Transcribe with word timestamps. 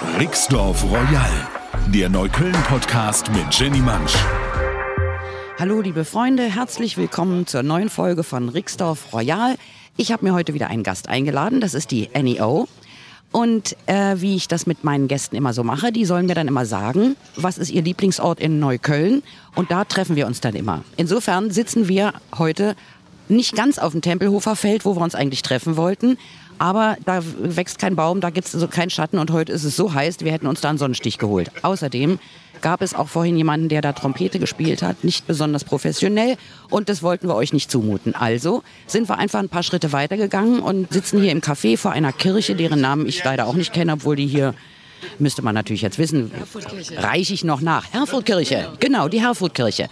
Rixdorf 0.00 0.84
Royal, 0.84 1.48
der 1.92 2.08
Neukölln-Podcast 2.08 3.32
mit 3.32 3.52
Jenny 3.52 3.80
Mansch. 3.80 4.14
Hallo 5.58 5.80
liebe 5.80 6.04
Freunde, 6.04 6.44
herzlich 6.44 6.96
willkommen 6.96 7.48
zur 7.48 7.64
neuen 7.64 7.88
Folge 7.88 8.22
von 8.22 8.48
Rixdorf 8.48 9.12
Royal. 9.12 9.56
Ich 9.96 10.12
habe 10.12 10.24
mir 10.24 10.34
heute 10.34 10.54
wieder 10.54 10.68
einen 10.68 10.84
Gast 10.84 11.08
eingeladen, 11.08 11.60
das 11.60 11.74
ist 11.74 11.90
die 11.90 12.08
NEO. 12.14 12.68
Und 13.32 13.76
äh, 13.86 14.14
wie 14.18 14.36
ich 14.36 14.46
das 14.46 14.66
mit 14.66 14.84
meinen 14.84 15.08
Gästen 15.08 15.34
immer 15.34 15.52
so 15.52 15.64
mache, 15.64 15.90
die 15.90 16.04
sollen 16.04 16.26
mir 16.26 16.34
dann 16.34 16.46
immer 16.48 16.64
sagen, 16.64 17.16
was 17.34 17.58
ist 17.58 17.70
ihr 17.70 17.82
Lieblingsort 17.82 18.38
in 18.38 18.60
Neukölln. 18.60 19.24
Und 19.56 19.72
da 19.72 19.84
treffen 19.84 20.14
wir 20.14 20.28
uns 20.28 20.40
dann 20.40 20.54
immer. 20.54 20.84
Insofern 20.96 21.50
sitzen 21.50 21.88
wir 21.88 22.12
heute 22.38 22.76
nicht 23.28 23.56
ganz 23.56 23.78
auf 23.78 23.92
dem 23.92 24.00
Tempelhofer 24.00 24.54
Feld, 24.54 24.84
wo 24.84 24.94
wir 24.94 25.02
uns 25.02 25.16
eigentlich 25.16 25.42
treffen 25.42 25.76
wollten. 25.76 26.18
Aber 26.58 26.96
da 27.04 27.22
wächst 27.38 27.78
kein 27.78 27.96
Baum, 27.96 28.20
da 28.20 28.30
gibt 28.30 28.48
es 28.48 28.54
also 28.54 28.68
keinen 28.68 28.90
Schatten 28.90 29.18
und 29.18 29.30
heute 29.30 29.52
ist 29.52 29.64
es 29.64 29.76
so 29.76 29.92
heiß, 29.92 30.20
wir 30.20 30.32
hätten 30.32 30.46
uns 30.46 30.60
da 30.60 30.70
einen 30.70 30.78
Sonnenstich 30.78 31.18
geholt. 31.18 31.50
Außerdem 31.62 32.18
gab 32.60 32.82
es 32.82 32.94
auch 32.94 33.08
vorhin 33.08 33.36
jemanden, 33.36 33.68
der 33.68 33.80
da 33.80 33.92
Trompete 33.92 34.38
gespielt 34.40 34.82
hat, 34.82 35.04
nicht 35.04 35.26
besonders 35.26 35.62
professionell 35.62 36.36
und 36.70 36.88
das 36.88 37.02
wollten 37.02 37.28
wir 37.28 37.36
euch 37.36 37.52
nicht 37.52 37.70
zumuten. 37.70 38.14
Also 38.14 38.62
sind 38.86 39.08
wir 39.08 39.18
einfach 39.18 39.38
ein 39.38 39.48
paar 39.48 39.62
Schritte 39.62 39.92
weitergegangen 39.92 40.60
und 40.60 40.92
sitzen 40.92 41.20
hier 41.20 41.30
im 41.30 41.40
Café 41.40 41.76
vor 41.76 41.92
einer 41.92 42.12
Kirche, 42.12 42.56
deren 42.56 42.80
Namen 42.80 43.06
ich 43.06 43.22
leider 43.22 43.46
auch 43.46 43.54
nicht 43.54 43.72
kenne, 43.72 43.92
obwohl 43.92 44.16
die 44.16 44.26
hier 44.26 44.54
müsste 45.20 45.42
man 45.42 45.54
natürlich 45.54 45.82
jetzt 45.82 45.98
wissen, 45.98 46.32
reiche 46.96 47.32
ich 47.32 47.44
noch 47.44 47.60
nach. 47.60 47.92
Herfordkirche, 47.92 48.72
genau, 48.80 49.08
die 49.08 49.20
Herfordkirche. 49.20 49.88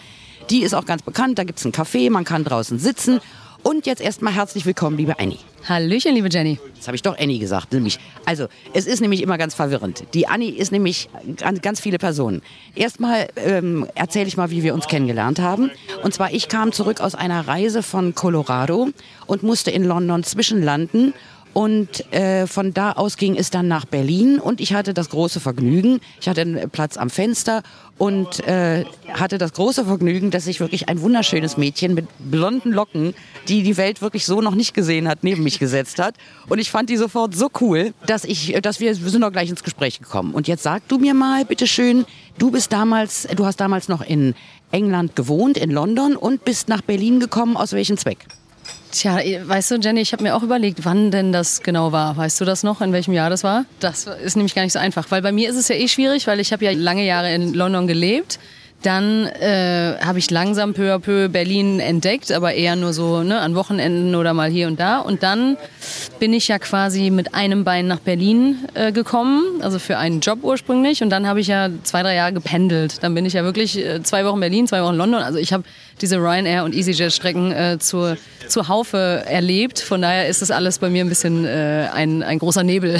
Die 0.50 0.62
ist 0.62 0.74
auch 0.74 0.84
ganz 0.84 1.02
bekannt, 1.02 1.38
da 1.38 1.44
gibt 1.44 1.58
es 1.58 1.64
ein 1.64 1.72
Café, 1.72 2.10
man 2.10 2.24
kann 2.24 2.44
draußen 2.44 2.78
sitzen. 2.78 3.20
Und 3.62 3.86
jetzt 3.86 4.00
erstmal 4.00 4.32
herzlich 4.32 4.64
willkommen, 4.66 4.96
liebe 4.96 5.18
Annie. 5.18 5.38
Hallöchen, 5.68 6.14
liebe 6.14 6.28
Jenny. 6.30 6.60
Jetzt 6.76 6.86
habe 6.86 6.94
ich 6.94 7.02
doch 7.02 7.18
Annie 7.18 7.40
gesagt. 7.40 7.72
Nämlich, 7.72 7.98
also, 8.24 8.46
es 8.72 8.86
ist 8.86 9.00
nämlich 9.00 9.20
immer 9.20 9.36
ganz 9.36 9.52
verwirrend. 9.52 10.04
Die 10.14 10.28
Annie 10.28 10.52
ist 10.54 10.70
nämlich 10.70 11.08
ganz, 11.38 11.60
ganz 11.60 11.80
viele 11.80 11.98
Personen. 11.98 12.40
Erstmal 12.76 13.26
ähm, 13.34 13.84
erzähle 13.96 14.28
ich 14.28 14.36
mal, 14.36 14.50
wie 14.50 14.62
wir 14.62 14.74
uns 14.74 14.86
kennengelernt 14.86 15.40
haben. 15.40 15.72
Und 16.04 16.14
zwar, 16.14 16.32
ich 16.32 16.46
kam 16.46 16.70
zurück 16.70 17.00
aus 17.00 17.16
einer 17.16 17.48
Reise 17.48 17.82
von 17.82 18.14
Colorado 18.14 18.90
und 19.26 19.42
musste 19.42 19.72
in 19.72 19.82
London 19.82 20.22
zwischenlanden 20.22 21.14
und 21.56 22.12
äh, 22.12 22.46
von 22.46 22.74
da 22.74 22.92
aus 22.92 23.16
ging 23.16 23.34
es 23.34 23.48
dann 23.48 23.66
nach 23.66 23.86
Berlin 23.86 24.38
und 24.38 24.60
ich 24.60 24.74
hatte 24.74 24.92
das 24.92 25.08
große 25.08 25.40
Vergnügen, 25.40 26.00
ich 26.20 26.28
hatte 26.28 26.42
einen 26.42 26.68
Platz 26.68 26.98
am 26.98 27.08
Fenster 27.08 27.62
und 27.96 28.46
äh, 28.46 28.84
hatte 29.14 29.38
das 29.38 29.54
große 29.54 29.86
Vergnügen, 29.86 30.30
dass 30.30 30.46
ich 30.48 30.60
wirklich 30.60 30.90
ein 30.90 31.00
wunderschönes 31.00 31.56
Mädchen 31.56 31.94
mit 31.94 32.08
blonden 32.18 32.72
Locken, 32.72 33.14
die 33.48 33.62
die 33.62 33.78
Welt 33.78 34.02
wirklich 34.02 34.26
so 34.26 34.42
noch 34.42 34.54
nicht 34.54 34.74
gesehen 34.74 35.08
hat, 35.08 35.24
neben 35.24 35.44
mich 35.44 35.58
gesetzt 35.58 35.98
hat. 35.98 36.14
Und 36.50 36.58
ich 36.58 36.70
fand 36.70 36.90
die 36.90 36.98
sofort 36.98 37.34
so 37.34 37.48
cool, 37.62 37.94
dass 38.06 38.26
ich, 38.26 38.52
dass 38.60 38.78
wir, 38.78 38.88
wir 38.90 39.10
sind 39.10 39.22
doch 39.22 39.32
gleich 39.32 39.48
ins 39.48 39.62
Gespräch 39.62 39.98
gekommen. 39.98 40.34
Und 40.34 40.48
jetzt 40.48 40.62
sag 40.62 40.86
du 40.88 40.98
mir 40.98 41.14
mal, 41.14 41.46
bitteschön, 41.46 42.04
du 42.36 42.50
bist 42.50 42.70
damals, 42.70 43.26
du 43.34 43.46
hast 43.46 43.60
damals 43.60 43.88
noch 43.88 44.02
in 44.02 44.34
England 44.72 45.16
gewohnt, 45.16 45.56
in 45.56 45.70
London 45.70 46.16
und 46.16 46.44
bist 46.44 46.68
nach 46.68 46.82
Berlin 46.82 47.18
gekommen. 47.18 47.56
Aus 47.56 47.72
welchem 47.72 47.96
Zweck? 47.96 48.26
Tja, 48.96 49.18
weißt 49.44 49.72
du, 49.72 49.74
Jenny, 49.76 50.00
ich 50.00 50.14
habe 50.14 50.22
mir 50.22 50.34
auch 50.34 50.42
überlegt, 50.42 50.86
wann 50.86 51.10
denn 51.10 51.30
das 51.30 51.62
genau 51.62 51.92
war. 51.92 52.16
Weißt 52.16 52.40
du 52.40 52.46
das 52.46 52.62
noch, 52.62 52.80
in 52.80 52.94
welchem 52.94 53.12
Jahr 53.12 53.28
das 53.28 53.44
war? 53.44 53.66
Das 53.78 54.06
ist 54.06 54.36
nämlich 54.36 54.54
gar 54.54 54.62
nicht 54.62 54.72
so 54.72 54.78
einfach, 54.78 55.10
weil 55.10 55.20
bei 55.20 55.32
mir 55.32 55.50
ist 55.50 55.56
es 55.56 55.68
ja 55.68 55.74
eh 55.74 55.86
schwierig, 55.86 56.26
weil 56.26 56.40
ich 56.40 56.50
habe 56.50 56.64
ja 56.64 56.70
lange 56.70 57.04
Jahre 57.04 57.34
in 57.34 57.52
London 57.52 57.86
gelebt. 57.86 58.38
Dann 58.82 59.26
äh, 59.26 59.96
habe 60.00 60.18
ich 60.18 60.30
langsam 60.30 60.72
peu 60.72 60.94
à 60.94 60.98
peu 60.98 61.28
Berlin 61.28 61.78
entdeckt, 61.78 62.32
aber 62.32 62.54
eher 62.54 62.74
nur 62.74 62.94
so 62.94 63.22
ne, 63.22 63.40
an 63.40 63.54
Wochenenden 63.54 64.14
oder 64.14 64.32
mal 64.32 64.48
hier 64.48 64.66
und 64.66 64.80
da. 64.80 65.00
Und 65.00 65.22
dann 65.22 65.58
bin 66.18 66.32
ich 66.32 66.48
ja 66.48 66.58
quasi 66.58 67.10
mit 67.10 67.34
einem 67.34 67.64
Bein 67.64 67.88
nach 67.88 68.00
Berlin 68.00 68.64
äh, 68.72 68.92
gekommen, 68.92 69.60
also 69.60 69.78
für 69.78 69.98
einen 69.98 70.20
Job 70.20 70.38
ursprünglich. 70.42 71.02
Und 71.02 71.10
dann 71.10 71.26
habe 71.26 71.40
ich 71.40 71.48
ja 71.48 71.68
zwei, 71.82 72.02
drei 72.02 72.14
Jahre 72.14 72.32
gependelt. 72.32 73.02
Dann 73.02 73.14
bin 73.14 73.26
ich 73.26 73.34
ja 73.34 73.44
wirklich 73.44 73.76
äh, 73.76 74.02
zwei 74.02 74.24
Wochen 74.24 74.40
Berlin, 74.40 74.66
zwei 74.66 74.82
Wochen 74.82 74.94
London. 74.94 75.22
Also 75.22 75.38
ich 75.38 75.52
habe 75.52 75.64
diese 76.00 76.16
Ryanair 76.16 76.64
und 76.64 76.74
EasyJet-Strecken 76.74 77.52
äh, 77.52 77.78
zur, 77.78 78.16
zur 78.48 78.68
Haufe 78.68 79.24
erlebt. 79.26 79.80
Von 79.80 80.02
daher 80.02 80.28
ist 80.28 80.42
das 80.42 80.50
alles 80.50 80.78
bei 80.78 80.90
mir 80.90 81.04
ein 81.04 81.08
bisschen 81.08 81.44
äh, 81.44 81.88
ein, 81.92 82.22
ein 82.22 82.38
großer 82.38 82.62
Nebel. 82.62 82.98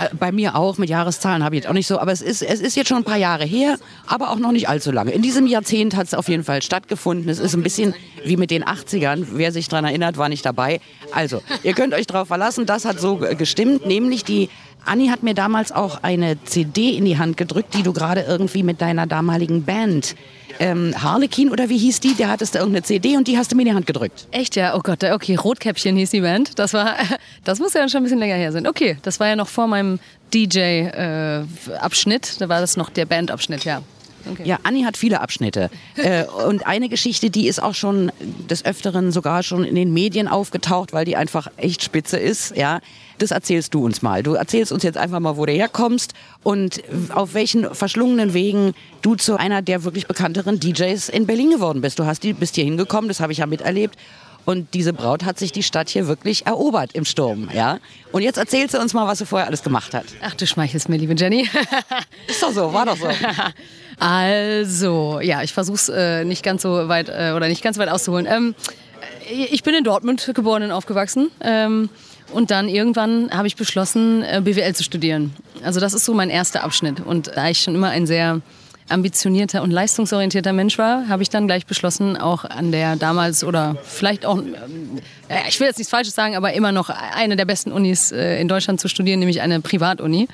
Äh, 0.00 0.14
bei 0.14 0.30
mir 0.30 0.54
auch, 0.54 0.78
mit 0.78 0.88
Jahreszahlen 0.88 1.42
habe 1.42 1.56
ich 1.56 1.62
jetzt 1.62 1.68
auch 1.68 1.74
nicht 1.74 1.88
so. 1.88 1.98
Aber 1.98 2.12
es 2.12 2.22
ist, 2.22 2.40
es 2.40 2.60
ist 2.60 2.76
jetzt 2.76 2.86
schon 2.86 2.98
ein 2.98 3.04
paar 3.04 3.16
Jahre 3.16 3.44
her, 3.44 3.78
aber 4.06 4.30
auch 4.30 4.38
noch 4.38 4.52
nicht 4.52 4.68
allzu 4.68 4.92
lange. 4.92 5.10
In 5.10 5.22
diesem 5.22 5.48
Jahrzehnt 5.48 5.96
hat 5.96 6.06
es 6.06 6.14
auf 6.14 6.28
jeden 6.28 6.44
Fall 6.44 6.62
stattgefunden. 6.62 7.28
Es 7.28 7.40
ist 7.40 7.54
ein 7.54 7.64
bisschen 7.64 7.94
wie 8.24 8.36
mit 8.36 8.52
den 8.52 8.62
80ern. 8.62 9.26
Wer 9.32 9.50
sich 9.50 9.66
daran 9.66 9.86
erinnert, 9.86 10.16
war 10.16 10.28
nicht 10.28 10.46
dabei. 10.46 10.80
Also, 11.10 11.42
ihr 11.64 11.72
könnt 11.72 11.94
euch 11.94 12.06
darauf 12.06 12.28
verlassen, 12.28 12.64
das 12.64 12.84
hat 12.84 13.00
so 13.00 13.16
gestimmt. 13.16 13.86
Nämlich 13.86 14.22
die 14.22 14.50
Anni 14.88 15.08
hat 15.08 15.22
mir 15.22 15.34
damals 15.34 15.72
auch 15.72 16.02
eine 16.02 16.42
CD 16.44 16.90
in 16.90 17.04
die 17.04 17.18
Hand 17.18 17.36
gedrückt, 17.36 17.74
die 17.74 17.82
du 17.82 17.92
gerade 17.92 18.22
irgendwie 18.22 18.62
mit 18.62 18.80
deiner 18.80 19.06
damaligen 19.06 19.64
Band 19.64 20.16
ähm, 20.60 20.94
Harlequin 21.00 21.50
oder 21.50 21.68
wie 21.68 21.78
hieß 21.78 22.00
die? 22.00 22.14
Der 22.14 22.28
hattest 22.28 22.54
da 22.54 22.60
irgendeine 22.60 22.82
CD 22.82 23.16
und 23.16 23.28
die 23.28 23.38
hast 23.38 23.52
du 23.52 23.56
mir 23.56 23.62
in 23.62 23.68
die 23.68 23.74
Hand 23.74 23.86
gedrückt. 23.86 24.26
Echt, 24.30 24.56
ja? 24.56 24.74
Oh 24.74 24.80
Gott, 24.80 25.04
okay, 25.04 25.36
Rotkäppchen 25.36 25.96
hieß 25.96 26.10
die 26.10 26.20
Band. 26.20 26.58
Das 26.58 26.74
war, 26.74 26.96
das 27.44 27.58
muss 27.58 27.74
ja 27.74 27.88
schon 27.88 28.00
ein 28.00 28.04
bisschen 28.04 28.18
länger 28.18 28.34
her 28.34 28.52
sein. 28.52 28.66
Okay, 28.66 28.96
das 29.02 29.20
war 29.20 29.28
ja 29.28 29.36
noch 29.36 29.48
vor 29.48 29.68
meinem 29.68 30.00
DJ-Abschnitt. 30.34 32.32
Äh, 32.36 32.38
da 32.38 32.48
war 32.48 32.60
das 32.60 32.76
noch 32.76 32.90
der 32.90 33.06
Bandabschnitt, 33.06 33.64
ja. 33.64 33.82
Okay. 34.30 34.42
Ja, 34.44 34.58
Anni 34.62 34.82
hat 34.82 34.96
viele 34.96 35.20
Abschnitte. 35.20 35.70
äh, 35.96 36.24
und 36.24 36.66
eine 36.66 36.88
Geschichte, 36.88 37.30
die 37.30 37.48
ist 37.48 37.62
auch 37.62 37.74
schon 37.74 38.12
des 38.48 38.64
Öfteren 38.64 39.12
sogar 39.12 39.42
schon 39.42 39.64
in 39.64 39.74
den 39.74 39.92
Medien 39.92 40.28
aufgetaucht, 40.28 40.92
weil 40.92 41.04
die 41.04 41.16
einfach 41.16 41.48
echt 41.56 41.82
spitze 41.82 42.18
ist. 42.18 42.56
Ja, 42.56 42.80
das 43.18 43.30
erzählst 43.30 43.74
du 43.74 43.84
uns 43.84 44.02
mal. 44.02 44.22
Du 44.22 44.34
erzählst 44.34 44.72
uns 44.72 44.82
jetzt 44.82 44.96
einfach 44.96 45.20
mal, 45.20 45.36
wo 45.36 45.46
du 45.46 45.52
herkommst 45.52 46.14
und 46.42 46.82
auf 47.10 47.34
welchen 47.34 47.74
verschlungenen 47.74 48.34
Wegen 48.34 48.74
du 49.02 49.16
zu 49.16 49.36
einer 49.36 49.62
der 49.62 49.84
wirklich 49.84 50.06
bekannteren 50.06 50.60
DJs 50.60 51.08
in 51.08 51.26
Berlin 51.26 51.50
geworden 51.50 51.80
bist. 51.80 51.98
Du 51.98 52.06
hast 52.06 52.22
die, 52.22 52.32
bist 52.32 52.54
hier 52.54 52.64
hingekommen, 52.64 53.08
das 53.08 53.20
habe 53.20 53.32
ich 53.32 53.38
ja 53.38 53.46
miterlebt. 53.46 53.96
Und 54.48 54.72
diese 54.72 54.94
Braut 54.94 55.26
hat 55.26 55.38
sich 55.38 55.52
die 55.52 55.62
Stadt 55.62 55.90
hier 55.90 56.08
wirklich 56.08 56.46
erobert 56.46 56.94
im 56.94 57.04
Sturm, 57.04 57.50
ja. 57.52 57.80
Und 58.12 58.22
jetzt 58.22 58.38
erzählst 58.38 58.72
du 58.72 58.78
uns 58.78 58.94
mal, 58.94 59.06
was 59.06 59.18
sie 59.18 59.26
vorher 59.26 59.46
alles 59.46 59.62
gemacht 59.62 59.92
hat. 59.92 60.06
Ach, 60.22 60.32
du 60.32 60.46
schmeichelst 60.46 60.88
mir, 60.88 60.96
liebe 60.96 61.14
Jenny. 61.14 61.46
Ist 62.26 62.42
doch 62.42 62.52
so, 62.52 62.72
war 62.72 62.86
doch 62.86 62.96
so. 62.96 63.08
Also, 63.98 65.20
ja, 65.20 65.42
ich 65.42 65.52
versuche 65.52 65.74
es 65.74 65.88
äh, 65.90 66.24
nicht 66.24 66.42
ganz 66.42 66.62
so 66.62 66.88
weit 66.88 67.10
äh, 67.10 67.32
oder 67.36 67.48
nicht 67.48 67.62
ganz 67.62 67.76
weit 67.76 67.90
auszuholen. 67.90 68.26
Ähm, 68.26 68.54
ich 69.28 69.62
bin 69.64 69.74
in 69.74 69.84
Dortmund 69.84 70.30
geboren 70.34 70.62
und 70.62 70.70
aufgewachsen. 70.70 71.30
Ähm, 71.42 71.90
und 72.32 72.50
dann 72.50 72.70
irgendwann 72.70 73.30
habe 73.30 73.48
ich 73.48 73.56
beschlossen, 73.56 74.22
äh, 74.22 74.40
BWL 74.42 74.74
zu 74.74 74.82
studieren. 74.82 75.34
Also 75.62 75.78
das 75.78 75.92
ist 75.92 76.06
so 76.06 76.14
mein 76.14 76.30
erster 76.30 76.64
Abschnitt. 76.64 77.00
Und 77.00 77.32
da 77.34 77.50
ich 77.50 77.60
schon 77.60 77.74
immer 77.74 77.90
ein 77.90 78.06
sehr 78.06 78.40
ambitionierter 78.88 79.62
und 79.62 79.70
leistungsorientierter 79.70 80.52
Mensch 80.52 80.78
war, 80.78 81.08
habe 81.08 81.22
ich 81.22 81.30
dann 81.30 81.46
gleich 81.46 81.66
beschlossen, 81.66 82.16
auch 82.16 82.44
an 82.44 82.72
der 82.72 82.96
damals 82.96 83.44
oder 83.44 83.76
vielleicht 83.84 84.24
auch, 84.26 84.38
äh, 85.28 85.48
ich 85.48 85.60
will 85.60 85.66
jetzt 85.66 85.78
nichts 85.78 85.90
Falsches 85.90 86.14
sagen, 86.14 86.36
aber 86.36 86.52
immer 86.52 86.72
noch 86.72 86.90
eine 86.90 87.36
der 87.36 87.44
besten 87.44 87.72
Unis 87.72 88.12
äh, 88.12 88.40
in 88.40 88.48
Deutschland 88.48 88.80
zu 88.80 88.88
studieren, 88.88 89.18
nämlich 89.20 89.40
eine 89.40 89.60
Privatuni 89.60 90.28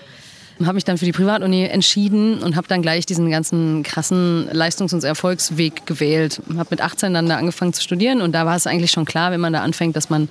habe 0.60 0.74
mich 0.74 0.84
dann 0.84 0.98
für 0.98 1.04
die 1.04 1.12
Privatuni 1.12 1.64
entschieden 1.64 2.42
und 2.42 2.56
habe 2.56 2.68
dann 2.68 2.82
gleich 2.82 3.06
diesen 3.06 3.30
ganzen 3.30 3.82
krassen 3.82 4.48
Leistungs- 4.52 4.92
und 4.92 5.02
Erfolgsweg 5.02 5.86
gewählt. 5.86 6.40
Habe 6.56 6.68
mit 6.70 6.80
18 6.80 7.14
dann 7.14 7.28
da 7.28 7.36
angefangen 7.36 7.72
zu 7.72 7.82
studieren 7.82 8.20
und 8.20 8.32
da 8.32 8.46
war 8.46 8.56
es 8.56 8.66
eigentlich 8.66 8.92
schon 8.92 9.04
klar, 9.04 9.32
wenn 9.32 9.40
man 9.40 9.52
da 9.52 9.62
anfängt, 9.62 9.96
dass 9.96 10.10
man 10.10 10.28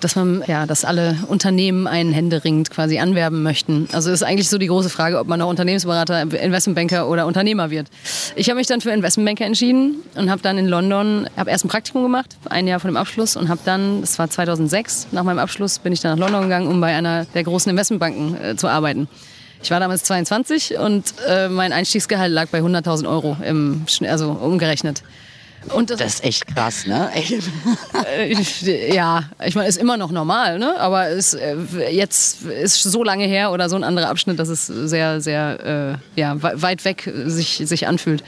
dass 0.00 0.16
man, 0.16 0.42
ja, 0.46 0.66
dass 0.66 0.84
alle 0.84 1.16
Unternehmen 1.28 1.86
einen 1.86 2.12
händeringend 2.12 2.70
quasi 2.70 2.98
anwerben 2.98 3.42
möchten. 3.42 3.88
Also 3.92 4.10
ist 4.10 4.22
eigentlich 4.22 4.48
so 4.48 4.58
die 4.58 4.66
große 4.66 4.90
Frage, 4.90 5.18
ob 5.18 5.28
man 5.28 5.38
noch 5.38 5.48
Unternehmensberater, 5.48 6.22
Investmentbanker 6.22 7.08
oder 7.08 7.26
Unternehmer 7.26 7.70
wird. 7.70 7.88
Ich 8.36 8.48
habe 8.48 8.58
mich 8.58 8.66
dann 8.66 8.80
für 8.80 8.90
Investmentbanker 8.90 9.44
entschieden 9.44 9.96
und 10.16 10.30
habe 10.30 10.42
dann 10.42 10.58
in 10.58 10.66
London, 10.66 11.28
habe 11.36 11.50
erst 11.50 11.64
ein 11.64 11.68
Praktikum 11.68 12.02
gemacht, 12.02 12.36
ein 12.48 12.66
Jahr 12.66 12.80
vor 12.80 12.90
dem 12.90 12.96
Abschluss 12.96 13.36
und 13.36 13.48
habe 13.48 13.60
dann, 13.64 14.00
das 14.00 14.18
war 14.18 14.28
2006, 14.28 15.08
nach 15.12 15.22
meinem 15.22 15.38
Abschluss 15.38 15.78
bin 15.78 15.92
ich 15.92 16.00
dann 16.00 16.18
nach 16.18 16.26
London 16.26 16.42
gegangen, 16.42 16.68
um 16.68 16.80
bei 16.80 16.94
einer 16.94 17.26
der 17.26 17.44
großen 17.44 17.70
Investmentbanken 17.70 18.40
äh, 18.42 18.56
zu 18.56 18.68
arbeiten. 18.68 19.08
Ich 19.62 19.70
war 19.70 19.78
damals 19.78 20.04
22 20.04 20.78
und 20.78 21.14
äh, 21.28 21.48
mein 21.48 21.72
Einstiegsgehalt 21.72 22.32
lag 22.32 22.48
bei 22.48 22.60
100.000 22.60 23.08
Euro, 23.08 23.36
im, 23.44 23.84
also 24.08 24.30
umgerechnet. 24.30 25.02
Und 25.74 25.90
das, 25.90 25.98
Das 25.98 26.14
ist 26.14 26.24
echt 26.24 26.46
krass, 26.46 26.86
ne? 26.86 27.10
äh, 28.16 28.94
ja, 28.94 29.24
ich 29.44 29.54
meine, 29.54 29.68
ist 29.68 29.76
immer 29.78 29.96
noch 29.96 30.10
normal, 30.10 30.58
ne? 30.58 30.78
Aber 30.80 31.08
es, 31.08 31.34
äh, 31.34 31.56
jetzt 31.90 32.42
ist 32.42 32.82
so 32.82 33.04
lange 33.04 33.24
her 33.26 33.52
oder 33.52 33.68
so 33.68 33.76
ein 33.76 33.84
anderer 33.84 34.08
Abschnitt, 34.08 34.38
dass 34.38 34.48
es 34.48 34.66
sehr, 34.66 35.20
sehr 35.20 35.98
äh, 36.16 36.20
ja, 36.20 36.42
we- 36.42 36.62
weit 36.62 36.84
weg 36.84 37.12
sich, 37.26 37.62
sich 37.64 37.86
anfühlt. 37.86 38.24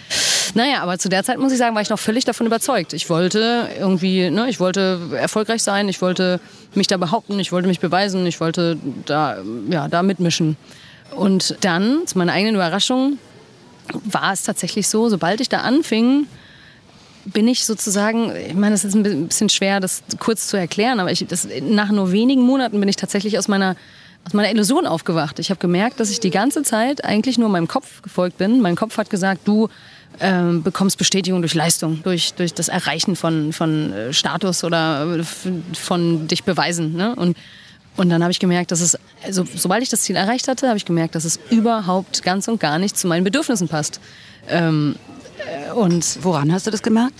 Naja, 0.54 0.82
aber 0.82 0.98
zu 0.98 1.08
der 1.08 1.24
Zeit 1.24 1.38
muss 1.38 1.52
ich 1.52 1.58
sagen, 1.58 1.74
war 1.74 1.82
ich 1.82 1.88
noch 1.90 1.98
völlig 1.98 2.24
davon 2.24 2.46
überzeugt. 2.46 2.92
Ich 2.92 3.08
wollte 3.08 3.68
irgendwie, 3.78 4.30
ne, 4.30 4.48
ich 4.48 4.60
wollte 4.60 5.00
erfolgreich 5.16 5.62
sein, 5.62 5.88
ich 5.88 6.02
wollte 6.02 6.38
mich 6.74 6.86
da 6.86 6.96
behaupten, 6.98 7.38
ich 7.40 7.50
wollte 7.50 7.66
mich 7.68 7.80
beweisen, 7.80 8.26
ich 8.26 8.40
wollte 8.40 8.76
da, 9.06 9.38
ja, 9.70 9.88
da 9.88 10.02
mitmischen. 10.02 10.56
Und 11.16 11.56
dann, 11.62 12.06
zu 12.06 12.18
meiner 12.18 12.32
eigenen 12.32 12.54
Überraschung, 12.56 13.18
war 14.04 14.32
es 14.32 14.42
tatsächlich 14.44 14.86
so, 14.88 15.08
sobald 15.08 15.40
ich 15.40 15.48
da 15.48 15.58
anfing, 15.62 16.26
bin 17.24 17.48
ich 17.48 17.64
sozusagen, 17.64 18.32
ich 18.34 18.54
meine, 18.54 18.74
es 18.74 18.84
ist 18.84 18.94
ein 18.94 19.26
bisschen 19.28 19.48
schwer, 19.48 19.80
das 19.80 20.02
kurz 20.18 20.48
zu 20.48 20.56
erklären, 20.56 21.00
aber 21.00 21.10
ich, 21.12 21.26
das, 21.26 21.46
nach 21.62 21.90
nur 21.90 22.12
wenigen 22.12 22.42
Monaten 22.42 22.78
bin 22.80 22.88
ich 22.88 22.96
tatsächlich 22.96 23.38
aus 23.38 23.48
meiner, 23.48 23.76
aus 24.24 24.32
meiner 24.32 24.50
Illusion 24.50 24.86
aufgewacht. 24.86 25.38
Ich 25.38 25.50
habe 25.50 25.58
gemerkt, 25.58 26.00
dass 26.00 26.10
ich 26.10 26.20
die 26.20 26.30
ganze 26.30 26.62
Zeit 26.62 27.04
eigentlich 27.04 27.38
nur 27.38 27.48
meinem 27.48 27.68
Kopf 27.68 28.02
gefolgt 28.02 28.38
bin. 28.38 28.60
Mein 28.60 28.76
Kopf 28.76 28.96
hat 28.98 29.10
gesagt, 29.10 29.42
du 29.46 29.68
ähm, 30.20 30.62
bekommst 30.62 30.98
Bestätigung 30.98 31.42
durch 31.42 31.54
Leistung, 31.54 32.02
durch, 32.02 32.34
durch 32.34 32.54
das 32.54 32.68
Erreichen 32.68 33.16
von, 33.16 33.52
von 33.52 33.92
äh, 33.92 34.12
Status 34.12 34.64
oder 34.64 35.18
äh, 35.18 35.24
von 35.74 36.28
dich 36.28 36.44
beweisen. 36.44 36.94
Ne? 36.94 37.14
Und, 37.14 37.36
und 37.96 38.10
dann 38.10 38.22
habe 38.22 38.30
ich 38.30 38.38
gemerkt, 38.38 38.70
dass 38.70 38.80
es, 38.80 38.98
also, 39.24 39.44
sobald 39.54 39.82
ich 39.82 39.88
das 39.88 40.02
Ziel 40.02 40.16
erreicht 40.16 40.48
hatte, 40.48 40.68
habe 40.68 40.76
ich 40.76 40.84
gemerkt, 40.84 41.14
dass 41.14 41.24
es 41.24 41.38
überhaupt 41.50 42.22
ganz 42.22 42.48
und 42.48 42.60
gar 42.60 42.78
nicht 42.78 42.96
zu 42.96 43.06
meinen 43.06 43.24
Bedürfnissen 43.24 43.68
passt. 43.68 44.00
Ähm, 44.48 44.96
äh, 44.96 45.11
und 45.74 46.18
Woran 46.22 46.52
hast 46.52 46.66
du 46.66 46.70
das 46.70 46.82
gemerkt? 46.82 47.14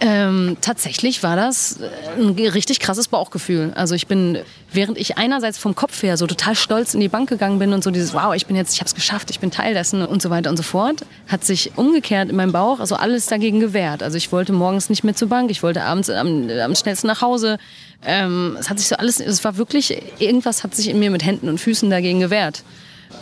ähm, 0.00 0.56
tatsächlich 0.60 1.22
war 1.22 1.36
das 1.36 1.80
äh, 1.80 2.20
ein 2.20 2.30
richtig 2.30 2.80
krasses 2.80 3.08
Bauchgefühl. 3.08 3.72
Also 3.74 3.94
ich 3.94 4.06
bin, 4.06 4.38
während 4.72 4.98
ich 4.98 5.18
einerseits 5.18 5.58
vom 5.58 5.74
Kopf 5.74 6.02
her 6.02 6.16
so 6.16 6.26
total 6.26 6.54
stolz 6.54 6.94
in 6.94 7.00
die 7.00 7.08
Bank 7.08 7.28
gegangen 7.28 7.58
bin 7.58 7.72
und 7.72 7.82
so 7.82 7.90
dieses, 7.90 8.14
wow, 8.14 8.34
ich 8.34 8.46
bin 8.46 8.56
jetzt, 8.56 8.74
ich 8.74 8.80
habe 8.80 8.88
es 8.88 8.94
geschafft, 8.94 9.30
ich 9.30 9.40
bin 9.40 9.50
Teil 9.50 9.74
dessen 9.74 10.04
und 10.04 10.22
so 10.22 10.30
weiter 10.30 10.50
und 10.50 10.56
so 10.56 10.62
fort, 10.62 11.04
hat 11.26 11.44
sich 11.44 11.72
umgekehrt 11.76 12.30
in 12.30 12.36
meinem 12.36 12.52
Bauch 12.52 12.80
also 12.80 12.94
alles 12.94 13.26
dagegen 13.26 13.60
gewehrt. 13.60 14.02
Also 14.02 14.16
ich 14.16 14.30
wollte 14.30 14.52
morgens 14.52 14.88
nicht 14.88 15.04
mehr 15.04 15.14
zur 15.14 15.28
Bank, 15.28 15.50
ich 15.50 15.62
wollte 15.62 15.82
abends 15.82 16.10
am, 16.10 16.48
am 16.48 16.74
schnellsten 16.74 17.08
nach 17.08 17.22
Hause. 17.22 17.58
Ähm, 18.04 18.56
es 18.60 18.70
hat 18.70 18.78
sich 18.78 18.88
so 18.88 18.96
alles, 18.96 19.20
es 19.20 19.42
war 19.42 19.56
wirklich, 19.56 20.00
irgendwas 20.18 20.62
hat 20.62 20.74
sich 20.74 20.88
in 20.88 20.98
mir 20.98 21.10
mit 21.10 21.24
Händen 21.24 21.48
und 21.48 21.58
Füßen 21.58 21.90
dagegen 21.90 22.20
gewehrt. 22.20 22.62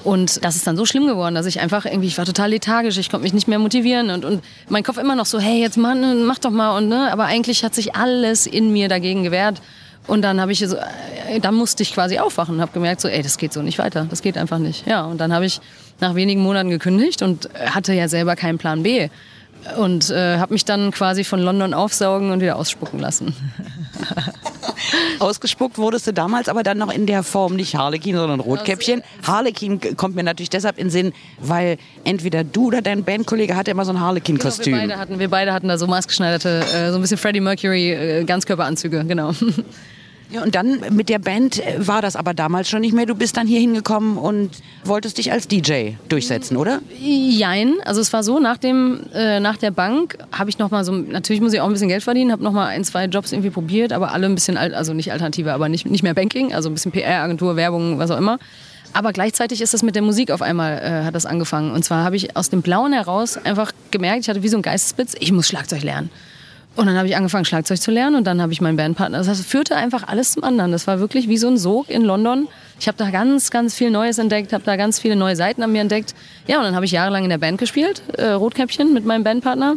Und 0.05 0.45
das 0.45 0.57
ist 0.57 0.67
dann 0.67 0.77
so 0.77 0.85
schlimm 0.87 1.07
geworden, 1.07 1.35
dass 1.35 1.47
ich 1.47 1.61
einfach 1.61 1.85
irgendwie, 1.85 2.09
ich 2.09 2.19
war 2.19 2.25
total 2.25 2.51
lethargisch, 2.51 2.97
ich 2.99 3.11
konnte 3.11 3.25
mich 3.25 3.33
nicht 3.33 3.49
mehr 3.49 3.59
motivieren 3.59 4.11
und, 4.11 4.25
und 4.25 4.45
mein 4.69 4.83
Kopf 4.83 4.99
immer 4.99 5.17
noch 5.17 5.27
so, 5.27 5.39
hey, 5.41 5.61
jetzt 5.61 5.77
Mann, 5.77 6.25
mach 6.25 6.39
doch 6.39 6.51
mal 6.51 6.77
und 6.77 6.89
ne, 6.89 7.11
aber 7.13 7.25
eigentlich 7.25 7.65
hat 7.65 7.75
sich 7.75 7.97
alles 7.97 8.47
in 8.47 8.73
mir 8.73 8.89
dagegen 8.89 9.25
gewehrt. 9.25 9.61
Und 10.07 10.23
dann 10.23 10.41
habe 10.41 10.53
ich 10.53 10.61
so, 10.61 10.77
äh, 10.77 11.41
dann 11.41 11.55
musste 11.55 11.83
ich 11.83 11.93
quasi 11.93 12.19
aufwachen 12.19 12.57
und 12.57 12.61
habe 12.61 12.73
gemerkt, 12.73 13.01
so, 13.01 13.09
ey, 13.09 13.23
das 13.23 13.39
geht 13.39 13.53
so 13.53 13.63
nicht 13.63 13.79
weiter, 13.79 14.07
das 14.09 14.23
geht 14.23 14.39
einfach 14.39 14.59
nicht. 14.59 14.87
Ja, 14.87 15.05
und 15.05 15.19
dann 15.21 15.33
habe 15.33 15.47
ich 15.47 15.61
nach 16.01 16.15
wenigen 16.15 16.43
Monaten 16.43 16.71
gekündigt 16.71 17.23
und 17.23 17.49
hatte 17.55 17.93
ja 17.93 18.07
selber 18.09 18.37
keinen 18.37 18.59
Plan 18.59 18.83
B 18.83 19.09
und 19.79 20.11
äh, 20.11 20.39
habe 20.39 20.53
mich 20.53 20.65
dann 20.65 20.93
quasi 20.93 21.25
von 21.25 21.41
London 21.41 21.75
aufsaugen 21.75 22.31
und 22.31 22.41
wieder 22.41 22.57
ausspucken 22.57 23.01
lassen. 23.01 23.35
Ausgespuckt 25.19 25.79
wurdest 25.79 26.07
du 26.07 26.13
damals 26.13 26.49
aber 26.49 26.63
dann 26.63 26.79
noch 26.79 26.93
in 26.93 27.07
der 27.07 27.23
Form 27.23 27.57
nicht 27.57 27.75
Harlekin, 27.75 28.17
sondern 28.17 28.41
Rotkäppchen. 28.41 29.03
Harlekin 29.27 29.97
kommt 29.97 30.15
mir 30.17 30.23
natürlich 30.23 30.51
deshalb 30.51 30.79
in 30.79 30.87
den 30.87 30.91
Sinn, 30.91 31.13
weil 31.41 31.79
entweder 32.05 32.45
du 32.45 32.67
oder 32.67 32.83
dein 32.83 33.05
Bandkollege 33.05 33.57
hatte 33.57 33.71
immer 33.71 33.85
so 33.85 33.93
ein 33.93 33.97
Genau, 33.97 34.03
wir, 34.03 34.07
Harlekin-Kostüm. 34.07 34.77
beide 34.77 34.99
hatten, 34.99 35.19
wir 35.19 35.29
beide 35.31 35.53
hatten 35.53 35.69
da 35.69 35.79
so 35.79 35.87
maßgeschneiderte, 35.87 36.67
äh, 36.73 36.91
so 36.91 36.97
ein 36.97 37.01
bisschen 37.01 37.19
Freddie 37.19 37.41
Mercury 37.41 37.93
äh, 37.93 38.25
Ganzkörperanzüge, 38.25 39.05
genau. 39.05 39.33
Ja, 40.31 40.43
und 40.43 40.55
dann 40.57 40.81
mit 40.91 41.09
der 41.09 41.21
Band 41.21 41.65
äh, 41.65 41.87
war 41.87 42.03
das 42.03 42.17
aber 42.17 42.35
damals 42.35 42.69
schon 42.69 42.81
nicht 42.81 42.93
mehr. 42.93 43.07
Du 43.07 43.15
bist 43.15 43.37
dann 43.37 43.47
hier 43.47 43.61
hingekommen 43.61 44.17
und 44.19 44.51
wolltest 44.85 45.19
dich 45.19 45.31
als 45.31 45.47
DJ 45.47 45.93
durchsetzen, 46.09 46.57
oder? 46.57 46.81
Jein, 47.01 47.75
also 47.85 48.01
es 48.01 48.13
war 48.13 48.25
so, 48.25 48.41
nach, 48.41 48.59
dem, 48.59 49.01
äh, 49.15 49.39
nach 49.39 49.57
der 49.57 49.71
Bank 49.71 50.19
habe 50.33 50.51
ich 50.51 50.59
noch 50.59 50.71
mal 50.71 50.85
so, 50.85 50.93
natürlich 50.93 51.41
muss 51.41 51.53
ich 51.53 51.61
auch 51.61 51.67
ein 51.67 51.73
bisschen 51.73 51.89
Geld 51.89 52.03
verdienen, 52.03 52.33
habe 52.33 52.43
noch 52.43 52.53
mal 52.53 52.67
ein, 52.67 52.83
zwei 52.83 53.05
Jobs 53.05 53.31
irgendwie 53.31 53.51
probiert, 53.51 53.93
aber 53.93 54.13
alle 54.13 54.27
ein 54.27 54.35
bisschen, 54.35 54.57
alt, 54.57 54.75
also 54.75 54.93
nicht 54.95 55.13
Alternative, 55.13 55.53
aber 55.53 55.69
nicht, 55.69 55.87
nicht 55.87 56.03
mehr 56.03 56.15
Banking, 56.15 56.53
also 56.53 56.69
ein 56.69 56.75
bisschen 56.75 56.93
PR-Agentur, 56.93 57.55
Werbung, 57.55 57.99
was 57.99 58.11
auch 58.11 58.19
immer. 58.19 58.39
Aber 58.93 59.13
gleichzeitig 59.13 59.61
ist 59.61 59.75
das 59.75 59.83
mit 59.83 59.95
der 59.95 60.03
Musik 60.03 60.31
auf 60.31 60.43
einmal, 60.43 60.79
äh, 60.79 61.05
hat 61.05 61.15
das 61.15 61.27
angefangen. 61.27 61.71
Und 61.71 61.85
zwar 61.85 62.03
habe 62.03 62.17
ich 62.17 62.37
aus 62.37 62.51
dem 62.51 62.63
Blauen 62.63 62.93
heraus 62.93 63.37
einfach 63.37 63.73
gemerkt, 63.91 64.23
ich 64.23 64.29
hatte 64.29 64.43
wie 64.43 64.49
so 64.49 64.57
ein 64.57 64.63
Geistesblitz, 64.63 65.15
ich 65.21 65.33
muss 65.33 65.47
Schlagzeug 65.47 65.83
lernen. 65.83 66.11
Und 66.77 66.87
dann 66.87 66.97
habe 66.99 67.09
ich 67.09 67.17
angefangen, 67.17 67.47
Schlagzeug 67.47 67.81
zu 67.81 67.91
lernen 67.91 68.17
und 68.17 68.27
dann 68.27 68.43
habe 68.43 68.53
ich 68.53 68.61
meinen 68.61 68.77
Bandpartner. 68.77 69.23
Das 69.23 69.41
führte 69.41 69.77
einfach 69.77 70.07
alles 70.07 70.33
zum 70.33 70.45
anderen. 70.45 70.73
Das 70.73 70.87
war 70.87 71.01
wirklich 71.01 71.27
wie 71.27 71.39
so 71.39 71.49
ein 71.49 71.57
Sog 71.57 71.89
in 71.89 72.03
London. 72.03 72.49
Ich 72.79 72.87
habe 72.87 72.99
da 72.99 73.11
ganz, 73.11 73.51
ganz 73.51 73.75
viel 73.75 73.91
Neues 73.91 74.19
entdeckt, 74.19 74.53
habe 74.53 74.65
da 74.65 74.77
ganz 74.77 74.99
viele 74.99 75.17
neue 75.17 75.37
Seiten 75.37 75.63
an 75.63 75.73
mir 75.73 75.81
entdeckt. 75.81 76.15
Ja, 76.47 76.59
und 76.59 76.65
dann 76.65 76.75
habe 76.75 76.85
ich 76.85 76.93
jahrelang 76.93 77.25
in 77.25 77.31
der 77.31 77.39
Band 77.39 77.59
gespielt, 77.59 78.03
äh, 78.19 78.27
Rotkäppchen 78.27 78.93
mit 78.93 79.07
meinem 79.07 79.25
Bandpartner. 79.25 79.77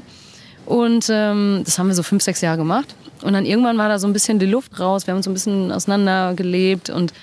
Und 0.65 1.07
ähm, 1.09 1.61
das 1.63 1.79
haben 1.79 1.87
wir 1.87 1.95
so 1.95 2.03
fünf, 2.03 2.21
sechs 2.21 2.41
Jahre 2.41 2.57
gemacht. 2.57 2.93
Und 3.21 3.31
dann 3.31 3.45
irgendwann 3.45 3.77
war 3.77 3.87
da 3.87 3.97
so 3.97 4.05
ein 4.05 4.13
bisschen 4.13 4.37
die 4.37 4.45
Luft 4.45 4.77
raus. 4.79 5.07
Wir 5.07 5.13
haben 5.13 5.17
uns 5.17 5.25
so 5.25 5.31
ein 5.31 5.33
bisschen 5.33 5.71
auseinander 5.71 6.33
gelebt 6.35 6.89
und 6.89 7.13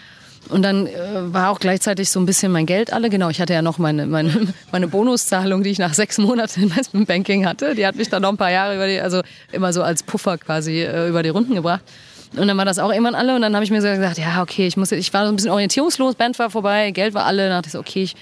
und 0.48 0.62
dann 0.62 0.87
äh, 0.87 0.93
war 1.32 1.50
auch 1.50 1.58
gleichzeitig 1.58 2.10
so 2.10 2.20
ein 2.20 2.26
bisschen 2.26 2.52
mein 2.52 2.66
Geld 2.66 2.93
alle. 2.93 3.10
Genau, 3.10 3.28
ich 3.31 3.40
hatte 3.40 3.52
ja 3.52 3.62
noch 3.62 3.78
meine, 3.78 4.06
meine, 4.06 4.52
meine 4.72 4.88
Bonuszahlung, 4.88 5.62
die 5.62 5.70
ich 5.70 5.78
nach 5.78 5.94
sechs 5.94 6.19
Monaten 6.19 6.62
Investment 6.62 7.08
Banking 7.08 7.46
hatte. 7.46 7.75
Die 7.75 7.87
hat 7.87 7.96
mich 7.96 8.08
dann 8.08 8.22
noch 8.22 8.31
ein 8.31 8.37
paar 8.37 8.50
Jahre 8.50 8.76
über 8.76 8.87
die, 8.87 9.00
also 9.00 9.22
immer 9.52 9.72
so 9.72 9.82
als 9.82 10.02
Puffer 10.02 10.38
quasi 10.38 10.82
äh, 10.82 11.08
über 11.08 11.22
die 11.22 11.31
Runden 11.31 11.54
gebracht. 11.54 11.82
Und 12.37 12.48
dann 12.48 12.56
war 12.56 12.64
das 12.64 12.78
auch 12.78 12.90
irgendwann 12.90 13.14
alle. 13.14 13.34
Und 13.34 13.43
dann 13.43 13.54
habe 13.54 13.64
ich 13.64 13.70
mir 13.70 13.81
so 13.81 13.88
gesagt, 13.88 14.19
ja, 14.19 14.43
okay, 14.43 14.66
ich 14.66 14.76
muss, 14.76 14.93
ich 14.93 15.12
war 15.12 15.25
so 15.25 15.32
ein 15.32 15.37
bisschen 15.37 15.50
orientierungslos, 15.50 16.14
Band 16.14 16.38
war 16.38 16.50
vorbei, 16.50 16.90
Geld 16.90 17.14
war 17.14 17.25
alle. 17.25 17.49
Dann 17.49 17.58
dachte 17.58 17.69
ich 17.69 17.72
so, 17.72 17.78
okay, 17.78 18.02
ich, 18.02 18.14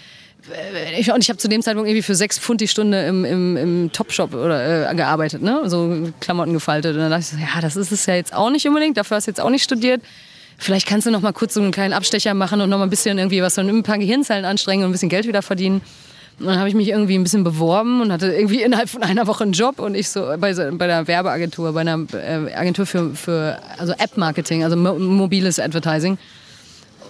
äh, 0.51 1.01
ich, 1.01 1.13
und 1.13 1.23
ich 1.23 1.29
habe 1.29 1.39
zu 1.39 1.49
dem 1.49 1.63
Zeitpunkt 1.63 1.89
irgendwie 1.89 2.03
für 2.03 2.15
sechs 2.15 2.39
Pfund 2.39 2.61
die 2.61 2.69
Stunde 2.69 3.05
im, 3.05 3.25
im, 3.25 3.57
im 3.57 3.93
Topshop 3.93 4.35
oder, 4.35 4.91
äh, 4.91 4.95
gearbeitet, 4.95 5.43
ne? 5.43 5.63
so 5.67 6.11
Klamotten 6.21 6.53
gefaltet. 6.53 6.95
Und 6.95 7.03
dann 7.03 7.11
dachte 7.11 7.23
ich 7.23 7.29
so, 7.29 7.37
ja, 7.37 7.61
das 7.61 7.77
ist 7.77 7.93
es 7.93 8.07
ja 8.07 8.15
jetzt 8.15 8.35
auch 8.35 8.51
nicht 8.51 8.67
unbedingt, 8.67 8.97
dafür 8.97 9.17
hast 9.17 9.27
du 9.27 9.31
jetzt 9.31 9.41
auch 9.41 9.51
nicht 9.51 9.65
studiert. 9.65 10.01
Vielleicht 10.59 10.87
kannst 10.87 11.07
du 11.07 11.11
noch 11.11 11.21
mal 11.21 11.33
kurz 11.33 11.55
so 11.55 11.61
einen 11.61 11.73
kleinen 11.73 11.93
Abstecher 11.93 12.35
machen 12.35 12.61
und 12.61 12.71
noch 12.71 12.79
mal 12.79 12.85
ein 12.85 12.91
bisschen 12.91 13.19
irgendwie 13.19 13.43
was 13.43 13.55
von 13.55 13.69
ein 13.69 13.83
paar 13.83 13.99
Gehirnzellen 13.99 14.45
anstrengen 14.45 14.85
und 14.85 14.91
ein 14.91 14.93
bisschen 14.93 15.09
Geld 15.09 15.27
wieder 15.27 15.43
verdienen. 15.43 15.83
Und 16.39 16.47
dann 16.47 16.59
habe 16.59 16.69
ich 16.69 16.75
mich 16.75 16.89
irgendwie 16.89 17.17
ein 17.17 17.23
bisschen 17.23 17.45
beworben 17.45 18.01
und 18.01 18.13
hatte 18.13 18.33
irgendwie 18.33 18.63
innerhalb 18.63 18.89
von 18.89 19.03
einer 19.03 19.27
Woche 19.27 19.45
einen 19.45 19.53
Job 19.53 19.79
und 19.79 19.95
ich 19.95 20.09
so 20.09 20.35
bei, 20.39 20.53
bei 20.55 20.85
einer 20.85 21.07
Werbeagentur, 21.07 21.73
bei 21.73 21.83
einer 21.83 22.07
äh, 22.13 22.53
Agentur 22.55 22.87
für, 22.87 23.15
für 23.15 23.59
also 23.79 23.93
App-Marketing, 23.93 24.65
also 24.65 24.77
mo 24.77 24.95
mobiles 24.95 25.61
Advertising. 25.61 26.19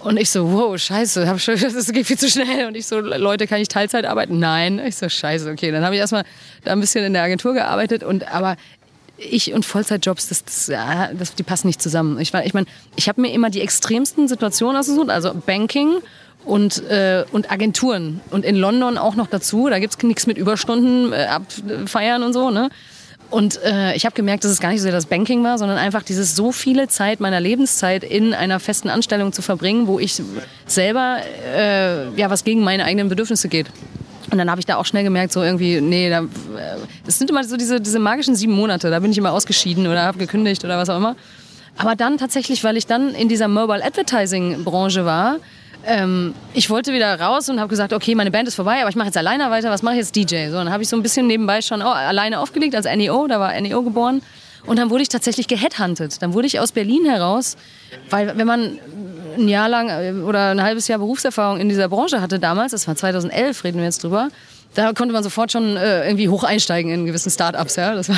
Und 0.03 0.17
ich 0.17 0.29
so, 0.29 0.51
wow, 0.51 0.77
scheiße, 0.77 1.25
das 1.73 1.91
geht 1.91 2.05
viel 2.05 2.17
zu 2.19 2.29
schnell. 2.29 2.67
Und 2.67 2.77
ich 2.77 2.85
so, 2.85 2.99
Leute, 2.99 3.47
kann 3.47 3.59
ich 3.59 3.67
Teilzeit 3.67 4.05
arbeiten? 4.05 4.37
Nein. 4.37 4.79
Ich 4.85 4.97
so, 4.97 5.09
scheiße, 5.09 5.49
okay. 5.49 5.71
Dann 5.71 5.83
habe 5.83 5.95
ich 5.95 6.01
erstmal 6.01 6.23
da 6.63 6.73
ein 6.73 6.79
bisschen 6.79 7.03
in 7.03 7.13
der 7.13 7.23
Agentur 7.23 7.55
gearbeitet 7.55 8.03
und 8.03 8.31
aber 8.31 8.55
ich 9.17 9.53
und 9.53 9.65
Vollzeitjobs, 9.65 10.27
das, 10.27 10.43
das, 10.43 10.65
das, 11.17 11.35
die 11.35 11.43
passen 11.43 11.67
nicht 11.67 11.81
zusammen. 11.81 12.19
Ich, 12.19 12.33
ich 12.33 12.53
meine, 12.53 12.67
ich 12.95 13.07
habe 13.07 13.21
mir 13.21 13.31
immer 13.31 13.49
die 13.49 13.61
extremsten 13.61 14.27
Situationen 14.27 14.77
ausgesucht, 14.77 15.09
also 15.09 15.33
Banking 15.33 15.97
und, 16.45 16.83
äh, 16.89 17.25
und 17.31 17.51
Agenturen. 17.51 18.21
Und 18.31 18.45
in 18.45 18.55
London 18.55 18.97
auch 18.97 19.15
noch 19.15 19.27
dazu, 19.27 19.69
da 19.69 19.79
gibt's 19.79 20.01
nichts 20.03 20.27
mit 20.27 20.37
Überstunden 20.37 21.13
äh, 21.13 21.25
abfeiern 21.25 22.23
und 22.23 22.33
so, 22.33 22.49
ne? 22.51 22.69
Und 23.31 23.59
äh, 23.63 23.95
ich 23.95 24.05
habe 24.05 24.13
gemerkt, 24.13 24.43
dass 24.43 24.51
es 24.51 24.59
gar 24.59 24.69
nicht 24.69 24.79
so 24.79 24.83
sehr 24.83 24.91
das 24.91 25.07
Banking 25.07 25.43
war, 25.43 25.57
sondern 25.57 25.79
einfach 25.79 26.03
dieses 26.03 26.35
so 26.35 26.51
viele 26.51 26.87
Zeit 26.87 27.19
meiner 27.19 27.39
Lebenszeit 27.39 28.03
in 28.03 28.35
einer 28.35 28.59
festen 28.59 28.87
Anstellung 28.87 29.33
zu 29.33 29.41
verbringen, 29.41 29.87
wo 29.87 29.97
ich 29.97 30.21
selber 30.67 31.17
äh, 31.53 32.09
ja 32.15 32.29
was 32.29 32.43
gegen 32.43 32.63
meine 32.63 32.85
eigenen 32.85 33.09
Bedürfnisse 33.09 33.49
geht. 33.49 33.67
Und 34.31 34.37
dann 34.37 34.49
habe 34.49 34.59
ich 34.59 34.65
da 34.65 34.77
auch 34.77 34.85
schnell 34.85 35.03
gemerkt, 35.03 35.31
so 35.33 35.43
irgendwie, 35.43 35.81
nee, 35.81 36.09
da, 36.09 36.21
äh, 36.21 36.25
das 37.05 37.17
sind 37.17 37.29
immer 37.29 37.43
so 37.43 37.57
diese, 37.57 37.79
diese 37.79 37.99
magischen 37.99 38.35
sieben 38.35 38.53
Monate, 38.53 38.89
da 38.89 38.99
bin 38.99 39.11
ich 39.11 39.17
immer 39.17 39.31
ausgeschieden 39.31 39.87
oder 39.87 40.03
habe 40.03 40.17
gekündigt 40.17 40.63
oder 40.63 40.77
was 40.77 40.89
auch 40.89 40.97
immer. 40.97 41.15
Aber 41.77 41.95
dann 41.95 42.17
tatsächlich, 42.17 42.63
weil 42.63 42.77
ich 42.77 42.87
dann 42.87 43.13
in 43.13 43.29
dieser 43.29 43.47
Mobile 43.47 43.83
Advertising 43.83 44.63
Branche 44.63 45.05
war, 45.05 45.37
ähm, 45.85 46.33
ich 46.53 46.69
wollte 46.69 46.93
wieder 46.93 47.19
raus 47.19 47.49
und 47.49 47.59
habe 47.59 47.69
gesagt, 47.69 47.93
okay, 47.93 48.15
meine 48.15 48.31
Band 48.31 48.47
ist 48.47 48.55
vorbei, 48.55 48.79
aber 48.81 48.89
ich 48.89 48.95
mache 48.95 49.07
jetzt 49.07 49.17
alleine 49.17 49.49
weiter, 49.51 49.69
was 49.69 49.83
mache 49.83 49.95
ich 49.95 49.99
jetzt 49.99 50.15
DJ? 50.15 50.47
So, 50.49 50.55
dann 50.55 50.71
habe 50.71 50.81
ich 50.81 50.89
so 50.89 50.95
ein 50.95 51.03
bisschen 51.03 51.27
nebenbei 51.27 51.61
schon 51.61 51.81
oh, 51.81 51.85
alleine 51.85 52.39
aufgelegt 52.39 52.75
als 52.75 52.85
NEO, 52.85 53.27
da 53.27 53.39
war 53.39 53.59
NEO 53.59 53.83
geboren. 53.83 54.21
Und 54.65 54.79
dann 54.79 54.89
wurde 54.89 55.03
ich 55.03 55.09
tatsächlich 55.09 55.47
geheadhuntet. 55.47 56.23
Dann 56.23 56.33
wurde 56.33 56.47
ich 56.47 56.59
aus 56.59 56.71
Berlin 56.71 57.05
heraus, 57.05 57.55
weil 58.09 58.35
wenn 58.35 58.47
man 58.47 58.79
ein 59.37 59.47
Jahr 59.47 59.69
lang 59.69 59.89
äh, 59.89 60.13
oder 60.21 60.51
ein 60.51 60.61
halbes 60.61 60.87
Jahr 60.87 60.99
Berufserfahrung 60.99 61.59
in 61.59 61.69
dieser 61.69 61.89
Branche 61.89 62.21
hatte 62.21 62.39
damals, 62.39 62.71
das 62.71 62.87
war 62.87 62.95
2011, 62.95 63.63
reden 63.63 63.77
wir 63.77 63.85
jetzt 63.85 64.03
drüber, 64.03 64.29
da 64.75 64.93
konnte 64.93 65.13
man 65.13 65.23
sofort 65.23 65.51
schon 65.51 65.77
äh, 65.77 66.05
irgendwie 66.05 66.29
hoch 66.29 66.43
einsteigen 66.43 66.91
in 66.91 67.05
gewissen 67.05 67.31
Startups. 67.31 67.77
Ja? 67.77 67.95
Das 67.95 68.09
war, 68.09 68.17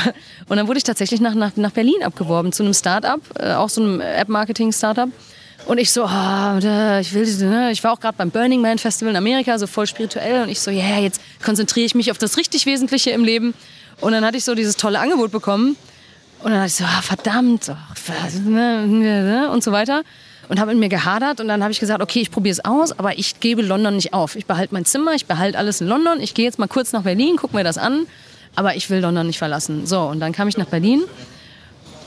und 0.50 0.58
dann 0.58 0.68
wurde 0.68 0.78
ich 0.78 0.84
tatsächlich 0.84 1.22
nach, 1.22 1.36
nach, 1.36 1.56
nach 1.56 1.72
Berlin 1.72 2.04
abgeworben 2.04 2.52
zu 2.52 2.64
einem 2.64 2.74
Startup, 2.74 3.22
äh, 3.40 3.54
auch 3.54 3.70
so 3.70 3.82
einem 3.82 4.02
App-Marketing-Startup. 4.02 5.10
Und 5.68 5.80
ich 5.80 5.92
so, 5.92 6.04
da, 6.06 7.00
ich 7.00 7.14
will, 7.14 7.26
ne? 7.50 7.72
ich 7.72 7.84
war 7.84 7.92
auch 7.92 8.00
gerade 8.00 8.16
beim 8.18 8.32
Burning 8.32 8.62
Man 8.62 8.78
Festival 8.78 9.12
in 9.12 9.18
Amerika, 9.18 9.60
so 9.60 9.68
voll 9.68 9.86
spirituell. 9.86 10.44
Und 10.44 10.50
ich 10.50 10.62
so, 10.62 10.72
ja, 10.72 10.84
yeah, 10.84 11.00
jetzt 11.00 11.22
konzentriere 11.44 11.86
ich 11.86 11.94
mich 11.94 12.10
auf 12.10 12.18
das 12.18 12.38
richtig 12.38 12.66
Wesentliche 12.66 13.10
im 13.12 13.24
Leben. 13.24 13.54
Und 14.00 14.14
dann 14.14 14.24
hatte 14.26 14.38
ich 14.38 14.46
so 14.46 14.56
dieses 14.56 14.78
tolle 14.78 15.00
Angebot 15.00 15.32
bekommen. 15.32 15.76
Und 16.44 16.52
dann 16.52 16.62
dachte 16.62 16.68
ich 16.68 16.76
so, 16.76 16.86
ah, 16.86 17.02
verdammt, 17.02 17.70
oh, 17.70 17.76
und 19.52 19.64
so 19.64 19.72
weiter. 19.72 20.04
Und 20.50 20.60
habe 20.60 20.72
in 20.72 20.80
mir 20.80 20.88
gehadert 20.88 21.42
und 21.42 21.50
dann 21.50 21.62
habe 21.62 21.72
ich 21.74 21.80
gesagt, 21.80 22.02
okay, 22.02 22.22
ich 22.22 22.32
probiere 22.32 22.54
es 22.54 22.64
aus, 22.64 22.98
aber 22.98 23.18
ich 23.18 23.42
gebe 23.42 23.62
London 23.62 23.96
nicht 23.96 24.14
auf. 24.14 24.36
Ich 24.36 24.46
behalte 24.46 24.74
mein 24.74 24.86
Zimmer, 24.86 25.14
ich 25.14 25.26
behalte 25.26 25.58
alles 25.58 25.82
in 25.82 25.88
London. 25.88 26.22
Ich 26.22 26.34
gehe 26.34 26.46
jetzt 26.46 26.58
mal 26.58 26.68
kurz 26.68 26.94
nach 26.94 27.04
Berlin, 27.04 27.36
gucke 27.36 27.56
mir 27.56 27.66
das 27.66 27.78
an, 27.78 28.08
aber 28.56 28.76
ich 28.76 28.90
will 28.90 29.00
London 29.00 29.28
nicht 29.28 29.40
verlassen. 29.40 29.86
So, 29.86 30.02
und 30.04 30.22
dann 30.22 30.32
kam 30.32 30.48
ich 30.48 30.58
nach 30.58 30.68
Berlin. 30.68 31.04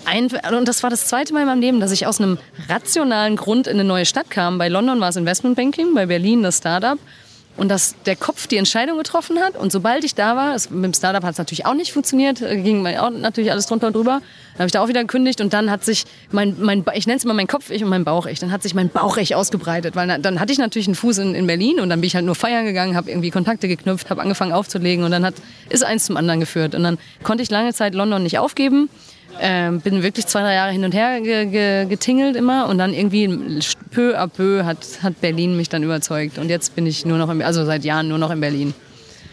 Ein, 0.06 0.28
und 0.56 0.66
das 0.66 0.82
war 0.82 0.88
das 0.88 1.06
zweite 1.06 1.34
Mal 1.34 1.40
in 1.40 1.46
meinem 1.46 1.60
Leben, 1.60 1.80
dass 1.80 1.92
ich 1.92 2.06
aus 2.06 2.18
einem 2.18 2.38
rationalen 2.68 3.36
Grund 3.36 3.66
in 3.66 3.74
eine 3.74 3.84
neue 3.84 4.06
Stadt 4.06 4.30
kam. 4.30 4.56
Bei 4.56 4.68
London 4.68 5.00
war 5.00 5.10
es 5.10 5.16
Investmentbanking, 5.16 5.94
bei 5.94 6.06
Berlin 6.06 6.42
das 6.42 6.58
Startup 6.58 6.98
und 7.56 7.68
dass 7.68 7.94
der 8.06 8.16
Kopf 8.16 8.46
die 8.46 8.56
Entscheidung 8.56 8.96
getroffen 8.96 9.38
hat. 9.38 9.56
Und 9.56 9.70
sobald 9.72 10.04
ich 10.04 10.14
da 10.14 10.36
war, 10.36 10.52
das, 10.52 10.70
mit 10.70 10.84
dem 10.84 10.94
Startup 10.94 11.22
hat 11.22 11.32
es 11.32 11.38
natürlich 11.38 11.66
auch 11.66 11.74
nicht 11.74 11.92
funktioniert, 11.92 12.40
äh, 12.40 12.56
ging 12.56 12.86
auch 12.86 13.10
natürlich 13.10 13.50
alles 13.50 13.66
drunter 13.66 13.88
und 13.88 13.96
drüber. 13.96 14.20
Dann 14.52 14.58
habe 14.58 14.66
ich 14.66 14.72
da 14.72 14.82
auch 14.82 14.88
wieder 14.88 15.00
gekündigt 15.00 15.40
und 15.40 15.52
dann 15.52 15.70
hat 15.70 15.84
sich 15.84 16.04
mein, 16.30 16.56
mein 16.58 16.84
ich 16.94 17.06
nenne 17.06 17.18
es 17.18 17.24
immer 17.24 17.34
mein 17.34 17.46
Kopf-Ich 17.46 17.82
und 17.82 17.90
mein 17.90 18.04
Bauch-Ich, 18.04 18.38
dann 18.38 18.52
hat 18.52 18.62
sich 18.62 18.74
mein 18.74 18.88
Bauch-Ich 18.88 19.34
ausgebreitet, 19.34 19.96
weil 19.96 20.18
dann 20.20 20.40
hatte 20.40 20.52
ich 20.52 20.58
natürlich 20.58 20.88
einen 20.88 20.94
Fuß 20.94 21.18
in, 21.18 21.34
in 21.34 21.46
Berlin 21.46 21.80
und 21.80 21.90
dann 21.90 22.00
bin 22.00 22.06
ich 22.06 22.14
halt 22.14 22.24
nur 22.24 22.34
feiern 22.34 22.64
gegangen, 22.64 22.96
habe 22.96 23.10
irgendwie 23.10 23.30
Kontakte 23.30 23.68
geknüpft, 23.68 24.10
habe 24.10 24.22
angefangen 24.22 24.52
aufzulegen 24.52 25.04
und 25.04 25.10
dann 25.10 25.24
hat, 25.24 25.34
ist 25.68 25.84
eins 25.84 26.04
zum 26.06 26.16
anderen 26.16 26.40
geführt. 26.40 26.74
Und 26.74 26.82
dann 26.82 26.98
konnte 27.22 27.42
ich 27.42 27.50
lange 27.50 27.72
Zeit 27.74 27.94
London 27.94 28.22
nicht 28.22 28.38
aufgeben 28.38 28.88
ähm, 29.40 29.80
bin 29.80 30.02
wirklich 30.02 30.26
zwei, 30.26 30.40
drei 30.40 30.54
Jahre 30.54 30.72
hin 30.72 30.84
und 30.84 30.94
her 30.94 31.20
ge 31.20 31.46
ge 31.46 31.86
getingelt 31.86 32.36
immer 32.36 32.68
und 32.68 32.78
dann 32.78 32.92
irgendwie 32.92 33.28
peu 33.90 34.18
à 34.18 34.26
peu 34.26 34.64
hat, 34.64 34.78
hat 35.02 35.20
Berlin 35.20 35.56
mich 35.56 35.68
dann 35.68 35.82
überzeugt. 35.82 36.38
Und 36.38 36.48
jetzt 36.48 36.74
bin 36.74 36.86
ich 36.86 37.04
nur 37.04 37.18
noch, 37.18 37.28
im, 37.30 37.42
also 37.42 37.64
seit 37.64 37.84
Jahren 37.84 38.08
nur 38.08 38.18
noch 38.18 38.30
in 38.30 38.40
Berlin. 38.40 38.74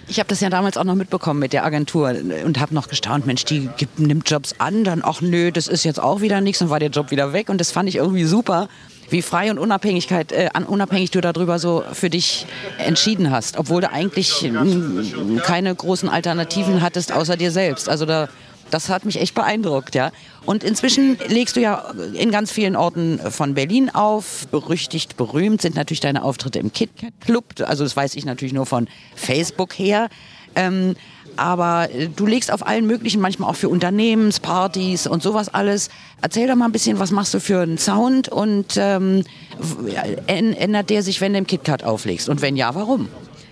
Ich 0.09 0.19
habe 0.19 0.29
das 0.29 0.39
ja 0.39 0.49
damals 0.49 0.77
auch 0.77 0.85
noch 0.85 0.95
mitbekommen 0.95 1.39
mit 1.39 1.51
der 1.51 1.65
Agentur 1.65 2.15
und 2.45 2.59
habe 2.61 2.73
noch 2.73 2.87
gestaunt, 2.87 3.25
Mensch, 3.25 3.43
die 3.43 3.69
gibt, 3.75 3.99
nimmt 3.99 4.29
Jobs 4.29 4.55
an, 4.57 4.85
dann, 4.85 5.01
ach 5.03 5.19
nö, 5.19 5.51
das 5.51 5.67
ist 5.67 5.83
jetzt 5.83 5.99
auch 5.99 6.21
wieder 6.21 6.39
nichts, 6.39 6.59
dann 6.59 6.69
war 6.69 6.79
der 6.79 6.89
Job 6.89 7.11
wieder 7.11 7.33
weg 7.33 7.49
und 7.49 7.59
das 7.59 7.71
fand 7.71 7.89
ich 7.89 7.97
irgendwie 7.97 8.23
super, 8.23 8.69
wie 9.09 9.21
frei 9.21 9.51
und 9.51 9.59
Unabhängigkeit, 9.59 10.31
äh, 10.31 10.49
unabhängig 10.65 11.11
du 11.11 11.19
darüber 11.19 11.59
so 11.59 11.83
für 11.91 12.09
dich 12.09 12.45
entschieden 12.77 13.31
hast, 13.31 13.57
obwohl 13.57 13.81
du 13.81 13.91
eigentlich 13.91 14.45
äh, 14.45 14.51
keine 15.43 15.75
großen 15.75 16.09
Alternativen 16.09 16.81
hattest 16.81 17.11
außer 17.11 17.35
dir 17.35 17.51
selbst. 17.51 17.89
Also 17.89 18.05
da 18.05 18.29
das 18.71 18.89
hat 18.89 19.05
mich 19.05 19.19
echt 19.19 19.35
beeindruckt, 19.35 19.95
ja. 19.95 20.11
Und 20.45 20.63
inzwischen 20.63 21.17
legst 21.27 21.55
du 21.55 21.61
ja 21.61 21.93
in 22.13 22.31
ganz 22.31 22.51
vielen 22.51 22.75
Orten 22.75 23.19
von 23.29 23.53
Berlin 23.53 23.89
auf. 23.89 24.47
Berüchtigt, 24.49 25.17
berühmt 25.17 25.61
sind 25.61 25.75
natürlich 25.75 25.99
deine 25.99 26.23
Auftritte 26.23 26.59
im 26.59 26.71
KitKat 26.71 27.13
Club. 27.21 27.45
Also 27.65 27.83
das 27.83 27.95
weiß 27.95 28.15
ich 28.15 28.25
natürlich 28.25 28.53
nur 28.53 28.65
von 28.65 28.87
Facebook 29.15 29.77
her. 29.77 30.09
Ähm, 30.55 30.95
aber 31.35 31.87
du 32.15 32.25
legst 32.25 32.51
auf 32.51 32.65
allen 32.65 32.87
möglichen, 32.87 33.21
manchmal 33.21 33.49
auch 33.49 33.55
für 33.55 33.69
Unternehmenspartys 33.69 35.05
und 35.05 35.21
sowas 35.21 35.49
alles. 35.49 35.89
Erzähl 36.21 36.47
doch 36.47 36.55
mal 36.55 36.65
ein 36.65 36.71
bisschen, 36.71 36.99
was 36.99 37.11
machst 37.11 37.33
du 37.33 37.39
für 37.39 37.59
einen 37.59 37.77
Sound 37.77 38.29
und 38.29 38.75
ähm, 38.77 39.23
ändert 40.25 40.89
der 40.89 41.03
sich, 41.03 41.21
wenn 41.21 41.33
du 41.33 41.39
im 41.39 41.47
KitKat 41.47 41.83
auflegst? 41.83 42.27
Und 42.27 42.41
wenn 42.41 42.55
ja, 42.55 42.73
warum? 42.73 43.07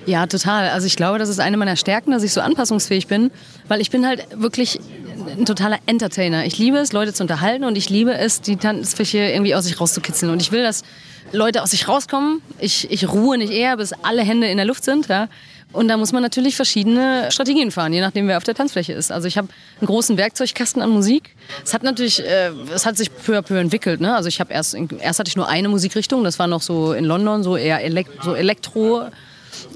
Ja, 0.05 0.27
total. 0.27 0.69
Also 0.69 0.87
ich 0.87 0.95
glaube, 0.95 1.19
das 1.19 1.29
ist 1.29 1.39
eine 1.39 1.57
meiner 1.57 1.75
Stärken, 1.75 2.11
dass 2.11 2.23
ich 2.23 2.31
so 2.31 2.41
anpassungsfähig 2.41 3.07
bin, 3.07 3.31
weil 3.67 3.81
ich 3.81 3.89
bin 3.89 4.05
halt 4.05 4.27
wirklich 4.35 4.79
ein 5.37 5.45
totaler 5.45 5.79
Entertainer. 5.85 6.45
Ich 6.45 6.57
liebe 6.57 6.77
es, 6.77 6.93
Leute 6.93 7.13
zu 7.13 7.23
unterhalten 7.23 7.63
und 7.63 7.77
ich 7.77 7.89
liebe 7.89 8.13
es, 8.13 8.41
die 8.41 8.57
Tanzfläche 8.57 9.19
irgendwie 9.19 9.55
aus 9.55 9.65
sich 9.65 9.79
rauszukitzeln. 9.79 10.31
Und 10.31 10.41
ich 10.41 10.51
will, 10.51 10.63
dass 10.63 10.83
Leute 11.31 11.63
aus 11.63 11.71
sich 11.71 11.87
rauskommen. 11.87 12.41
Ich, 12.59 12.89
ich 12.91 13.07
ruhe 13.09 13.37
nicht 13.37 13.51
eher, 13.51 13.77
bis 13.77 13.93
alle 13.93 14.21
Hände 14.21 14.47
in 14.47 14.57
der 14.57 14.65
Luft 14.65 14.83
sind. 14.83 15.07
Ja. 15.07 15.29
Und 15.71 15.87
da 15.89 15.97
muss 15.97 16.13
man 16.13 16.21
natürlich 16.21 16.55
verschiedene 16.55 17.29
Strategien 17.31 17.69
fahren, 17.71 17.91
je 17.91 17.99
nachdem, 17.99 18.27
wer 18.27 18.37
auf 18.37 18.43
der 18.43 18.55
Tanzfläche 18.55 18.93
ist. 18.93 19.11
Also 19.11 19.27
ich 19.27 19.37
habe 19.37 19.49
einen 19.79 19.87
großen 19.87 20.15
Werkzeugkasten 20.17 20.81
an 20.81 20.89
Musik. 20.89 21.35
Es 21.63 21.73
hat 21.73 21.83
natürlich, 21.83 22.23
äh, 22.23 22.51
es 22.73 22.85
hat 22.85 22.95
sich 22.97 23.13
peu 23.13 23.37
à 23.37 23.41
peu 23.41 23.59
entwickelt. 23.59 23.99
Ne? 23.99 24.15
Also 24.15 24.29
ich 24.29 24.39
habe 24.39 24.53
erst, 24.53 24.75
erst 24.75 25.19
hatte 25.19 25.27
ich 25.27 25.35
nur 25.35 25.49
eine 25.49 25.67
Musikrichtung. 25.67 26.23
Das 26.23 26.39
war 26.39 26.47
noch 26.47 26.61
so 26.61 26.93
in 26.93 27.03
London 27.03 27.43
so 27.43 27.57
eher 27.57 27.83
Elekt 27.83 28.23
so 28.23 28.33
Elektro. 28.33 29.09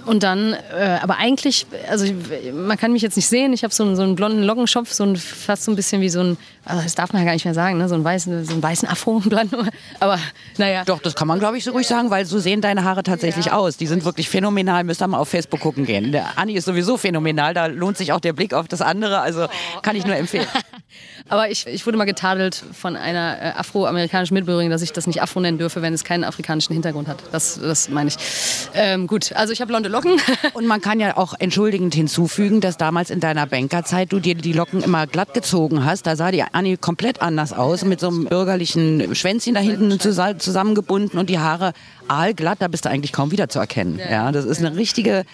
Und 0.10 0.24
dann, 0.24 0.54
äh, 0.75 0.98
aber 1.04 1.18
eigentlich, 1.18 1.68
also 1.88 2.12
man 2.51 2.78
kann 2.80 2.92
mich 2.92 3.04
jetzt 3.04 3.16
nicht 3.16 3.28
sehen, 3.28 3.54
ich 3.54 3.63
habe 3.63 3.72
so, 3.72 3.84
einen, 3.84 3.96
so 3.96 4.01
einen 4.01 4.16
blonden 4.16 4.42
Lockenschopf, 4.42 4.92
so 4.92 5.04
ein, 5.04 5.16
fast 5.16 5.66
so 5.66 5.72
ein 5.72 5.75
bisschen 5.75 6.01
wie 6.01 6.10
so 6.10 6.22
ein, 6.22 6.38
also 6.66 6.82
das 6.82 6.96
darf 6.96 7.13
man 7.13 7.22
ja 7.22 7.28
gar 7.28 7.34
nicht 7.34 7.46
mehr 7.46 7.54
sagen, 7.54 7.78
ne? 7.78 7.88
so, 7.88 7.94
einen 7.94 8.04
weißen, 8.04 8.44
so 8.44 8.54
einen 8.54 8.63
weißen 8.63 8.89
Afro, 8.89 9.22
aber 10.00 10.18
naja. 10.58 10.84
Doch, 10.84 11.00
das 11.00 11.13
kann 11.13 11.28
man 11.28 11.38
glaube 11.38 11.60
ich 11.60 11.63
so 11.63 11.74
ruhig 11.74 11.86
sagen, 11.86 12.10
weil 12.10 12.25
so 12.25 12.39
sehen 12.39 12.60
deine 12.60 12.84
Haare 12.86 13.04
tatsächlich 13.04 13.48
ja. 13.48 13.54
aus. 13.54 13.78
Die 13.78 13.86
sind 13.86 14.04
wirklich 14.04 14.30
phänomenal, 14.30 14.84
müsst 14.84 15.04
ihr 15.04 15.08
mal 15.08 15.20
auf 15.20 15.30
Facebook 15.30 15.60
gucken 15.60 15.86
gehen. 15.86 16.12
Der 16.12 16.39
Anni 16.39 16.54
ist 16.54 16.66
sowieso 16.66 16.98
phänomenal, 16.98 17.54
da 17.54 17.68
lohnt 17.68 17.98
sich 17.98 18.12
auch 18.12 18.20
der 18.20 18.34
Blick 18.34 18.56
auf 18.56 18.68
das 18.68 18.82
andere, 18.82 19.20
also 19.20 19.46
kann 19.84 19.96
ich 19.96 20.08
nur 20.08 20.16
empfehlen. 20.16 20.48
aber 21.27 21.51
ich, 21.51 21.68
ich 21.68 21.86
wurde 21.86 21.98
mal 21.98 22.06
getadelt 22.06 22.63
von 22.74 22.96
einer 22.96 23.38
äh, 23.41 23.46
afroamerikanischen 23.58 24.34
Mitbürgerin, 24.34 24.70
dass 24.70 24.82
ich 24.82 24.94
das 24.94 25.08
nicht 25.08 25.22
Afro 25.22 25.39
nennen 25.39 25.58
dürfe, 25.58 25.82
wenn 25.82 25.94
es 25.94 26.03
keinen 26.03 26.24
afrikanischen 26.24 26.74
Hintergrund 26.74 27.08
hat. 27.08 27.18
Das, 27.32 27.60
das 27.60 27.89
meine 27.89 28.10
ich. 28.10 28.18
Ähm, 28.74 29.08
gut, 29.08 29.34
also 29.34 29.53
ich 29.53 29.62
habe 29.62 29.70
blonde 29.70 29.89
Locken. 29.89 30.20
Und 30.53 30.65
man 30.65 30.82
kann 30.82 31.00
ja 31.00 31.18
auch 31.18 31.34
entschuldigend 31.38 31.94
hinzufügen, 31.94 32.62
dass 32.62 32.77
damals 32.77 33.10
in 33.10 33.20
deiner 33.20 33.46
Bankerzeit 33.46 34.12
du 34.12 34.20
dir 34.20 34.36
die 34.36 34.53
Locken 34.53 34.82
immer 34.82 35.08
glatt 35.08 35.34
gezogen 35.34 35.86
hast. 35.86 36.08
Da 36.08 36.15
sah 36.15 36.32
die 36.32 36.44
Anni 36.44 36.77
komplett 36.77 37.22
anders 37.22 37.53
aus, 37.53 37.86
mit 37.86 38.00
so 38.00 38.08
einem 38.08 38.25
bürgerlichen 38.25 39.15
Schwänzchen 39.15 39.53
da 39.53 39.60
hinten 39.62 40.00
zusammengebunden 40.00 41.20
und 41.20 41.29
die 41.29 41.39
Haare 41.39 41.74
aalglatt. 42.08 42.62
Da 42.62 42.68
bist 42.68 42.86
du 42.86 42.89
eigentlich 42.89 43.13
kaum 43.13 43.32
wieder 43.32 43.50
zu 43.50 43.60
erkennen. 43.60 44.00
Ja, 44.00 44.32
das 44.32 44.46
ist 44.46 44.60
eine 44.60 44.75
richtige 44.75 45.25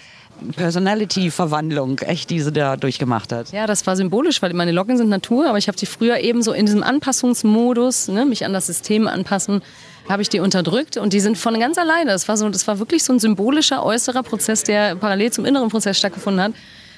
Personality-Verwandlung, 0.55 1.99
echt, 1.99 2.29
die 2.29 2.39
sie 2.39 2.51
da 2.51 2.77
durchgemacht 2.77 3.31
hat. 3.31 3.51
Ja, 3.51 3.67
das 3.67 3.85
war 3.87 3.95
symbolisch, 3.95 4.41
weil 4.41 4.53
meine 4.53 4.71
Locken 4.71 4.97
sind 4.97 5.09
Natur, 5.09 5.47
aber 5.47 5.57
ich 5.57 5.67
habe 5.67 5.77
sie 5.77 5.85
früher 5.85 6.19
eben 6.19 6.41
so 6.41 6.53
in 6.53 6.65
diesem 6.65 6.83
Anpassungsmodus, 6.83 8.07
ne, 8.09 8.25
mich 8.25 8.45
an 8.45 8.53
das 8.53 8.67
System 8.67 9.07
anpassen, 9.07 9.61
habe 10.09 10.21
ich 10.21 10.29
die 10.29 10.39
unterdrückt 10.39 10.97
und 10.97 11.13
die 11.13 11.19
sind 11.19 11.37
von 11.37 11.59
ganz 11.59 11.77
alleine. 11.77 12.11
Das 12.11 12.27
war, 12.27 12.37
so, 12.37 12.49
das 12.49 12.67
war 12.67 12.79
wirklich 12.79 13.03
so 13.03 13.13
ein 13.13 13.19
symbolischer 13.19 13.83
äußerer 13.83 14.23
Prozess, 14.23 14.63
der 14.63 14.95
parallel 14.95 15.31
zum 15.31 15.45
inneren 15.45 15.69
Prozess 15.69 15.97
stattgefunden 15.97 16.41
hat. 16.41 16.53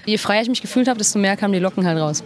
Je 0.06 0.17
freier 0.17 0.41
ich 0.41 0.50
mich 0.50 0.62
gefühlt 0.62 0.88
habe, 0.88 0.98
desto 0.98 1.20
mehr 1.20 1.38
kamen 1.38 1.53
die 1.53 1.60
Locken 1.60 1.86
halt 1.86 2.00
raus. 2.00 2.24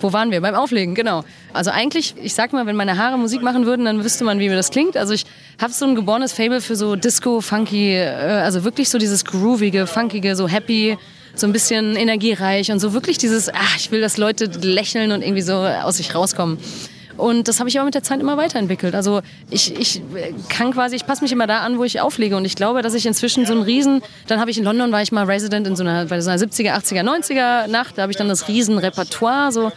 Wo 0.00 0.12
waren 0.12 0.30
wir? 0.30 0.40
Beim 0.40 0.54
Auflegen, 0.54 0.94
genau. 0.94 1.24
Also 1.52 1.70
eigentlich, 1.70 2.14
ich 2.22 2.34
sag 2.34 2.52
mal, 2.52 2.66
wenn 2.66 2.76
meine 2.76 2.96
Haare 2.96 3.18
Musik 3.18 3.42
machen 3.42 3.66
würden, 3.66 3.84
dann 3.84 4.02
wüsste 4.04 4.24
man, 4.24 4.38
wie 4.38 4.48
mir 4.48 4.56
das 4.56 4.70
klingt. 4.70 4.96
Also 4.96 5.12
ich 5.12 5.24
habe 5.60 5.72
so 5.72 5.84
ein 5.84 5.94
geborenes 5.94 6.32
Fable 6.32 6.60
für 6.60 6.76
so 6.76 6.96
Disco, 6.96 7.40
Funky, 7.40 7.94
äh, 7.94 8.08
also 8.08 8.64
wirklich 8.64 8.88
so 8.88 8.98
dieses 8.98 9.24
groovige, 9.24 9.86
funkige, 9.86 10.36
so 10.36 10.48
happy, 10.48 10.96
so 11.34 11.46
ein 11.46 11.52
bisschen 11.52 11.96
energiereich 11.96 12.72
und 12.72 12.80
so 12.80 12.92
wirklich 12.92 13.18
dieses, 13.18 13.52
ach, 13.52 13.76
ich 13.76 13.90
will, 13.90 14.00
dass 14.00 14.16
Leute 14.16 14.46
lächeln 14.46 15.12
und 15.12 15.22
irgendwie 15.22 15.42
so 15.42 15.54
aus 15.54 15.98
sich 15.98 16.14
rauskommen. 16.14 16.58
Und 17.20 17.48
das 17.48 17.60
habe 17.60 17.68
ich 17.68 17.78
aber 17.78 17.84
mit 17.84 17.94
der 17.94 18.02
Zeit 18.02 18.20
immer 18.20 18.36
weiterentwickelt. 18.36 18.94
Also 18.94 19.20
ich, 19.50 19.78
ich 19.78 20.02
kann 20.48 20.72
quasi, 20.72 20.96
ich 20.96 21.06
passe 21.06 21.22
mich 21.22 21.32
immer 21.32 21.46
da 21.46 21.60
an, 21.60 21.78
wo 21.78 21.84
ich 21.84 22.00
auflege. 22.00 22.36
Und 22.36 22.46
ich 22.46 22.56
glaube, 22.56 22.80
dass 22.80 22.94
ich 22.94 23.04
inzwischen 23.04 23.44
so 23.44 23.52
ein 23.52 23.60
Riesen, 23.60 24.02
dann 24.26 24.40
habe 24.40 24.50
ich 24.50 24.56
in 24.56 24.64
London, 24.64 24.90
war 24.90 25.02
ich 25.02 25.12
mal 25.12 25.26
Resident 25.26 25.66
in 25.66 25.76
so 25.76 25.82
einer, 25.82 26.06
bei 26.06 26.20
so 26.22 26.30
einer 26.30 26.40
70er, 26.40 26.72
80er, 26.72 27.02
90er 27.02 27.66
Nacht, 27.66 27.98
da 27.98 28.02
habe 28.02 28.12
ich 28.12 28.16
dann 28.16 28.28
das 28.28 28.48
Riesenrepertoire 28.48 29.52
so 29.52 29.70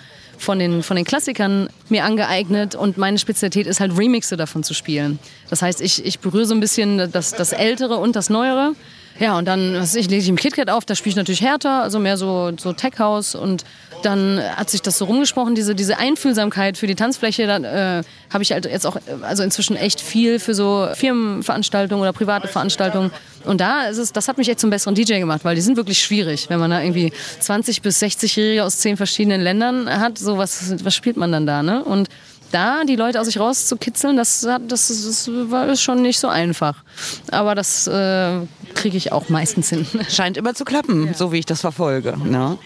von 0.43 0.59
den, 0.59 0.83
von 0.83 0.95
den 0.95 1.05
Klassikern 1.05 1.69
mir 1.89 2.03
angeeignet 2.03 2.75
und 2.75 2.97
meine 2.97 3.17
Spezialität 3.17 3.65
ist 3.65 3.79
halt 3.79 3.97
Remixe 3.97 4.38
davon 4.38 4.63
zu 4.63 4.73
spielen. 4.73 5.17
Das 5.50 5.62
heißt, 5.62 5.81
ich, 5.81 6.05
ich 6.05 6.19
berühre 6.19 6.45
so 6.45 6.53
ein 6.53 6.59
bisschen 6.59 7.12
das, 7.12 7.33
das 7.33 7.53
Ältere 7.53 7.97
und 7.97 8.15
das 8.15 8.29
Neuere. 8.29 8.73
Ja, 9.19 9.38
und 9.38 9.45
dann 9.45 9.75
was 9.75 9.95
ich, 9.95 10.09
lege 10.09 10.21
ich 10.21 10.29
im 10.29 10.35
KitKat 10.35 10.69
auf, 10.69 10.85
da 10.85 10.95
spiele 10.95 11.12
ich 11.12 11.15
natürlich 11.15 11.41
härter, 11.41 11.83
also 11.83 12.00
mehr 12.00 12.17
so, 12.17 12.51
so 12.57 12.73
Tech 12.73 13.00
House 13.00 13.35
und 13.35 13.63
dann 14.05 14.41
hat 14.55 14.69
sich 14.69 14.81
das 14.81 14.98
so 14.98 15.05
rumgesprochen, 15.05 15.55
diese, 15.55 15.75
diese 15.75 15.98
Einfühlsamkeit 15.98 16.77
für 16.77 16.88
die 16.88 16.95
Tanzfläche, 16.95 17.48
dann 17.48 17.63
äh, 17.63 18.03
habe 18.31 18.43
ich 18.43 18.51
halt 18.51 18.65
jetzt 18.65 18.86
auch, 18.86 18.98
also 19.22 19.43
inzwischen 19.43 19.75
echt 19.75 20.01
viel 20.01 20.39
für 20.39 20.53
so 20.53 20.88
Firmenveranstaltungen 20.93 22.01
oder 22.01 22.13
private 22.13 22.48
Veranstaltungen. 22.48 23.12
Und 23.45 23.62
da 23.62 23.88
ist 23.88 23.98
es, 23.98 24.13
das 24.13 24.27
hat 24.27 24.38
mich 24.38 24.50
echt 24.50 24.60
zum 24.60 24.69
besseren 24.69 24.95
DJ 24.95 25.19
gemacht, 25.19 25.43
weil 25.43 25.55
die 25.55 25.62
sind 25.62 25.77
wirklich 25.77 26.01
schwierig, 26.01 26.50
wenn 26.50 26.60
man 26.60 26.72
da 26.72 26.81
irgendwie 26.81 27.12
20 27.39 27.81
bis 27.81 28.01
60-Jährige 28.01 28.63
aus 28.63 28.77
zehn 28.77 28.98
verschiedenen 28.98 29.41
Ländern 29.41 29.89
hat, 29.89 30.17
so 30.17 30.38
was, 30.38 30.83
was 30.83 30.95
spielt 30.95 31.17
man 31.17 31.31
dann 31.31 31.45
da, 31.45 31.63
ne? 31.63 31.83
Und 31.83 32.10
da 32.53 32.83
die 32.83 32.95
Leute 32.95 33.19
aus 33.19 33.25
sich 33.25 33.39
rauszukitzeln, 33.39 34.15
das, 34.15 34.41
das, 34.41 34.67
das 34.67 35.29
war 35.50 35.75
schon 35.75 36.01
nicht 36.01 36.19
so 36.19 36.27
einfach. 36.27 36.83
Aber 37.31 37.55
das 37.55 37.88
äh, 37.88 38.39
kriege 38.75 38.95
ich 38.95 39.12
auch 39.12 39.29
meistens 39.29 39.69
hin. 39.69 39.88
Scheint 40.10 40.38
immer 40.38 40.53
zu 40.53 40.63
klappen, 40.63 41.07
ja. 41.07 41.13
so 41.13 41.31
wie 41.31 41.39
ich 41.39 41.45
das 41.45 41.62
verfolge. 41.62 42.15
Ne? 42.24 42.57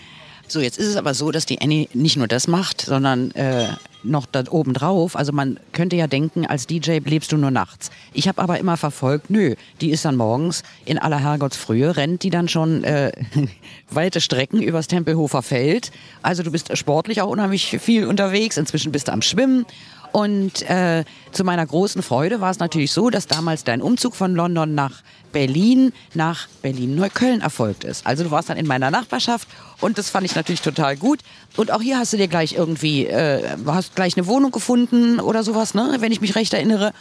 So, 0.49 0.61
jetzt 0.61 0.77
ist 0.77 0.87
es 0.87 0.95
aber 0.95 1.13
so, 1.13 1.31
dass 1.31 1.45
die 1.45 1.59
Annie 1.61 1.89
nicht 1.93 2.15
nur 2.15 2.27
das 2.27 2.47
macht, 2.47 2.81
sondern 2.81 3.31
äh, 3.31 3.67
noch 4.03 4.25
da 4.25 4.43
oben 4.49 4.73
drauf. 4.73 5.17
Also 5.17 5.33
man 5.33 5.59
könnte 5.73 5.97
ja 5.97 6.07
denken, 6.07 6.45
als 6.45 6.67
DJ 6.67 6.99
lebst 7.03 7.33
du 7.33 7.37
nur 7.37 7.51
nachts. 7.51 7.91
Ich 8.13 8.29
habe 8.29 8.41
aber 8.41 8.57
immer 8.57 8.77
verfolgt, 8.77 9.29
nö, 9.29 9.55
die 9.81 9.91
ist 9.91 10.05
dann 10.05 10.15
morgens 10.15 10.63
in 10.85 10.99
aller 10.99 11.19
Herrgottsfrühe, 11.19 11.97
rennt 11.97 12.23
die 12.23 12.29
dann 12.29 12.47
schon 12.47 12.85
äh, 12.85 13.11
weite 13.89 14.21
Strecken 14.21 14.61
übers 14.61 14.87
Tempelhofer 14.87 15.41
Feld. 15.41 15.91
Also 16.21 16.43
du 16.43 16.51
bist 16.51 16.75
sportlich 16.77 17.21
auch 17.21 17.29
unheimlich 17.29 17.77
viel 17.81 18.05
unterwegs. 18.05 18.55
Inzwischen 18.55 18.93
bist 18.93 19.09
du 19.09 19.11
am 19.11 19.21
Schwimmen 19.21 19.65
und 20.11 20.63
äh, 20.69 21.03
zu 21.31 21.43
meiner 21.43 21.65
großen 21.65 22.01
Freude 22.01 22.41
war 22.41 22.51
es 22.51 22.59
natürlich 22.59 22.91
so, 22.91 23.09
dass 23.09 23.27
damals 23.27 23.63
dein 23.63 23.81
Umzug 23.81 24.15
von 24.15 24.33
London 24.33 24.73
nach 24.73 25.03
Berlin 25.31 25.93
nach 26.13 26.47
Berlin-Neukölln 26.61 27.41
erfolgt 27.41 27.83
ist. 27.83 28.07
Also 28.07 28.23
du 28.23 28.31
warst 28.31 28.49
dann 28.49 28.57
in 28.57 28.65
meiner 28.65 28.89
Nachbarschaft 28.89 29.47
und 29.79 29.97
das 29.97 30.09
fand 30.09 30.25
ich 30.25 30.35
natürlich 30.35 30.61
total 30.61 30.97
gut. 30.97 31.19
Und 31.55 31.71
auch 31.71 31.81
hier 31.81 31.99
hast 31.99 32.13
du 32.13 32.17
dir 32.17 32.27
gleich 32.27 32.53
irgendwie, 32.53 33.05
äh, 33.05 33.43
hast 33.67 33.95
gleich 33.95 34.17
eine 34.17 34.27
Wohnung 34.27 34.51
gefunden 34.51 35.19
oder 35.19 35.43
sowas, 35.43 35.73
ne? 35.73 35.97
wenn 35.99 36.11
ich 36.11 36.21
mich 36.21 36.35
recht 36.35 36.53
erinnere. 36.53 36.93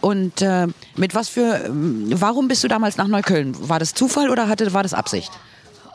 Und 0.00 0.42
äh, 0.42 0.66
mit 0.96 1.14
was 1.14 1.28
für, 1.28 1.64
ähm, 1.64 2.06
warum 2.08 2.48
bist 2.48 2.62
du 2.64 2.68
damals 2.68 2.96
nach 2.96 3.08
Neukölln? 3.08 3.56
War 3.68 3.78
das 3.78 3.94
Zufall 3.94 4.28
oder 4.28 4.48
hatte, 4.48 4.72
war 4.74 4.82
das 4.82 4.94
Absicht? 4.94 5.30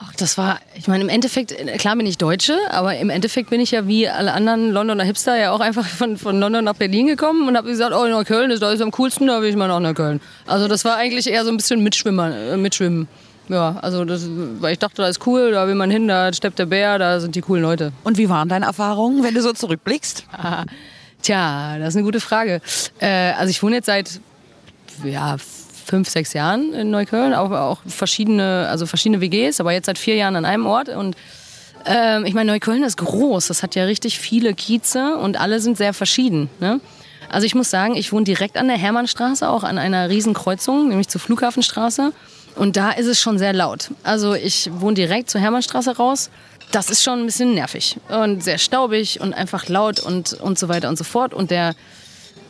Ach, 0.02 0.16
das 0.16 0.38
war, 0.38 0.60
ich 0.76 0.88
meine, 0.88 1.04
im 1.04 1.10
Endeffekt, 1.10 1.54
klar 1.78 1.98
bin 1.98 2.06
ich 2.08 2.18
Deutsche, 2.18 2.58
aber 2.70 2.98
im 2.98 3.10
Endeffekt 3.10 3.50
bin 3.50 3.60
ich 3.60 3.72
ja 3.72 3.86
wie 3.86 4.08
alle 4.08 4.32
anderen 4.32 4.72
Londoner 4.72 5.04
Hipster 5.04 5.38
ja 5.38 5.52
auch 5.52 5.60
einfach 5.60 5.86
von, 5.86 6.18
von 6.18 6.40
London 6.40 6.64
nach 6.64 6.76
Berlin 6.76 7.08
gekommen 7.08 7.50
und 7.50 7.58
habe 7.58 7.68
gesagt, 7.68 7.94
oh, 7.94 8.08
Neukölln 8.08 8.50
ist, 8.50 8.62
da 8.62 8.72
ist 8.72 8.82
am 8.82 8.92
coolsten, 8.92 9.28
da 9.28 9.42
will 9.42 9.50
ich 9.50 9.58
mal 9.58 9.68
nach 9.68 9.82
Neukölln. 9.82 10.22
Also 10.48 10.70
das 10.70 10.86
war 10.86 10.96
eigentlich 10.96 11.28
eher 11.28 11.44
so 11.44 11.52
ein 11.52 11.58
bisschen 11.58 11.84
Mitschwimmer, 11.84 12.34
äh, 12.34 12.58
Mitschwimmen. 12.58 13.10
Ja, 13.50 13.78
also 13.82 14.06
das, 14.06 14.28
weil 14.60 14.74
ich 14.74 14.80
dachte, 14.80 15.02
da 15.02 15.08
ist 15.08 15.26
cool, 15.26 15.52
da 15.52 15.68
will 15.68 15.76
man 15.76 15.90
hin, 15.90 16.08
da 16.08 16.32
steppt 16.32 16.60
der 16.60 16.68
Bär, 16.68 17.00
da 17.00 17.20
sind 17.20 17.36
die 17.36 17.42
coolen 17.42 17.64
Leute. 17.64 17.92
Und 18.04 18.18
wie 18.18 18.30
waren 18.30 18.48
deine 18.48 18.66
Erfahrungen, 18.66 19.24
wenn 19.24 19.34
du 19.34 19.42
so 19.42 19.54
zurückblickst? 19.54 20.26
Tja, 21.22 21.78
das 21.80 21.90
ist 21.90 21.96
eine 21.96 22.06
gute 22.06 22.22
Frage. 22.22 22.62
Äh, 23.00 23.34
also 23.34 23.50
ich 23.50 23.62
wohne 23.62 23.78
jetzt 23.78 23.88
seit 23.88 24.22
ja, 25.04 25.38
fünf, 25.86 26.10
sechs 26.10 26.34
Jahren 26.34 26.74
in 26.74 26.92
Neukölln, 26.92 27.34
auch, 27.34 27.52
auch 27.52 27.80
verschiedene, 27.88 28.68
also 28.70 28.86
verschiedene 28.86 29.20
WGs, 29.20 29.60
aber 29.60 29.74
jetzt 29.74 29.88
seit 29.88 29.98
vier 29.98 30.16
Jahren 30.16 30.36
an 30.36 30.46
einem 30.46 30.68
Ort 30.68 30.90
und 30.90 31.18
ähm, 31.86 32.26
ich 32.26 32.34
meine, 32.34 32.52
Neukölln 32.52 32.84
ist 32.84 32.98
groß, 32.98 33.48
das 33.48 33.64
hat 33.64 33.74
ja 33.76 33.86
richtig 33.86 34.20
viele 34.20 34.54
Kieze 34.54 35.16
und 35.18 35.40
alle 35.40 35.60
sind 35.60 35.78
sehr 35.78 35.94
verschieden. 35.94 36.50
Ne? 36.60 36.82
Also 37.30 37.46
ich 37.46 37.56
muss 37.56 37.70
sagen, 37.70 37.96
ich 37.96 38.12
wohne 38.12 38.26
direkt 38.26 38.58
an 38.58 38.68
der 38.68 38.78
Hermannstraße, 38.78 39.50
auch 39.50 39.64
an 39.64 39.78
einer 39.78 40.10
Riesenkreuzung, 40.10 40.90
nämlich 40.90 41.08
zur 41.08 41.22
Flughafenstraße. 41.22 42.12
Und 42.56 42.76
da 42.76 42.92
ist 42.92 43.08
es 43.08 43.20
schon 43.20 43.38
sehr 43.38 43.54
laut. 43.54 43.92
Also 44.04 44.34
ich 44.34 44.70
wohne 44.74 44.96
direkt 44.96 45.30
zur 45.30 45.42
Hermannstraße 45.42 45.98
raus. 45.98 46.30
Das 46.72 46.90
ist 46.90 47.04
schon 47.04 47.20
ein 47.20 47.26
bisschen 47.26 47.54
nervig 47.56 47.98
und 48.10 48.44
sehr 48.44 48.58
staubig 48.58 49.22
und 49.22 49.34
einfach 49.34 49.68
laut 49.70 50.00
und, 50.00 50.34
und 50.34 50.60
so 50.60 50.68
weiter 50.70 50.90
und 50.90 50.98
so 50.98 51.04
fort. 51.04 51.34
Und 51.34 51.52
der 51.52 51.74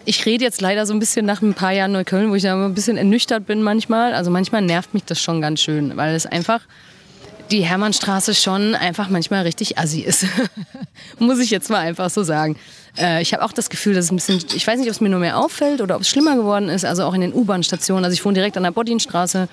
ich 0.06 0.26
rede 0.26 0.44
jetzt 0.44 0.62
leider 0.62 0.86
so 0.86 0.94
ein 0.94 1.00
bisschen 1.00 1.26
nach 1.26 1.42
ein 1.42 1.54
paar 1.54 1.72
Jahren 1.72 1.92
Neukölln, 1.92 2.32
wo 2.32 2.36
ich 2.36 2.44
da 2.44 2.56
ein 2.56 2.74
bisschen 2.74 2.98
ernüchtert 2.98 3.46
bin 3.46 3.62
manchmal. 3.62 4.14
Also 4.14 4.32
manchmal 4.32 4.62
nervt 4.62 4.94
mich 4.94 5.04
das 5.04 5.22
schon 5.22 5.40
ganz 5.40 5.62
schön, 5.62 5.96
weil 5.98 6.16
es 6.16 6.26
einfach 6.26 6.62
die 7.52 7.62
Hermannstraße 7.62 8.36
schon 8.36 8.76
einfach 8.76 9.10
manchmal 9.10 9.44
richtig 9.44 9.78
assi 9.78 10.02
ist. 10.02 10.26
Muss 11.20 11.40
ich 11.40 11.50
jetzt 11.50 11.70
mal 11.70 11.80
einfach 11.80 12.10
so 12.10 12.24
sagen. 12.24 12.58
Äh, 12.98 13.22
ich 13.22 13.34
habe 13.34 13.44
auch 13.44 13.52
das 13.52 13.70
Gefühl, 13.70 13.94
dass 13.94 14.06
es 14.06 14.12
ein 14.12 14.16
bisschen, 14.16 14.44
ich 14.56 14.66
weiß 14.66 14.80
nicht, 14.80 14.88
ob 14.88 14.94
es 14.94 15.02
mir 15.02 15.10
nur 15.10 15.20
mehr 15.20 15.38
auffällt 15.38 15.82
oder 15.82 15.96
ob 15.96 16.02
es 16.02 16.10
schlimmer 16.10 16.36
geworden 16.36 16.70
ist, 16.70 16.86
also 16.86 17.04
auch 17.04 17.14
in 17.14 17.22
den 17.22 17.34
U-Bahn-Stationen. 17.34 18.04
Also 18.04 18.14
ich 18.14 18.24
wohne 18.24 18.36
direkt 18.36 18.58
an 18.58 18.64
der 18.64 18.72
Bodinstraße. 18.72 19.48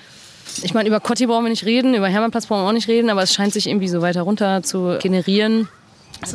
Ich 0.63 0.73
meine, 0.73 0.87
über 0.87 0.99
Kotti 0.99 1.25
brauchen 1.27 1.45
wir 1.45 1.49
nicht 1.49 1.65
reden, 1.65 1.93
über 1.93 2.07
Hermannplatz 2.07 2.45
brauchen 2.45 2.63
wir 2.63 2.69
auch 2.69 2.73
nicht 2.73 2.87
reden, 2.87 3.09
aber 3.09 3.23
es 3.23 3.33
scheint 3.33 3.53
sich 3.53 3.67
irgendwie 3.67 3.87
so 3.87 4.01
weiter 4.01 4.21
runter 4.21 4.63
zu 4.63 4.97
generieren. 5.01 5.67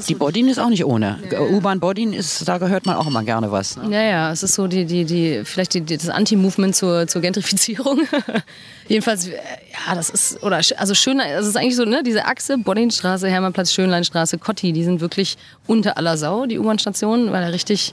Die 0.07 0.15
Bodin 0.15 0.49
ist 0.49 0.59
auch 0.59 0.69
nicht 0.69 0.85
ohne. 0.85 1.19
Ja, 1.31 1.41
ja. 1.41 1.41
U-Bahn 1.41 1.81
Bodin 1.81 2.13
ist, 2.13 2.47
da 2.47 2.59
gehört 2.59 2.87
man 2.87 2.95
auch 2.97 3.07
immer 3.07 3.25
gerne 3.25 3.51
was. 3.51 3.77
Ne? 3.77 3.93
Ja, 3.93 4.03
ja, 4.03 4.33
es 4.33 4.43
ist 4.45 4.55
so 4.55 4.69
die, 4.69 4.85
die, 4.85 5.05
die, 5.05 5.43
vielleicht 5.45 5.75
die, 5.75 5.81
die 5.81 5.97
das 5.97 6.09
Anti-Movement 6.09 6.77
zur, 6.77 7.09
zur 7.09 7.21
Gentrifizierung. 7.21 8.03
Jedenfalls, 8.89 9.27
ja, 9.27 9.95
das 9.95 10.11
ist, 10.11 10.43
oder, 10.43 10.61
also 10.77 10.95
schön, 10.95 11.19
es 11.19 11.47
ist 11.47 11.57
eigentlich 11.57 11.77
so, 11.77 11.85
ne, 11.85 12.03
diese 12.05 12.27
Achse, 12.27 12.59
Bodinstraße, 12.59 13.29
Hermannplatz, 13.29 13.73
Schönleinstraße, 13.73 14.39
Kotti, 14.39 14.73
die 14.73 14.85
sind 14.85 15.01
wirklich 15.01 15.37
unter 15.67 15.97
aller 15.97 16.17
Sau, 16.17 16.47
die 16.47 16.59
U-Bahn-Stationen, 16.59 17.33
weil 17.33 17.43
da 17.43 17.49
richtig, 17.49 17.93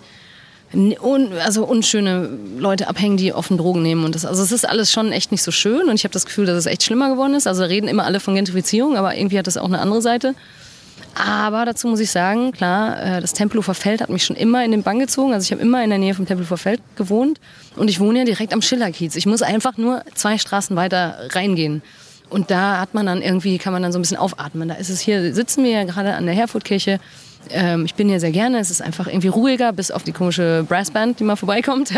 un, 0.73 1.31
also 1.43 1.65
unschöne 1.65 2.29
Leute 2.57 2.87
abhängen, 2.87 3.17
die 3.17 3.33
offen 3.33 3.57
Drogen 3.57 3.81
nehmen 3.81 4.05
und 4.05 4.15
das, 4.15 4.25
also 4.25 4.43
es 4.43 4.51
ist 4.51 4.67
alles 4.67 4.91
schon 4.91 5.11
echt 5.11 5.31
nicht 5.31 5.41
so 5.41 5.51
schön 5.51 5.89
und 5.89 5.95
ich 5.95 6.03
habe 6.03 6.13
das 6.13 6.25
Gefühl, 6.25 6.45
dass 6.45 6.57
es 6.57 6.65
echt 6.67 6.83
schlimmer 6.83 7.09
geworden 7.09 7.33
ist. 7.33 7.47
Also 7.47 7.63
reden 7.63 7.87
immer 7.87 8.05
alle 8.05 8.19
von 8.19 8.35
Gentrifizierung, 8.35 8.95
aber 8.95 9.15
irgendwie 9.15 9.39
hat 9.39 9.47
das 9.47 9.57
auch 9.57 9.65
eine 9.65 9.79
andere 9.79 10.01
Seite. 10.01 10.35
Aber 11.15 11.65
dazu 11.65 11.87
muss 11.87 11.99
ich 11.99 12.11
sagen, 12.11 12.51
klar, 12.51 13.01
äh, 13.01 13.21
das 13.21 13.33
Tempelhofer 13.33 13.73
Feld 13.73 14.01
hat 14.01 14.09
mich 14.09 14.23
schon 14.23 14.35
immer 14.35 14.63
in 14.63 14.71
den 14.71 14.83
Bann 14.83 14.99
gezogen. 14.99 15.33
Also 15.33 15.45
ich 15.45 15.51
habe 15.51 15.61
immer 15.61 15.83
in 15.83 15.89
der 15.89 15.99
Nähe 15.99 16.13
vom 16.13 16.25
Tempelhofer 16.25 16.57
Feld 16.57 16.81
gewohnt 16.95 17.39
und 17.75 17.89
ich 17.89 17.99
wohne 17.99 18.19
ja 18.19 18.25
direkt 18.25 18.53
am 18.53 18.61
Schillerkiez. 18.61 19.15
Ich 19.15 19.25
muss 19.25 19.41
einfach 19.41 19.77
nur 19.77 20.03
zwei 20.13 20.37
Straßen 20.37 20.75
weiter 20.75 21.17
reingehen. 21.31 21.81
Und 22.29 22.51
da 22.51 22.79
hat 22.79 22.93
man 22.93 23.07
dann 23.07 23.23
irgendwie, 23.23 23.57
kann 23.57 23.73
man 23.73 23.81
dann 23.81 23.91
so 23.91 23.97
ein 23.97 24.03
bisschen 24.03 24.17
aufatmen. 24.17 24.67
Da 24.67 24.75
ist 24.75 24.89
es 24.89 24.99
hier, 24.99 25.33
sitzen 25.33 25.63
wir 25.63 25.71
ja 25.71 25.83
gerade 25.83 26.13
an 26.13 26.25
der 26.25 26.35
Herfurtkirche 26.35 26.99
ähm, 27.49 27.85
ich 27.85 27.95
bin 27.95 28.09
hier 28.09 28.19
sehr 28.19 28.31
gerne. 28.31 28.59
Es 28.59 28.69
ist 28.69 28.81
einfach 28.81 29.07
irgendwie 29.07 29.27
ruhiger, 29.27 29.73
bis 29.73 29.91
auf 29.91 30.03
die 30.03 30.11
komische 30.11 30.65
Brassband, 30.67 31.19
die 31.19 31.23
mal 31.23 31.35
vorbeikommt. 31.35 31.93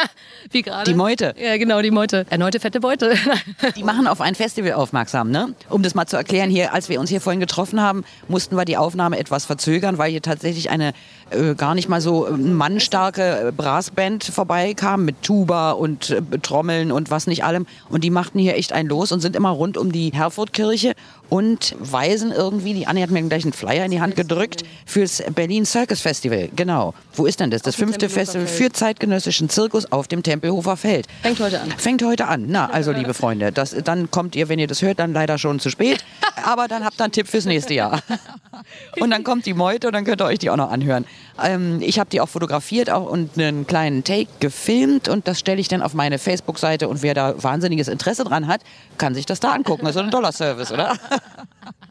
Wie 0.50 0.62
gerade. 0.62 0.90
Die 0.90 0.96
Meute. 0.96 1.34
Ja, 1.38 1.56
genau, 1.56 1.82
die 1.82 1.90
Meute. 1.90 2.26
Erneute 2.30 2.60
fette 2.60 2.80
Beute. 2.80 3.14
die 3.76 3.84
machen 3.84 4.06
auf 4.06 4.20
ein 4.20 4.34
Festival 4.34 4.72
aufmerksam, 4.72 5.30
ne? 5.30 5.54
Um 5.68 5.82
das 5.82 5.94
mal 5.94 6.06
zu 6.06 6.16
erklären, 6.16 6.50
hier, 6.50 6.72
als 6.72 6.88
wir 6.88 7.00
uns 7.00 7.10
hier 7.10 7.20
vorhin 7.20 7.40
getroffen 7.40 7.80
haben, 7.80 8.04
mussten 8.28 8.56
wir 8.56 8.64
die 8.64 8.76
Aufnahme 8.76 9.18
etwas 9.18 9.46
verzögern, 9.46 9.98
weil 9.98 10.10
hier 10.10 10.22
tatsächlich 10.22 10.70
eine 10.70 10.92
äh, 11.30 11.54
gar 11.54 11.74
nicht 11.74 11.88
mal 11.88 12.00
so 12.00 12.26
äh, 12.26 12.30
mannstarke 12.30 13.48
äh, 13.48 13.52
Brassband 13.52 14.24
vorbeikam 14.24 15.04
mit 15.04 15.22
Tuba 15.22 15.72
und 15.72 16.10
äh, 16.10 16.22
Trommeln 16.40 16.92
und 16.92 17.10
was 17.10 17.26
nicht 17.26 17.44
allem. 17.44 17.66
Und 17.88 18.04
die 18.04 18.10
machten 18.10 18.38
hier 18.38 18.56
echt 18.56 18.72
ein 18.72 18.86
Los 18.86 19.10
und 19.10 19.20
sind 19.20 19.34
immer 19.34 19.50
rund 19.50 19.76
um 19.76 19.90
die 19.90 20.10
Herfordkirche 20.10 20.94
und 21.28 21.74
weisen 21.80 22.30
irgendwie, 22.30 22.74
die 22.74 22.86
Anne 22.86 23.02
hat 23.02 23.10
mir 23.10 23.22
gleich 23.22 23.44
einen 23.44 23.52
Flyer 23.52 23.84
in 23.84 23.90
die 23.90 24.00
Hand 24.00 24.14
gedrückt, 24.14 24.62
fürs 24.84 25.22
Berlin 25.34 25.66
Circus 25.66 26.00
Festival. 26.00 26.48
Genau. 26.54 26.94
Wo 27.12 27.26
ist 27.26 27.40
denn 27.40 27.50
das? 27.50 27.62
Das 27.62 27.74
fünfte 27.74 28.08
Festival 28.08 28.46
für 28.46 28.70
zeitgenössischen 28.70 29.48
Zirkus 29.48 29.90
auf 29.90 30.06
dem 30.06 30.22
Tempelhofer 30.22 30.76
Feld. 30.76 31.06
Fängt 31.22 31.40
heute 31.40 31.60
an. 31.60 31.70
Fängt 31.76 32.04
heute 32.04 32.28
an. 32.28 32.44
Na, 32.46 32.70
also 32.70 32.92
liebe 32.92 33.14
Freunde, 33.14 33.50
das, 33.50 33.74
dann 33.84 34.10
kommt 34.10 34.36
ihr, 34.36 34.48
wenn 34.48 34.58
ihr 34.58 34.68
das 34.68 34.82
hört, 34.82 35.00
dann 35.00 35.12
leider 35.12 35.38
schon 35.38 35.58
zu 35.58 35.70
spät. 35.70 36.04
Aber 36.44 36.68
dann 36.68 36.84
habt 36.84 37.00
ihr 37.00 37.04
einen 37.04 37.12
Tipp 37.12 37.26
fürs 37.26 37.46
nächste 37.46 37.74
Jahr. 37.74 38.00
Und 39.00 39.10
dann 39.10 39.24
kommt 39.24 39.46
die 39.46 39.54
Meute 39.54 39.86
und 39.88 39.92
dann 39.92 40.04
könnt 40.04 40.20
ihr 40.20 40.24
euch 40.24 40.38
die 40.38 40.48
auch 40.48 40.56
noch 40.56 40.70
anhören. 40.70 41.04
Ähm, 41.42 41.80
ich 41.80 41.98
habe 41.98 42.08
die 42.10 42.20
auch 42.20 42.28
fotografiert 42.28 42.90
auch 42.90 43.10
und 43.10 43.38
einen 43.38 43.66
kleinen 43.66 44.04
Take 44.04 44.28
gefilmt 44.40 45.08
und 45.08 45.28
das 45.28 45.38
stelle 45.38 45.60
ich 45.60 45.68
dann 45.68 45.82
auf 45.82 45.94
meine 45.94 46.18
Facebook-Seite 46.18 46.88
und 46.88 47.02
wer 47.02 47.14
da 47.14 47.42
wahnsinniges 47.42 47.88
Interesse 47.88 48.24
dran 48.24 48.46
hat, 48.46 48.62
kann 48.98 49.14
sich 49.14 49.26
das 49.26 49.40
da 49.40 49.52
angucken. 49.52 49.84
Das 49.84 49.96
ist 49.96 50.02
ein 50.02 50.10
Dollar-Service, 50.10 50.72
oder? 50.72 50.96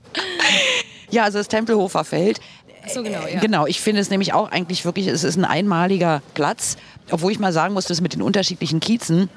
ja, 1.12 1.24
also 1.24 1.38
das 1.38 1.48
Tempelhofer 1.48 2.04
Feld. 2.04 2.40
So, 2.88 3.04
genau, 3.04 3.26
ja. 3.26 3.40
genau, 3.40 3.66
ich 3.66 3.82
finde 3.82 4.02
es 4.02 4.10
nämlich 4.10 4.34
auch 4.34 4.52
eigentlich 4.52 4.86
wirklich, 4.86 5.08
es 5.08 5.24
ist 5.24 5.38
ein 5.38 5.46
einmaliger 5.46 6.22
Platz, 6.34 6.78
obwohl 7.10 7.32
ich 7.32 7.40
mal 7.40 7.54
sagen 7.54 7.74
muss, 7.74 7.86
das 7.86 8.02
mit 8.02 8.14
den 8.14 8.22
unterschiedlichen 8.22 8.80
Kiezen. 8.80 9.30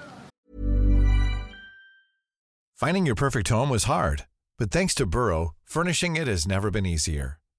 Finding 2.75 3.09
your 3.09 3.17
perfect 3.17 3.51
home 3.51 3.71
was 3.71 3.89
hard, 3.89 4.27
but 4.57 4.71
thanks 4.71 4.95
to 4.95 5.07
Burrow, 5.07 5.53
furnishing 5.65 6.17
it 6.17 6.29
has 6.29 6.47
never 6.47 6.71
been 6.71 6.85
easier. 6.85 7.38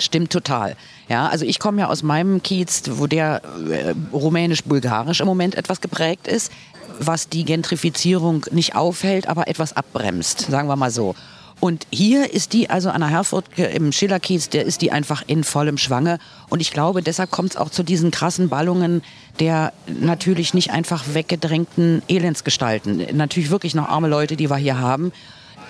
Stimmt 0.00 0.32
total. 0.32 0.76
Ja, 1.08 1.28
also 1.28 1.44
ich 1.44 1.58
komme 1.58 1.80
ja 1.80 1.88
aus 1.88 2.02
meinem 2.02 2.42
Kiez, 2.42 2.82
wo 2.92 3.06
der 3.06 3.42
äh, 3.70 3.94
rumänisch-bulgarisch 4.12 5.20
im 5.20 5.26
Moment 5.26 5.54
etwas 5.54 5.80
geprägt 5.80 6.26
ist, 6.26 6.50
was 6.98 7.28
die 7.28 7.44
Gentrifizierung 7.44 8.46
nicht 8.50 8.74
aufhält, 8.74 9.28
aber 9.28 9.48
etwas 9.48 9.76
abbremst, 9.76 10.46
sagen 10.50 10.68
wir 10.68 10.76
mal 10.76 10.90
so. 10.90 11.14
Und 11.60 11.86
hier 11.90 12.32
ist 12.32 12.54
die, 12.54 12.70
also 12.70 12.88
an 12.88 13.02
der 13.02 13.10
Herford 13.10 13.44
im 13.58 13.92
Schillerkiez, 13.92 14.48
der 14.48 14.64
ist 14.64 14.80
die 14.80 14.92
einfach 14.92 15.22
in 15.26 15.44
vollem 15.44 15.76
Schwange. 15.76 16.18
Und 16.48 16.60
ich 16.60 16.70
glaube, 16.70 17.02
deshalb 17.02 17.30
kommt 17.30 17.50
es 17.50 17.56
auch 17.58 17.68
zu 17.68 17.82
diesen 17.82 18.10
krassen 18.10 18.48
Ballungen 18.48 19.02
der 19.40 19.72
natürlich 19.86 20.54
nicht 20.54 20.70
einfach 20.70 21.04
weggedrängten 21.14 22.02
Elendsgestalten. 22.08 23.06
Natürlich 23.16 23.50
wirklich 23.50 23.74
noch 23.74 23.88
arme 23.88 24.08
Leute, 24.08 24.36
die 24.36 24.50
wir 24.50 24.56
hier 24.56 24.78
haben. 24.78 25.12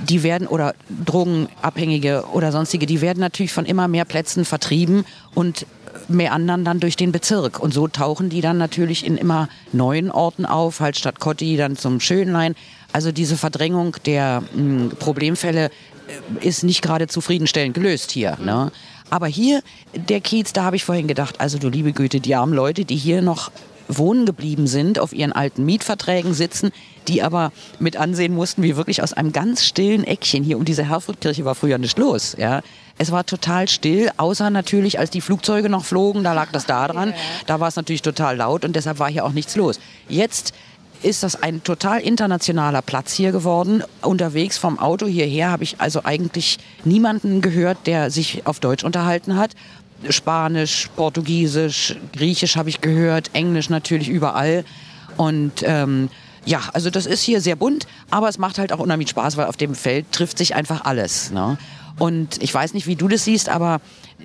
Die 0.09 0.23
werden, 0.23 0.47
oder 0.47 0.75
Drogenabhängige 1.05 2.25
oder 2.33 2.53
sonstige, 2.53 2.87
die 2.87 3.01
werden 3.01 3.21
natürlich 3.21 3.53
von 3.53 3.67
immer 3.67 3.89
mehr 3.89 4.05
Plätzen 4.05 4.45
vertrieben 4.45 5.05
und 5.35 5.67
mehr 6.09 6.33
anderen 6.33 6.65
dann 6.65 6.81
durch 6.81 6.97
den 6.97 7.13
Bezirk. 7.13 7.61
Und 7.61 7.73
so 7.73 7.89
tauchen 7.89 8.29
die 8.29 8.41
dann 8.41 8.59
natürlich 8.59 9.05
in 9.07 9.17
immer 9.17 9.49
neuen 9.73 10.11
Orten 10.11 10.47
auf, 10.47 10.81
halt 10.81 10.97
statt 10.97 11.21
Kotti 11.21 11.57
dann 11.57 11.77
zum 11.77 12.01
Schönlein. 12.01 12.55
Also 12.93 13.13
diese 13.13 13.37
Verdrängung 13.37 13.97
der 14.05 14.41
mh, 14.41 14.49
hm, 14.53 14.91
Problemfälle 14.99 15.67
äh, 15.67 16.47
ist 16.47 16.65
nicht 16.65 16.83
gerade 16.83 17.07
zufriedenstellend 17.07 17.75
gelöst 17.75 18.11
hier. 18.11 18.37
Ne? 18.45 18.73
Aber 19.11 19.27
hier, 19.27 19.63
der 19.95 20.21
Kiez, 20.21 20.53
da 20.53 20.65
habe 20.65 20.77
ich 20.77 20.85
vorhin 20.85 21.09
gedacht, 21.09 21.41
also 21.41 21.59
du 21.59 21.69
liebe 21.69 21.93
Güte, 21.93 22.21
die 22.21 22.35
armen 22.35 22.55
Leute, 22.55 22.85
die 22.85 22.97
hier 22.97 23.23
noch 23.23 23.51
wohnen 23.99 24.27
geblieben 24.27 24.67
sind, 24.67 24.99
auf 24.99 25.13
ihren 25.13 25.33
alten 25.33 25.65
Mietverträgen 25.65 26.35
sitzen, 26.35 26.71
die 27.09 27.23
aber 27.23 27.53
mit 27.79 27.97
ansehen 27.97 28.35
mussten, 28.35 28.63
wie 28.63 28.77
wirklich 28.77 29.03
aus 29.03 29.13
einem 29.13 29.33
ganz 29.33 29.65
stillen 29.65 30.05
Eckchen 30.05 30.45
hier 30.45 30.57
um 30.57 30.65
diese 30.65 30.89
Herfordkirche 30.89 31.45
war 31.45 31.55
früher 31.55 31.79
nicht 31.79 31.99
los. 31.99 32.37
Ja. 32.39 32.63
Es 32.99 33.11
war 33.11 33.25
total 33.25 33.69
still, 33.69 34.11
außer 34.17 34.51
natürlich, 34.51 34.99
als 34.99 35.11
die 35.11 35.23
Flugzeuge 35.23 35.71
noch 35.71 35.85
flogen, 35.85 36.23
da 36.23 36.35
lag 36.35 36.53
das 36.53 36.67
da 36.67 36.87
dran. 36.87 37.15
Da 37.47 37.59
war 37.59 37.69
es 37.69 37.77
natürlich 37.77 38.03
total 38.03 38.37
laut 38.37 38.65
und 38.65 38.77
deshalb 38.77 38.99
war 38.99 39.11
hier 39.11 39.25
auch 39.25 39.33
nichts 39.33 39.57
los. 39.57 39.81
Jetzt 40.09 40.53
ist 41.03 41.23
das 41.23 41.43
ein 41.43 41.63
total 41.63 42.01
internationaler 42.01 42.83
Platz 42.83 43.15
hier 43.15 43.33
geworden. 43.33 43.83
Unterwegs 44.03 44.59
vom 44.59 44.79
Auto 44.79 45.07
hierher 45.07 45.51
habe 45.51 45.65
ich 45.65 45.81
also 45.81 46.05
eigentlich 46.05 46.59
niemanden 46.85 47.41
gehört, 47.41 47.87
der 47.87 48.11
sich 48.11 48.47
auf 48.47 48.61
Deutsch 48.61 48.85
unterhalten 48.85 49.37
hat. 49.37 49.53
Spanisch, 50.09 50.89
Portugiesisch, 50.97 51.97
Griechisch 52.13 52.57
habe 52.57 52.69
ich 52.69 52.81
gehört, 52.81 53.31
Englisch 53.35 53.69
natürlich 53.69 54.09
überall. 54.09 54.65
Und 55.17 55.63
ähm, 55.63 56.09
ja, 56.47 56.61
also 56.73 56.91
das 56.91 57.07
ist 57.07 57.23
hier 57.23 57.41
sehr 57.41 57.57
bunt, 57.57 57.87
aber 58.11 58.29
es 58.29 58.39
macht 58.39 58.59
halt 58.59 58.73
auch 58.73 58.79
unheimlich 58.79 59.11
Spaß, 59.11 59.37
weil 59.37 59.47
auf 59.47 59.57
dem 59.57 59.75
Feld 59.75 60.11
trifft 60.13 60.39
sich 60.39 60.55
einfach 60.55 60.85
alles. 60.85 61.31
Ne? 61.31 61.59
Und 61.99 62.43
ich 62.43 62.53
weiß 62.53 62.73
nicht, 62.73 62.87
wie 62.87 62.97
du 62.97 63.09
das 63.09 63.25
siehst, 63.25 63.51
aber 63.51 63.81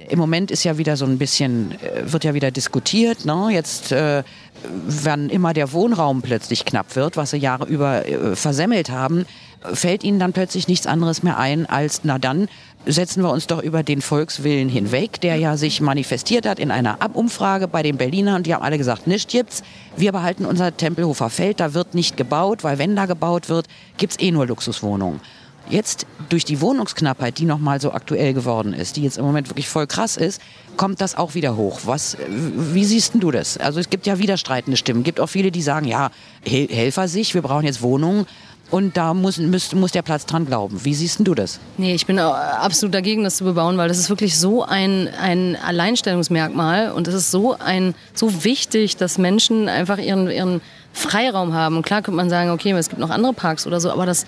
im 0.09 0.17
Moment 0.19 0.51
ist 0.51 0.63
ja 0.63 0.77
wieder 0.77 0.95
so 0.97 1.05
ein 1.05 1.17
bisschen, 1.17 1.71
äh, 1.81 2.11
wird 2.11 2.23
ja 2.23 2.33
wieder 2.33 2.51
diskutiert. 2.51 3.25
Ne? 3.25 3.49
Jetzt, 3.51 3.91
äh, 3.91 4.23
wenn 4.63 5.29
immer 5.29 5.53
der 5.53 5.73
Wohnraum 5.73 6.21
plötzlich 6.21 6.63
knapp 6.65 6.95
wird, 6.95 7.17
was 7.17 7.31
sie 7.31 7.37
Jahre 7.37 7.65
über 7.65 8.05
äh, 8.05 8.35
versemmelt 8.35 8.89
haben, 8.89 9.25
fällt 9.73 10.03
ihnen 10.03 10.19
dann 10.19 10.31
plötzlich 10.31 10.67
nichts 10.67 10.87
anderes 10.87 11.23
mehr 11.23 11.37
ein, 11.37 11.65
als, 11.65 12.01
na 12.03 12.17
dann 12.17 12.47
setzen 12.85 13.23
wir 13.23 13.31
uns 13.31 13.47
doch 13.47 13.61
über 13.61 13.83
den 13.83 14.01
Volkswillen 14.01 14.69
hinweg, 14.69 15.19
der 15.21 15.37
ja 15.37 15.57
sich 15.57 15.81
manifestiert 15.81 16.45
hat 16.45 16.59
in 16.59 16.71
einer 16.71 16.97
Umfrage 17.13 17.67
bei 17.67 17.83
den 17.83 17.97
Berlinern 17.97 18.43
die 18.43 18.53
haben 18.53 18.63
alle 18.63 18.77
gesagt, 18.77 19.07
nichts 19.07 19.31
gibt's. 19.31 19.63
Wir 19.97 20.11
behalten 20.11 20.45
unser 20.45 20.75
Tempelhofer 20.75 21.29
Feld, 21.29 21.59
da 21.59 21.73
wird 21.73 21.93
nicht 21.95 22.17
gebaut, 22.17 22.63
weil 22.63 22.77
wenn 22.77 22.95
da 22.95 23.05
gebaut 23.05 23.49
wird, 23.49 23.67
gibt's 23.97 24.17
eh 24.19 24.31
nur 24.31 24.45
Luxuswohnungen. 24.45 25.19
Jetzt 25.67 26.05
durch 26.29 26.45
die 26.45 26.61
Wohnungsknappheit, 26.61 27.39
die 27.39 27.45
nochmal 27.45 27.81
so 27.81 27.91
aktuell 27.91 28.33
geworden 28.33 28.73
ist, 28.73 28.97
die 28.97 29.03
jetzt 29.03 29.17
im 29.17 29.25
Moment 29.25 29.49
wirklich 29.49 29.67
voll 29.67 29.87
krass 29.87 30.15
ist, 30.15 30.39
kommt 30.77 31.01
das 31.01 31.15
auch 31.15 31.33
wieder 31.33 31.57
hoch. 31.57 31.81
Was, 31.85 32.17
wie 32.29 32.85
siehst 32.85 33.13
du 33.15 33.31
das? 33.31 33.57
Also 33.57 33.79
es 33.79 33.89
gibt 33.89 34.05
ja 34.05 34.19
widerstreitende 34.19 34.77
Stimmen. 34.77 34.99
Es 34.99 35.05
gibt 35.05 35.19
auch 35.19 35.27
viele, 35.27 35.51
die 35.51 35.63
sagen, 35.63 35.87
ja, 35.87 36.11
Helfer 36.45 37.07
sich, 37.07 37.33
wir 37.33 37.41
brauchen 37.41 37.65
jetzt 37.65 37.81
Wohnungen. 37.81 38.27
Und 38.75 38.97
da 38.97 39.13
muss, 39.13 39.37
muss, 39.37 39.73
muss 39.73 39.93
der 39.93 40.01
Platz 40.01 40.25
dran 40.25 40.45
glauben. 40.45 40.83
Wie 40.83 40.93
siehst 40.93 41.25
du 41.25 41.33
das? 41.33 41.61
Nee, 41.77 41.95
ich 41.95 42.05
bin 42.05 42.19
absolut 42.19 42.93
dagegen, 42.93 43.23
das 43.23 43.37
zu 43.37 43.45
bebauen, 43.45 43.77
weil 43.77 43.87
das 43.87 43.97
ist 43.97 44.09
wirklich 44.09 44.37
so 44.37 44.65
ein, 44.65 45.07
ein 45.17 45.55
Alleinstellungsmerkmal 45.55 46.91
und 46.91 47.07
es 47.07 47.13
ist 47.13 47.31
so, 47.31 47.55
ein, 47.57 47.95
so 48.13 48.43
wichtig, 48.43 48.97
dass 48.97 49.17
Menschen 49.17 49.69
einfach 49.69 49.97
ihren, 49.97 50.29
ihren 50.29 50.59
Freiraum 50.91 51.53
haben. 51.53 51.77
Und 51.77 51.85
klar 51.85 52.01
könnte 52.01 52.17
man 52.17 52.29
sagen, 52.29 52.49
okay, 52.49 52.73
es 52.73 52.89
gibt 52.89 52.99
noch 52.99 53.11
andere 53.11 53.31
Parks 53.31 53.65
oder 53.65 53.79
so, 53.79 53.89
aber 53.91 54.05
das, 54.05 54.25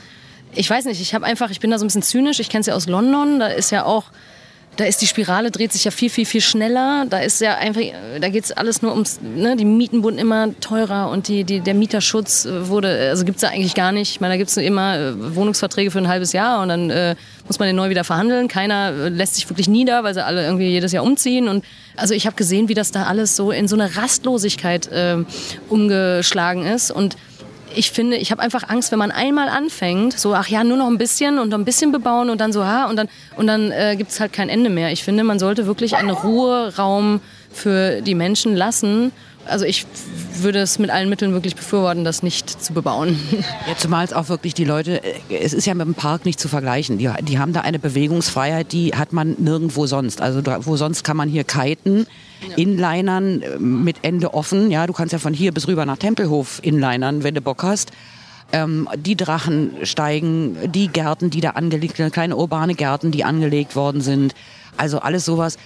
ich 0.54 0.70
weiß 0.70 0.86
nicht, 0.86 1.02
ich 1.02 1.14
habe 1.14 1.26
einfach, 1.26 1.50
ich 1.50 1.60
bin 1.60 1.70
da 1.70 1.78
so 1.78 1.84
ein 1.84 1.88
bisschen 1.88 2.04
zynisch. 2.04 2.40
Ich 2.40 2.48
kenne 2.48 2.62
es 2.62 2.68
ja 2.68 2.74
aus 2.74 2.88
London, 2.88 3.42
da 3.42 3.48
ist 3.48 3.70
ja 3.72 3.84
auch 3.84 4.06
da 4.78 4.86
ist 4.86 5.02
die 5.02 5.08
Spirale, 5.08 5.50
dreht 5.50 5.74
sich 5.74 5.84
ja 5.84 5.92
viel, 5.92 6.10
viel, 6.10 6.26
viel 6.26 6.42
schneller. 6.42 7.06
Da 7.10 7.20
ist 7.20 7.42
ja 7.42 7.56
einfach, 7.56 7.82
da 8.22 8.30
geht 8.30 8.46
es 8.46 8.52
alles 8.52 8.84
nur 8.84 8.92
ums, 8.92 9.20
ne, 9.22 9.56
die 9.56 9.66
Mieten 9.66 10.04
wurden 10.04 10.20
immer 10.20 10.58
teurer 10.60 11.10
und 11.10 11.28
die, 11.28 11.44
die, 11.44 11.60
der 11.62 11.74
Mieterschutz 11.74 12.48
wurde, 12.48 13.10
also 13.10 13.26
gibt 13.26 13.38
es 13.38 13.42
da 13.42 13.50
eigentlich 13.50 13.74
gar 13.74 13.92
nicht. 13.92 14.12
Ich 14.12 14.22
meine, 14.22 14.36
da 14.36 14.38
gibt 14.38 14.52
es 14.52 14.58
immer 14.58 14.98
äh, 14.98 15.36
Wohnungsverträge 15.36 15.90
für 15.90 15.98
ein 15.98 16.08
halbes 16.08 16.32
Jahr 16.32 16.62
und 16.62 16.70
dann 16.70 16.90
äh, 16.92 17.16
muss 17.48 17.58
man 17.58 17.68
den 17.68 17.76
neu 17.76 17.90
wieder 17.90 18.04
verhandeln. 18.04 18.48
Keiner 18.48 18.94
äh, 18.94 19.10
lässt 19.10 19.36
sich 19.36 19.50
wirklich 19.50 19.68
nieder, 19.68 20.04
weil 20.04 20.14
sie 20.14 20.24
alle 20.24 20.46
irgendwie 20.46 20.70
jedes 20.70 20.92
Jahr 20.92 21.04
umziehen. 21.04 21.48
Und 21.48 21.66
also 21.96 22.14
ich 22.14 22.28
habe 22.28 22.36
gesehen, 22.36 22.70
wie 22.70 22.76
das 22.76 22.92
da 22.92 23.04
alles 23.04 23.36
so 23.36 23.52
in 23.52 23.68
so 23.68 23.76
eine 23.76 23.96
Rastlosigkeit 23.96 24.88
äh, 24.92 25.18
umgeschlagen 25.70 26.66
ist. 26.68 26.92
Und 26.92 27.18
ich 27.76 27.92
finde, 27.92 28.18
ich 28.18 28.32
habe 28.32 28.42
einfach 28.42 28.70
Angst, 28.70 28.92
wenn 28.92 29.00
man 29.00 29.12
einmal 29.12 29.50
anfängt, 29.50 30.18
so, 30.18 30.34
ach 30.34 30.48
ja, 30.48 30.64
nur 30.64 30.78
noch 30.78 30.88
ein 30.88 30.98
bisschen 30.98 31.40
und 31.40 31.50
noch 31.50 31.58
ein 31.58 31.66
bisschen 31.66 31.92
bebauen 31.92 32.30
und 32.30 32.42
dann 32.42 32.52
so, 32.52 32.66
ha, 32.66 32.86
und 32.86 32.96
dann, 32.96 33.08
und 33.36 33.48
dann 33.48 33.72
äh, 33.72 33.96
gibt 33.98 34.12
es 34.12 34.20
halt 34.20 34.34
kein 34.34 34.50
Ende 34.50 34.70
mehr. 34.70 34.92
Ich 34.92 35.04
finde, 35.04 35.24
man 35.24 35.40
sollte 35.40 35.68
wirklich 35.68 35.96
einen 35.96 36.10
Ruheraum 36.10 37.22
für 37.52 38.02
die 38.02 38.16
Menschen 38.16 38.56
lassen. 38.56 39.12
Also 39.48 39.66
ich 39.66 39.86
würde 40.42 40.60
es 40.60 40.80
mit 40.80 40.90
allen 40.90 41.10
Mitteln 41.10 41.34
wirklich 41.34 41.56
befürworten, 41.56 42.04
das 42.04 42.24
nicht 42.24 42.62
zu 42.62 42.74
bebauen. 42.74 43.20
Ja, 43.68 43.76
zumal 43.78 44.06
es 44.06 44.14
auch 44.14 44.30
wirklich 44.30 44.54
die 44.54 44.66
Leute, 44.66 45.04
äh, 45.04 45.38
es 45.42 45.54
ist 45.54 45.66
ja 45.66 45.74
mit 45.74 45.86
dem 45.86 45.96
Park 45.96 46.26
nicht 46.26 46.40
zu 46.40 46.48
vergleichen. 46.48 46.98
Die, 46.98 47.10
die 47.22 47.40
haben 47.40 47.54
da 47.54 47.62
eine 47.62 47.80
Bewegungsfreiheit, 47.80 48.72
die 48.72 48.96
hat 48.96 49.14
man 49.14 49.36
nirgendwo 49.40 49.88
sonst. 49.88 50.22
Also 50.22 50.42
da, 50.42 50.66
wo 50.66 50.78
sonst 50.78 51.04
kann 51.04 51.18
man 51.18 51.30
hier 51.30 51.44
kiten 51.44 52.08
ja. 52.48 52.56
Inlinern 52.56 53.42
äh, 53.42 53.58
mit 53.58 53.98
Ende 54.04 54.34
offen. 54.34 54.72
Ja, 54.72 54.88
du 54.88 54.94
kannst 54.94 55.14
ja 55.14 55.20
von 55.20 55.34
hier 55.34 55.52
bis 55.52 55.68
rüber 55.68 55.86
nach 55.86 55.98
Tempelhof 55.98 56.60
inlinern, 56.64 57.24
wenn 57.24 57.36
du 57.36 57.42
Bock 57.42 57.64
hast. 57.64 57.92
Ähm, 58.54 58.88
die 58.96 59.18
Drachen 59.18 59.72
steigen, 59.84 60.56
die 60.72 60.88
Gärten, 60.88 61.30
die 61.30 61.42
da 61.42 61.52
angelegt 61.52 61.98
sind, 61.98 62.14
kleine 62.14 62.38
urbane 62.38 62.76
Gärten, 62.76 63.12
die 63.12 63.26
angelegt 63.26 63.76
worden 63.76 64.02
sind. 64.02 64.36
Also 64.78 65.00
alles 65.00 65.26
sowas. 65.26 65.58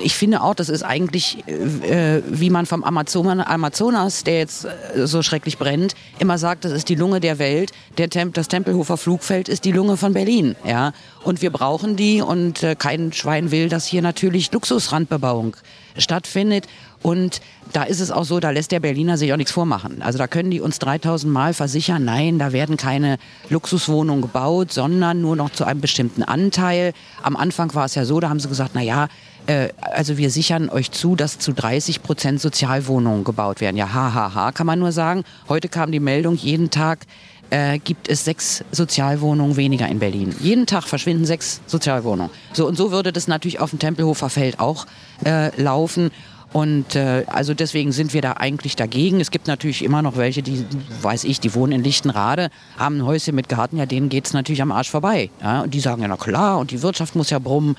Ich 0.00 0.14
finde 0.14 0.42
auch, 0.42 0.54
das 0.54 0.68
ist 0.68 0.82
eigentlich, 0.82 1.46
äh, 1.48 2.22
wie 2.28 2.50
man 2.50 2.66
vom 2.66 2.84
Amazon 2.84 3.40
Amazonas, 3.40 4.24
der 4.24 4.38
jetzt 4.38 4.64
äh, 4.64 5.06
so 5.06 5.22
schrecklich 5.22 5.58
brennt, 5.58 5.94
immer 6.18 6.38
sagt, 6.38 6.64
das 6.64 6.72
ist 6.72 6.88
die 6.88 6.94
Lunge 6.94 7.20
der 7.20 7.38
Welt. 7.38 7.72
Der 7.98 8.10
Temp 8.10 8.34
das 8.34 8.48
Tempelhofer 8.48 8.96
Flugfeld 8.96 9.48
ist 9.48 9.64
die 9.64 9.72
Lunge 9.72 9.96
von 9.96 10.12
Berlin. 10.12 10.56
Ja? 10.64 10.92
Und 11.22 11.42
wir 11.42 11.50
brauchen 11.50 11.96
die 11.96 12.22
und 12.22 12.62
äh, 12.62 12.74
kein 12.76 13.12
Schwein 13.12 13.50
will, 13.50 13.68
dass 13.68 13.86
hier 13.86 14.02
natürlich 14.02 14.52
Luxusrandbebauung 14.52 15.56
stattfindet. 15.96 16.66
Und 17.02 17.42
da 17.74 17.82
ist 17.82 18.00
es 18.00 18.10
auch 18.10 18.24
so, 18.24 18.40
da 18.40 18.48
lässt 18.48 18.72
der 18.72 18.80
Berliner 18.80 19.18
sich 19.18 19.30
auch 19.32 19.36
nichts 19.36 19.52
vormachen. 19.52 20.00
Also 20.00 20.16
da 20.16 20.26
können 20.26 20.50
die 20.50 20.62
uns 20.62 20.78
3000 20.78 21.30
Mal 21.30 21.52
versichern, 21.52 22.02
nein, 22.02 22.38
da 22.38 22.52
werden 22.52 22.78
keine 22.78 23.18
Luxuswohnungen 23.50 24.22
gebaut, 24.22 24.72
sondern 24.72 25.20
nur 25.20 25.36
noch 25.36 25.50
zu 25.50 25.64
einem 25.64 25.82
bestimmten 25.82 26.22
Anteil. 26.22 26.94
Am 27.22 27.36
Anfang 27.36 27.74
war 27.74 27.84
es 27.84 27.94
ja 27.94 28.06
so, 28.06 28.20
da 28.20 28.30
haben 28.30 28.40
sie 28.40 28.48
gesagt, 28.48 28.70
na 28.72 28.80
ja, 28.80 29.08
äh, 29.46 29.68
also 29.80 30.16
wir 30.16 30.30
sichern 30.30 30.70
euch 30.70 30.90
zu, 30.90 31.16
dass 31.16 31.38
zu 31.38 31.52
30 31.52 32.02
Prozent 32.02 32.40
Sozialwohnungen 32.40 33.24
gebaut 33.24 33.60
werden. 33.60 33.76
Ja, 33.76 33.92
hahaha, 33.92 34.14
ha, 34.14 34.34
ha, 34.34 34.52
kann 34.52 34.66
man 34.66 34.78
nur 34.78 34.92
sagen. 34.92 35.24
Heute 35.48 35.68
kam 35.68 35.92
die 35.92 36.00
Meldung, 36.00 36.36
jeden 36.36 36.70
Tag 36.70 37.06
äh, 37.50 37.78
gibt 37.78 38.08
es 38.08 38.24
sechs 38.24 38.64
Sozialwohnungen 38.72 39.56
weniger 39.56 39.88
in 39.88 39.98
Berlin. 39.98 40.34
Jeden 40.40 40.66
Tag 40.66 40.84
verschwinden 40.84 41.24
sechs 41.24 41.60
Sozialwohnungen. 41.66 42.32
So 42.52 42.66
und 42.66 42.76
so 42.76 42.90
würde 42.90 43.12
das 43.12 43.28
natürlich 43.28 43.60
auf 43.60 43.70
dem 43.70 43.78
Tempelhofer 43.78 44.30
Feld 44.30 44.60
auch 44.60 44.86
äh, 45.24 45.54
laufen. 45.60 46.10
Und 46.54 46.94
äh, 46.94 47.24
also 47.26 47.52
deswegen 47.52 47.90
sind 47.90 48.14
wir 48.14 48.22
da 48.22 48.34
eigentlich 48.34 48.76
dagegen. 48.76 49.20
Es 49.20 49.32
gibt 49.32 49.48
natürlich 49.48 49.84
immer 49.84 50.02
noch 50.02 50.16
welche, 50.16 50.40
die, 50.40 50.64
weiß 51.02 51.24
ich, 51.24 51.40
die 51.40 51.52
wohnen 51.52 51.72
in 51.72 51.82
Lichtenrade, 51.82 52.48
haben 52.78 52.98
ein 52.98 53.04
Häuschen 53.04 53.34
mit 53.34 53.48
Garten, 53.48 53.76
ja, 53.76 53.86
denen 53.86 54.08
geht 54.08 54.26
es 54.26 54.32
natürlich 54.34 54.62
am 54.62 54.70
Arsch 54.70 54.88
vorbei. 54.88 55.30
Ja? 55.42 55.62
Und 55.62 55.74
die 55.74 55.80
sagen 55.80 56.02
ja, 56.02 56.08
na 56.08 56.16
klar, 56.16 56.58
und 56.58 56.70
die 56.70 56.80
Wirtschaft 56.80 57.16
muss 57.16 57.30
ja 57.30 57.40
brummen. 57.40 57.74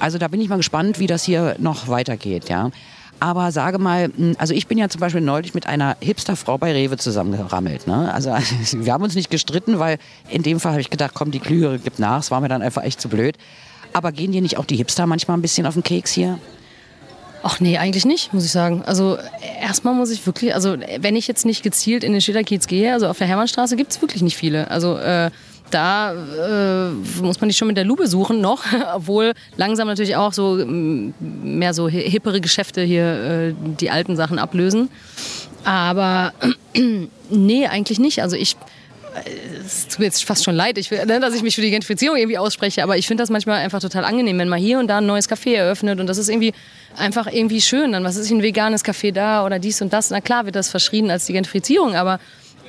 Also 0.00 0.18
da 0.18 0.28
bin 0.28 0.40
ich 0.40 0.48
mal 0.48 0.56
gespannt, 0.56 0.98
wie 0.98 1.06
das 1.06 1.22
hier 1.24 1.56
noch 1.58 1.88
weitergeht. 1.88 2.48
Ja? 2.48 2.70
Aber 3.20 3.52
sage 3.52 3.78
mal, 3.78 4.10
hm, 4.16 4.34
also 4.38 4.54
ich 4.54 4.66
bin 4.66 4.78
ja 4.78 4.88
zum 4.88 5.00
Beispiel 5.00 5.20
neulich 5.20 5.54
mit 5.54 5.66
einer 5.66 5.96
Hipsterfrau 6.00 6.58
bei 6.58 6.72
Rewe 6.72 6.96
zusammengerammelt. 6.96 7.86
Ne? 7.86 8.12
Also 8.12 8.30
wir 8.72 8.92
haben 8.92 9.04
uns 9.04 9.14
nicht 9.14 9.30
gestritten, 9.30 9.78
weil 9.78 9.98
in 10.28 10.42
dem 10.42 10.58
Fall 10.58 10.72
habe 10.72 10.80
ich 10.80 10.90
gedacht, 10.90 11.12
komm, 11.14 11.30
die 11.30 11.38
Klügere 11.38 11.78
gibt 11.78 11.98
nach. 11.98 12.20
Es 12.20 12.30
war 12.30 12.40
mir 12.40 12.48
dann 12.48 12.62
einfach 12.62 12.82
echt 12.82 13.00
zu 13.00 13.08
blöd. 13.08 13.36
Aber 13.92 14.10
gehen 14.10 14.32
dir 14.32 14.40
nicht 14.40 14.56
auch 14.56 14.64
die 14.64 14.76
Hipster 14.76 15.06
manchmal 15.06 15.36
ein 15.36 15.42
bisschen 15.42 15.66
auf 15.66 15.74
den 15.74 15.82
Keks 15.82 16.12
hier? 16.12 16.38
Ach 17.42 17.58
nee, 17.58 17.78
eigentlich 17.78 18.04
nicht, 18.04 18.32
muss 18.32 18.44
ich 18.44 18.52
sagen. 18.52 18.82
Also 18.84 19.18
erstmal 19.60 19.94
muss 19.94 20.10
ich 20.10 20.24
wirklich, 20.26 20.54
also 20.54 20.76
wenn 20.98 21.16
ich 21.16 21.26
jetzt 21.26 21.46
nicht 21.46 21.62
gezielt 21.62 22.04
in 22.04 22.12
den 22.12 22.20
Schilderkiez 22.20 22.66
gehe, 22.66 22.92
also 22.92 23.08
auf 23.08 23.18
der 23.18 23.26
Hermannstraße 23.26 23.76
gibt 23.76 23.92
es 23.92 24.02
wirklich 24.02 24.22
nicht 24.22 24.36
viele. 24.36 24.70
Also 24.70 24.98
äh, 24.98 25.30
da 25.70 26.12
äh, 26.12 26.90
muss 27.20 27.40
man 27.40 27.48
die 27.48 27.54
schon 27.54 27.68
mit 27.68 27.76
der 27.76 27.84
Lupe 27.84 28.06
suchen 28.06 28.40
noch, 28.40 28.64
obwohl 28.94 29.32
langsam 29.56 29.88
natürlich 29.88 30.16
auch 30.16 30.32
so 30.32 30.64
mehr 30.66 31.74
so 31.74 31.88
hippere 31.88 32.40
Geschäfte 32.40 32.82
hier 32.82 33.04
äh, 33.04 33.54
die 33.80 33.90
alten 33.90 34.16
Sachen 34.16 34.38
ablösen. 34.38 34.90
Aber 35.64 36.32
nee, 37.30 37.66
eigentlich 37.66 37.98
nicht. 37.98 38.22
Also 38.22 38.36
ich 38.36 38.56
es 39.66 39.88
tut 39.88 39.98
mir 39.98 40.04
jetzt 40.06 40.24
fast 40.24 40.44
schon 40.44 40.54
leid, 40.54 40.78
ich, 40.78 40.90
ne, 40.90 41.20
dass 41.20 41.34
ich 41.34 41.42
mich 41.42 41.54
für 41.54 41.62
die 41.62 41.70
Gentrifizierung 41.70 42.16
irgendwie 42.16 42.38
ausspreche, 42.38 42.82
aber 42.82 42.96
ich 42.96 43.06
finde 43.06 43.22
das 43.22 43.30
manchmal 43.30 43.58
einfach 43.58 43.80
total 43.80 44.04
angenehm, 44.04 44.38
wenn 44.38 44.48
man 44.48 44.60
hier 44.60 44.78
und 44.78 44.86
da 44.88 44.98
ein 44.98 45.06
neues 45.06 45.28
Café 45.28 45.54
eröffnet 45.54 46.00
und 46.00 46.06
das 46.06 46.18
ist 46.18 46.28
irgendwie 46.28 46.52
einfach 46.96 47.26
irgendwie 47.26 47.60
schön. 47.60 47.92
Dann 47.92 48.04
was 48.04 48.16
ist 48.16 48.30
ein 48.30 48.42
veganes 48.42 48.84
Café 48.84 49.12
da 49.12 49.44
oder 49.44 49.58
dies 49.58 49.82
und 49.82 49.92
das. 49.92 50.10
Na 50.10 50.20
klar 50.20 50.44
wird 50.44 50.56
das 50.56 50.70
verschrien 50.70 51.10
als 51.10 51.26
die 51.26 51.32
Gentrifizierung, 51.32 51.94
aber 51.94 52.20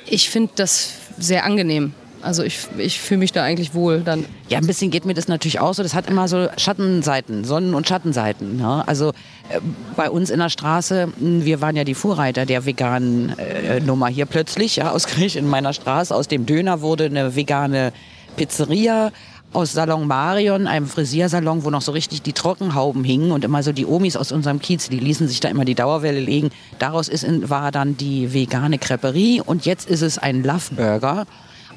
ich 0.06 0.30
finde 0.30 0.52
das 0.56 0.94
sehr 1.18 1.44
angenehm. 1.44 1.94
Also 2.22 2.44
ich, 2.44 2.68
ich 2.78 3.00
fühle 3.00 3.18
mich 3.18 3.32
da 3.32 3.42
eigentlich 3.42 3.74
wohl 3.74 4.00
dann. 4.00 4.24
Ja, 4.48 4.58
ein 4.58 4.66
bisschen 4.66 4.90
geht 4.90 5.04
mir 5.04 5.14
das 5.14 5.26
natürlich 5.28 5.58
auch 5.58 5.74
so. 5.74 5.82
Das 5.82 5.94
hat 5.94 6.08
immer 6.08 6.28
so 6.28 6.48
Schattenseiten, 6.56 7.44
Sonnen- 7.44 7.74
und 7.74 7.88
Schattenseiten. 7.88 8.56
Ne? 8.56 8.86
Also 8.86 9.10
äh, 9.48 9.58
bei 9.96 10.08
uns 10.08 10.30
in 10.30 10.38
der 10.38 10.48
Straße, 10.48 11.08
hm, 11.18 11.44
wir 11.44 11.60
waren 11.60 11.74
ja 11.74 11.84
die 11.84 11.94
Vorreiter 11.94 12.46
der 12.46 12.64
veganen 12.64 13.36
äh, 13.38 13.80
Nummer 13.80 14.06
hier 14.06 14.26
plötzlich, 14.26 14.76
ja, 14.76 14.92
ausgerechnet 14.92 15.42
in 15.44 15.50
meiner 15.50 15.72
Straße. 15.72 16.14
Aus 16.14 16.28
dem 16.28 16.46
Döner 16.46 16.80
wurde 16.80 17.06
eine 17.06 17.34
vegane 17.34 17.92
Pizzeria. 18.36 19.10
aus 19.52 19.72
Salon 19.72 20.06
Marion, 20.06 20.66
einem 20.66 20.86
Frisiersalon, 20.86 21.64
wo 21.64 21.70
noch 21.70 21.82
so 21.82 21.92
richtig 21.92 22.22
die 22.22 22.32
Trockenhauben 22.32 23.04
hingen 23.04 23.32
und 23.32 23.44
immer 23.44 23.62
so 23.62 23.72
die 23.72 23.84
Omis 23.84 24.16
aus 24.16 24.32
unserem 24.32 24.60
Kiez, 24.60 24.88
die 24.88 24.98
ließen 24.98 25.28
sich 25.28 25.40
da 25.40 25.48
immer 25.48 25.66
die 25.66 25.74
Dauerwelle 25.74 26.20
legen. 26.20 26.50
Daraus 26.78 27.08
ist 27.08 27.22
in, 27.22 27.50
war 27.50 27.70
dann 27.70 27.96
die 27.96 28.32
vegane 28.32 28.78
Creperie 28.78 29.42
und 29.44 29.66
jetzt 29.66 29.90
ist 29.90 30.00
es 30.00 30.18
ein 30.18 30.42
Love 30.42 30.74
Burger. 30.74 31.26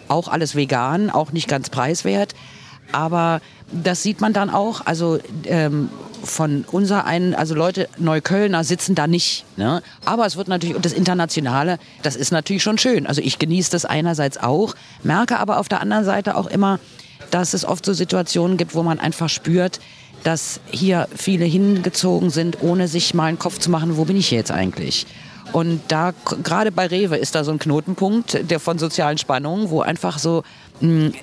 Auch 0.08 0.28
alles 0.28 0.56
vegan, 0.56 1.10
auch 1.10 1.32
nicht 1.32 1.48
ganz 1.48 1.70
preiswert. 1.70 2.34
Aber 2.92 3.42
das 3.72 4.04
sieht 4.04 4.22
man 4.22 4.34
dann 4.34 4.50
auch. 4.50 4.86
Also 4.86 5.20
ähm, 5.46 5.90
von 6.24 6.66
unser 6.72 7.06
einen, 7.06 7.36
also 7.36 7.56
Leute, 7.56 7.88
Neuköllner 7.98 8.64
sitzen 8.64 8.96
da 8.96 9.08
nicht. 9.08 9.46
Ne? 9.58 9.82
Aber 10.06 10.26
es 10.26 10.36
wird 10.36 10.48
natürlich, 10.48 10.76
und 10.76 10.86
das 10.86 10.94
Internationale, 10.94 11.78
das 12.02 12.16
ist 12.16 12.32
natürlich 12.32 12.64
schon 12.64 12.78
schön. 12.78 13.08
Also 13.08 13.22
ich 13.22 13.40
genieße 13.40 13.72
das 13.72 13.86
einerseits 13.86 14.38
auch, 14.38 14.76
merke 15.04 15.38
aber 15.40 15.60
auf 15.60 15.68
der 15.68 15.82
anderen 15.82 16.06
Seite 16.06 16.36
auch 16.36 16.48
immer, 16.48 16.80
dass 17.32 17.54
es 17.54 17.66
oft 17.66 17.86
so 17.86 17.94
Situationen 17.94 18.58
gibt, 18.58 18.76
wo 18.76 18.84
man 18.84 19.00
einfach 19.00 19.30
spürt, 19.30 19.80
dass 20.24 20.60
hier 20.72 21.08
viele 21.16 21.46
hingezogen 21.46 22.30
sind, 22.30 22.58
ohne 22.62 22.88
sich 22.88 23.14
mal 23.14 23.26
einen 23.26 23.40
Kopf 23.40 23.60
zu 23.60 23.70
machen, 23.70 23.98
wo 23.98 24.06
bin 24.06 24.18
ich 24.18 24.32
jetzt 24.32 24.52
eigentlich? 24.52 25.06
Und 25.52 25.82
da, 25.88 26.14
gerade 26.44 26.72
bei 26.72 26.88
Rewe 26.88 27.18
ist 27.18 27.36
da 27.36 27.44
so 27.44 27.52
ein 27.52 27.60
Knotenpunkt 27.60 28.50
der 28.50 28.60
von 28.60 28.78
sozialen 28.78 29.18
Spannungen, 29.18 29.70
wo 29.70 29.82
einfach 29.82 30.20
so 30.20 30.44
eine, 30.82 31.14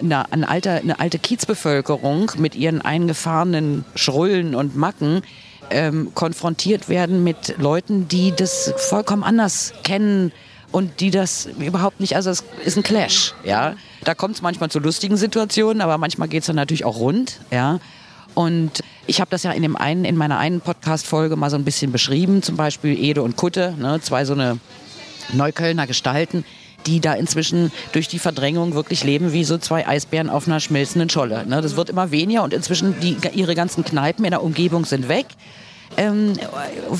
eine, 0.00 0.32
eine, 0.32 0.48
alte, 0.48 0.70
eine 0.70 1.00
alte 1.00 1.18
Kiezbevölkerung 1.18 2.32
mit 2.38 2.54
ihren 2.54 2.80
eingefahrenen 2.82 3.84
Schrullen 3.94 4.54
und 4.54 4.76
Macken 4.76 5.22
ähm, 5.70 6.12
konfrontiert 6.14 6.88
werden 6.88 7.24
mit 7.24 7.56
Leuten, 7.58 8.08
die 8.08 8.32
das 8.34 8.72
vollkommen 8.76 9.24
anders 9.24 9.72
kennen 9.82 10.32
und 10.72 11.00
die 11.00 11.10
das 11.10 11.48
überhaupt 11.58 12.00
nicht, 12.00 12.14
also 12.16 12.30
es 12.30 12.44
ist 12.64 12.76
ein 12.76 12.82
Clash, 12.82 13.34
ja. 13.44 13.74
Da 14.04 14.14
kommt 14.14 14.36
es 14.36 14.42
manchmal 14.42 14.70
zu 14.70 14.78
lustigen 14.78 15.16
Situationen, 15.16 15.82
aber 15.82 15.98
manchmal 15.98 16.28
geht 16.28 16.42
es 16.42 16.46
dann 16.46 16.56
natürlich 16.56 16.84
auch 16.84 16.98
rund, 16.98 17.40
ja. 17.50 17.80
Und 18.34 18.82
ich 19.06 19.20
habe 19.20 19.30
das 19.30 19.42
ja 19.42 19.52
in, 19.52 19.62
dem 19.62 19.76
einen, 19.76 20.04
in 20.04 20.16
meiner 20.16 20.38
einen 20.38 20.60
Podcast-Folge 20.60 21.36
mal 21.36 21.50
so 21.50 21.56
ein 21.56 21.64
bisschen 21.64 21.92
beschrieben, 21.92 22.42
zum 22.42 22.56
Beispiel 22.56 22.98
Ede 22.98 23.22
und 23.22 23.36
Kutte, 23.36 23.74
ne, 23.78 24.00
zwei 24.00 24.24
so 24.24 24.34
eine 24.34 24.58
Neuköllner 25.32 25.86
Gestalten, 25.86 26.44
die 26.86 27.00
da 27.00 27.14
inzwischen 27.14 27.72
durch 27.92 28.08
die 28.08 28.18
Verdrängung 28.18 28.74
wirklich 28.74 29.04
leben 29.04 29.32
wie 29.32 29.44
so 29.44 29.58
zwei 29.58 29.86
Eisbären 29.86 30.30
auf 30.30 30.46
einer 30.46 30.60
schmelzenden 30.60 31.10
Scholle. 31.10 31.46
Ne? 31.46 31.60
Das 31.60 31.76
wird 31.76 31.90
immer 31.90 32.10
weniger 32.10 32.42
und 32.42 32.54
inzwischen 32.54 32.98
die, 33.00 33.16
ihre 33.34 33.54
ganzen 33.54 33.84
Kneipen 33.84 34.24
in 34.24 34.30
der 34.30 34.42
Umgebung 34.42 34.84
sind 34.84 35.08
weg. 35.08 35.26
Ähm, 35.96 36.34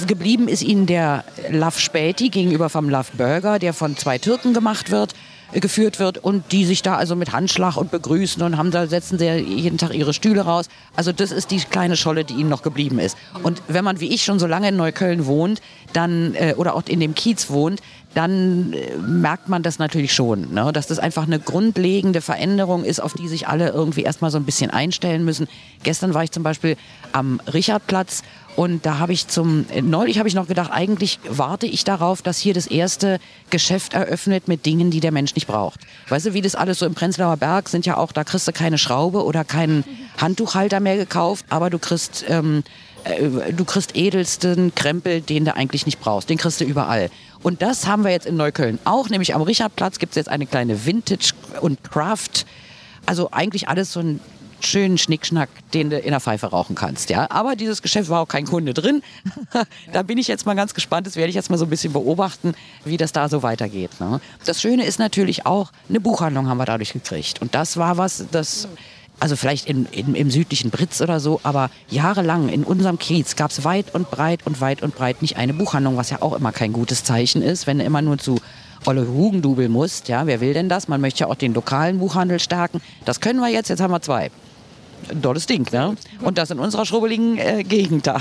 geblieben 0.07 0.49
ist 0.49 0.63
ihnen 0.63 0.87
der 0.87 1.25
Love 1.51 1.79
Späti 1.79 2.29
gegenüber 2.29 2.69
vom 2.69 2.91
Love 2.91 3.09
Burger, 3.17 3.59
der 3.59 3.73
von 3.73 3.97
zwei 3.97 4.19
Türken 4.19 4.53
gemacht 4.53 4.91
wird 4.91 5.15
geführt 5.53 5.99
wird 5.99 6.19
und 6.19 6.53
die 6.53 6.65
sich 6.65 6.83
da 6.83 6.97
also 6.97 7.17
mit 7.17 7.33
Handschlag 7.33 7.77
und 7.77 7.91
begrüßen 7.91 8.43
und 8.43 8.57
haben 8.57 8.71
da 8.71 8.87
setzen 8.87 9.19
sie 9.19 9.27
jeden 9.27 9.79
Tag 9.79 9.95
ihre 9.95 10.13
Stühle 10.13 10.43
raus. 10.43 10.67
Also 10.95 11.13
das 11.13 11.33
ist 11.33 11.51
die 11.51 11.59
kleine 11.59 11.97
Scholle, 11.97 12.25
die 12.25 12.35
ihnen 12.35 12.49
noch 12.49 12.63
geblieben 12.63 12.99
ist. 12.99 13.17
Und 13.43 13.63
wenn 13.69 13.85
man 13.85 14.01
wie 14.01 14.13
ich 14.15 14.25
schon 14.25 14.39
so 14.39 14.47
lange 14.47 14.69
in 14.69 14.77
Neukölln 14.77 15.27
wohnt, 15.27 15.61
dann 15.93 16.35
äh, 16.35 16.55
oder 16.57 16.75
auch 16.75 16.83
in 16.87 17.01
dem 17.01 17.15
Kiez 17.15 17.51
wohnt, 17.51 17.81
dann 18.15 18.73
äh, 18.73 18.97
merkt 18.97 19.49
man 19.49 19.63
das 19.63 19.79
natürlich 19.79 20.13
schon, 20.13 20.53
ne? 20.53 20.73
dass 20.73 20.87
das 20.87 20.99
einfach 20.99 21.25
eine 21.27 21.39
grundlegende 21.39 22.21
Veränderung 22.21 22.85
ist, 22.85 23.01
auf 23.01 23.15
die 23.15 23.29
sich 23.29 23.49
alle 23.49 23.71
irgendwie 23.71 24.03
erstmal 24.03 24.31
so 24.31 24.39
ein 24.39 24.45
bisschen 24.45 24.71
einstellen 24.71 25.25
müssen. 25.25 25.49
Gestern 25.83 26.15
war 26.15 26.25
ich 26.25 26.31
zum 26.31 26.43
Beispiel 26.43 26.77
am 27.13 27.41
Richardplatz 27.53 28.23
und 28.57 28.85
da 28.85 28.99
habe 28.99 29.13
ich 29.13 29.29
zum, 29.29 29.65
neulich 29.81 30.19
habe 30.19 30.29
ich 30.29 30.35
noch 30.35 30.49
gedacht, 30.49 30.71
eigentlich 30.73 31.19
warte 31.29 31.67
ich 31.67 31.85
darauf, 31.85 32.21
dass 32.21 32.39
hier 32.39 32.53
das 32.53 32.67
erste 32.67 33.19
Geschäft 33.49 33.95
eröffnet 33.95 34.49
mit 34.49 34.67
Dingen, 34.67 34.91
die 34.91 35.01
der 35.01 35.13
Mensch 35.13 35.35
nicht 35.35 35.47
braucht. 35.47 35.81
Weißt 36.09 36.27
du, 36.27 36.35
wie 36.35 36.43
das 36.43 36.55
alles 36.55 36.79
so 36.79 36.87
im 36.87 36.95
Prenzlauer 36.95 37.37
Berg 37.37 37.69
sind 37.69 37.87
ja 37.87 37.97
auch, 37.97 38.13
da 38.13 38.25
kriegst 38.25 38.49
du 38.49 38.53
keine 38.53 38.77
Schraube 38.77 39.25
oder 39.25 39.45
keinen 39.45 39.85
Handtuchhalter 40.19 40.81
mehr 40.81 40.97
gekauft, 40.97 41.47
aber 41.49 41.71
du 41.71 41.79
kriegst, 41.79 42.25
ähm, 42.29 42.63
äh, 43.05 43.53
du 43.53 43.65
kriegst 43.65 43.97
edelsten 43.97 44.75
Krempel, 44.75 45.21
den 45.21 45.45
du 45.45 45.55
eigentlich 45.55 45.87
nicht 45.87 46.01
brauchst. 46.01 46.29
Den 46.29 46.37
kriegst 46.37 46.61
du 46.61 46.65
überall. 46.65 47.11
Und 47.43 47.63
das 47.63 47.87
haben 47.87 48.05
wir 48.05 48.11
jetzt 48.11 48.27
in 48.27 48.37
Neukölln 48.37 48.79
auch, 48.85 49.09
nämlich 49.09 49.35
am 49.35 49.43
Richardplatz 49.43 49.99
gibt 49.99 50.13
es 50.13 50.17
jetzt 50.17 50.29
eine 50.29 50.47
kleine 50.47 50.85
Vintage- 50.85 51.33
und 51.61 51.83
Craft- 51.83 52.45
also 53.07 53.31
eigentlich 53.31 53.69
alles 53.69 53.93
so 53.93 54.01
ein 54.01 54.21
schönen 54.67 54.99
Schnickschnack, 54.99 55.49
den 55.73 55.91
du 55.91 55.99
in 55.99 56.11
der 56.11 56.21
Pfeife 56.21 56.47
rauchen 56.47 56.75
kannst. 56.75 57.11
Ja? 57.11 57.31
Aber 57.31 57.57
dieses 57.57 57.83
Geschäft 57.83 58.09
war 58.09 58.21
auch 58.21 58.29
kein 58.29 58.47
Kunde 58.47 58.75
drin. 58.75 59.03
da 59.93 60.03
bin 60.03 60.19
ich 60.19 60.29
jetzt 60.29 60.47
mal 60.47 60.55
ganz 60.55 60.75
gespannt. 60.75 61.07
Das 61.07 61.17
werde 61.17 61.29
ich 61.29 61.35
jetzt 61.35 61.51
mal 61.51 61.59
so 61.59 61.67
ein 61.67 61.71
bisschen 61.71 61.93
beobachten, 61.93 62.55
wie 62.85 62.97
das 62.97 63.13
da 63.13 63.29
so 63.29 63.43
weitergeht. 63.43 64.01
Ne? 64.01 64.21
Das 64.45 64.61
Schöne 64.61 64.85
ist 64.85 64.99
natürlich 64.99 65.47
auch, 65.47 65.73
eine 65.89 66.01
Buchhandlung 66.01 66.49
haben 66.49 66.59
wir 66.59 66.67
dadurch 66.67 66.93
gekriegt. 66.93 67.41
Und 67.41 67.55
das 67.55 67.77
war 67.77 67.97
was, 67.97 68.25
das 68.31 68.69
also 69.21 69.37
vielleicht 69.37 69.67
in, 69.67 69.87
in, 69.87 70.15
im 70.15 70.31
südlichen 70.31 70.71
Britz 70.71 71.01
oder 71.03 71.21
so, 71.21 71.41
aber 71.43 71.71
jahrelang 71.91 72.49
in 72.49 72.65
unserem 72.65 72.99
Kiez 72.99 73.37
gab 73.37 73.51
es 73.51 73.65
weit 73.65 73.95
und 73.95 74.11
breit 74.11 74.47
und 74.47 74.63
weit 74.63 74.83
und 74.83 74.95
breit 74.95 75.21
nicht 75.21 75.37
eine 75.37 75.53
Buchhandlung, 75.53 75.99
was 75.99 76.09
ja 76.09 76.23
auch 76.23 76.33
immer 76.33 76.53
kein 76.53 76.73
gutes 76.73 77.05
Zeichen 77.05 77.43
ist, 77.43 77.67
wenn 77.67 77.79
du 77.79 77.85
immer 77.85 78.01
nur 78.01 78.17
zu 78.19 78.41
Olle 78.87 79.07
Hugendubel 79.07 79.69
musst. 79.69 80.09
Ja, 80.09 80.27
wer 80.27 80.41
will 80.41 80.55
denn 80.55 80.71
das? 80.71 80.89
Man 80.89 81.03
möchte 81.03 81.21
ja 81.21 81.27
auch 81.27 81.35
den 81.35 81.53
lokalen 81.53 81.99
Buchhandel 81.99 82.41
stärken. 82.41 82.81
Das 83.05 83.21
können 83.21 83.41
wir 83.41 83.49
jetzt, 83.49 83.69
jetzt 83.69 83.81
haben 83.81 83.93
wir 83.93 84.01
zwei 84.01 84.31
ein 85.11 85.23
tolles 85.23 85.47
Ding. 85.47 85.71
Ne? 85.73 85.97
Und 86.21 86.39
das 86.39 86.51
in 86.51 86.59
unserer 86.59 86.85
schrubbeligen 86.87 87.39
äh, 87.39 87.65
Gegend 87.65 88.07
da. 88.07 88.19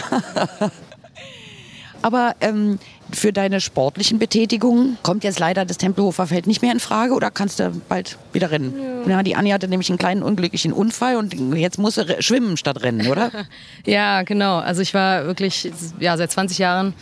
Aber 2.02 2.36
ähm, 2.40 2.80
für 3.12 3.34
deine 3.34 3.60
sportlichen 3.60 4.20
Betätigungen 4.20 4.98
kommt 5.04 5.24
jetzt 5.24 5.40
leider 5.40 5.66
das 5.66 5.78
Tempelhofer 5.78 6.28
Feld 6.28 6.48
nicht 6.48 6.62
mehr 6.62 6.72
in 6.72 6.80
Frage 6.80 7.14
oder 7.14 7.32
kannst 7.32 7.60
du 7.60 7.72
bald 7.90 8.18
wieder 8.34 8.52
rennen? 8.52 8.74
Ja. 9.06 9.18
ja 9.18 9.24
die 9.24 9.36
Anni 9.36 9.50
hatte 9.50 9.68
nämlich 9.68 9.90
einen 9.90 9.98
kleinen 9.98 10.24
unglücklichen 10.24 10.74
Unfall 10.74 11.18
und 11.18 11.34
jetzt 11.56 11.78
muss 11.78 11.96
sie 11.96 12.06
schwimmen 12.20 12.58
statt 12.58 12.82
rennen, 12.84 13.08
oder? 13.08 13.32
ja, 13.86 14.24
genau. 14.24 14.58
Also 14.60 14.82
ich 14.82 14.94
war 14.94 15.26
wirklich 15.26 15.72
ja, 16.00 16.16
seit 16.18 16.32
20 16.32 16.58
Jahren 16.60 16.94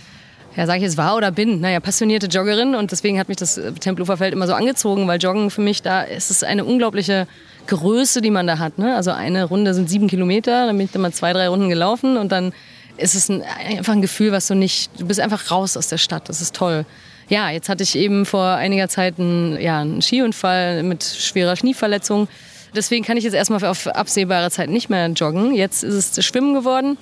ja, 0.57 0.65
sage 0.65 0.79
ich 0.79 0.83
jetzt 0.83 0.97
war 0.97 1.15
oder 1.15 1.31
bin, 1.31 1.61
naja, 1.61 1.79
passionierte 1.79 2.25
Joggerin 2.25 2.73
und 2.73 2.91
deswegen 2.91 3.19
hat 3.19 3.27
mich 3.29 3.37
das 3.37 3.61
Tempelhofer 3.79 4.17
Feld 4.17 4.33
immer 4.33 4.47
so 4.47 4.53
angezogen, 4.53 5.07
weil 5.07 5.21
Joggen 5.21 5.51
für 5.51 5.61
mich 5.61 5.83
da 5.83 6.01
ist 6.01 6.31
es 6.31 6.43
eine 6.43 6.65
unglaubliche 6.65 7.27
Größe, 7.67 8.21
die 8.21 8.31
man 8.31 8.47
da 8.47 8.57
hat. 8.57 8.79
Ne? 8.79 8.95
Also 8.95 9.11
eine 9.11 9.43
Runde 9.43 9.75
sind 9.75 9.87
sieben 9.87 10.07
Kilometer, 10.07 10.65
dann 10.65 10.75
bin 10.75 10.87
ich 10.87 10.91
dann 10.91 11.03
mal 11.03 11.13
zwei, 11.13 11.31
drei 11.31 11.47
Runden 11.47 11.69
gelaufen 11.69 12.17
und 12.17 12.31
dann 12.31 12.53
ist 12.97 13.13
es 13.13 13.29
ein, 13.29 13.43
einfach 13.43 13.93
ein 13.93 14.01
Gefühl, 14.01 14.31
was 14.31 14.47
du 14.47 14.55
nicht, 14.55 14.89
du 14.99 15.05
bist 15.05 15.19
einfach 15.19 15.51
raus 15.51 15.77
aus 15.77 15.89
der 15.89 15.99
Stadt. 15.99 16.27
Das 16.27 16.41
ist 16.41 16.55
toll. 16.55 16.85
Ja, 17.29 17.51
jetzt 17.51 17.69
hatte 17.69 17.83
ich 17.83 17.95
eben 17.95 18.25
vor 18.25 18.43
einiger 18.43 18.89
Zeit 18.89 19.19
einen, 19.19 19.61
ja, 19.61 19.81
einen 19.81 20.01
Skiunfall 20.01 20.81
mit 20.81 21.03
schwerer 21.03 21.53
Knieverletzung. 21.53 22.27
Deswegen 22.75 23.05
kann 23.05 23.17
ich 23.17 23.25
jetzt 23.25 23.33
erstmal 23.33 23.63
auf 23.63 23.85
absehbare 23.85 24.49
Zeit 24.49 24.71
nicht 24.71 24.89
mehr 24.89 25.07
joggen. 25.09 25.53
Jetzt 25.53 25.83
ist 25.83 26.17
es 26.17 26.25
Schwimmen 26.25 26.55
geworden. 26.55 26.97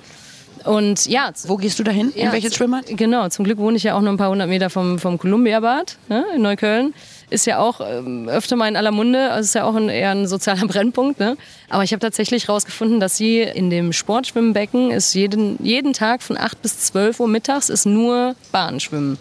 Und 0.66 1.06
ja. 1.06 1.30
Wo 1.46 1.56
gehst 1.56 1.78
du 1.78 1.84
dahin? 1.84 2.10
In 2.10 2.26
ja, 2.26 2.32
welches 2.32 2.54
Schwimmbad? 2.54 2.84
Genau, 2.88 3.28
zum 3.28 3.44
Glück 3.44 3.58
wohne 3.58 3.76
ich 3.76 3.84
ja 3.84 3.94
auch 3.94 4.00
nur 4.00 4.12
ein 4.12 4.16
paar 4.16 4.30
hundert 4.30 4.48
Meter 4.48 4.70
vom, 4.70 4.98
vom 4.98 5.18
Columbia-Bad 5.18 5.96
ne, 6.08 6.24
in 6.34 6.42
Neukölln 6.42 6.94
ist 7.28 7.46
ja 7.46 7.58
auch 7.58 7.80
ähm, 7.80 8.28
öfter 8.28 8.56
mal 8.56 8.68
in 8.68 8.76
aller 8.76 8.92
Munde, 8.92 9.30
also 9.30 9.46
ist 9.46 9.54
ja 9.54 9.64
auch 9.64 9.74
ein, 9.74 9.88
eher 9.88 10.10
ein 10.10 10.26
sozialer 10.26 10.66
Brennpunkt. 10.66 11.18
Ne? 11.18 11.36
Aber 11.68 11.82
ich 11.82 11.92
habe 11.92 12.00
tatsächlich 12.00 12.48
herausgefunden, 12.48 13.00
dass 13.00 13.16
sie 13.16 13.40
in 13.40 13.70
dem 13.70 13.92
Sportschwimmbecken 13.92 14.90
ist 14.90 15.14
jeden, 15.14 15.62
jeden 15.64 15.92
Tag 15.92 16.22
von 16.22 16.36
8 16.38 16.62
bis 16.62 16.78
12 16.80 17.20
Uhr 17.20 17.28
mittags 17.28 17.68
ist 17.68 17.86
nur 17.86 18.36
Bahnschwimmen. 18.52 19.18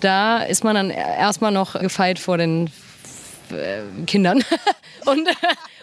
Da 0.00 0.42
ist 0.42 0.64
man 0.64 0.74
dann 0.74 0.90
erstmal 0.90 1.52
noch 1.52 1.78
gefeit 1.78 2.18
vor 2.18 2.38
den 2.38 2.70
äh, 3.50 4.04
Kindern 4.06 4.44
und, 5.06 5.28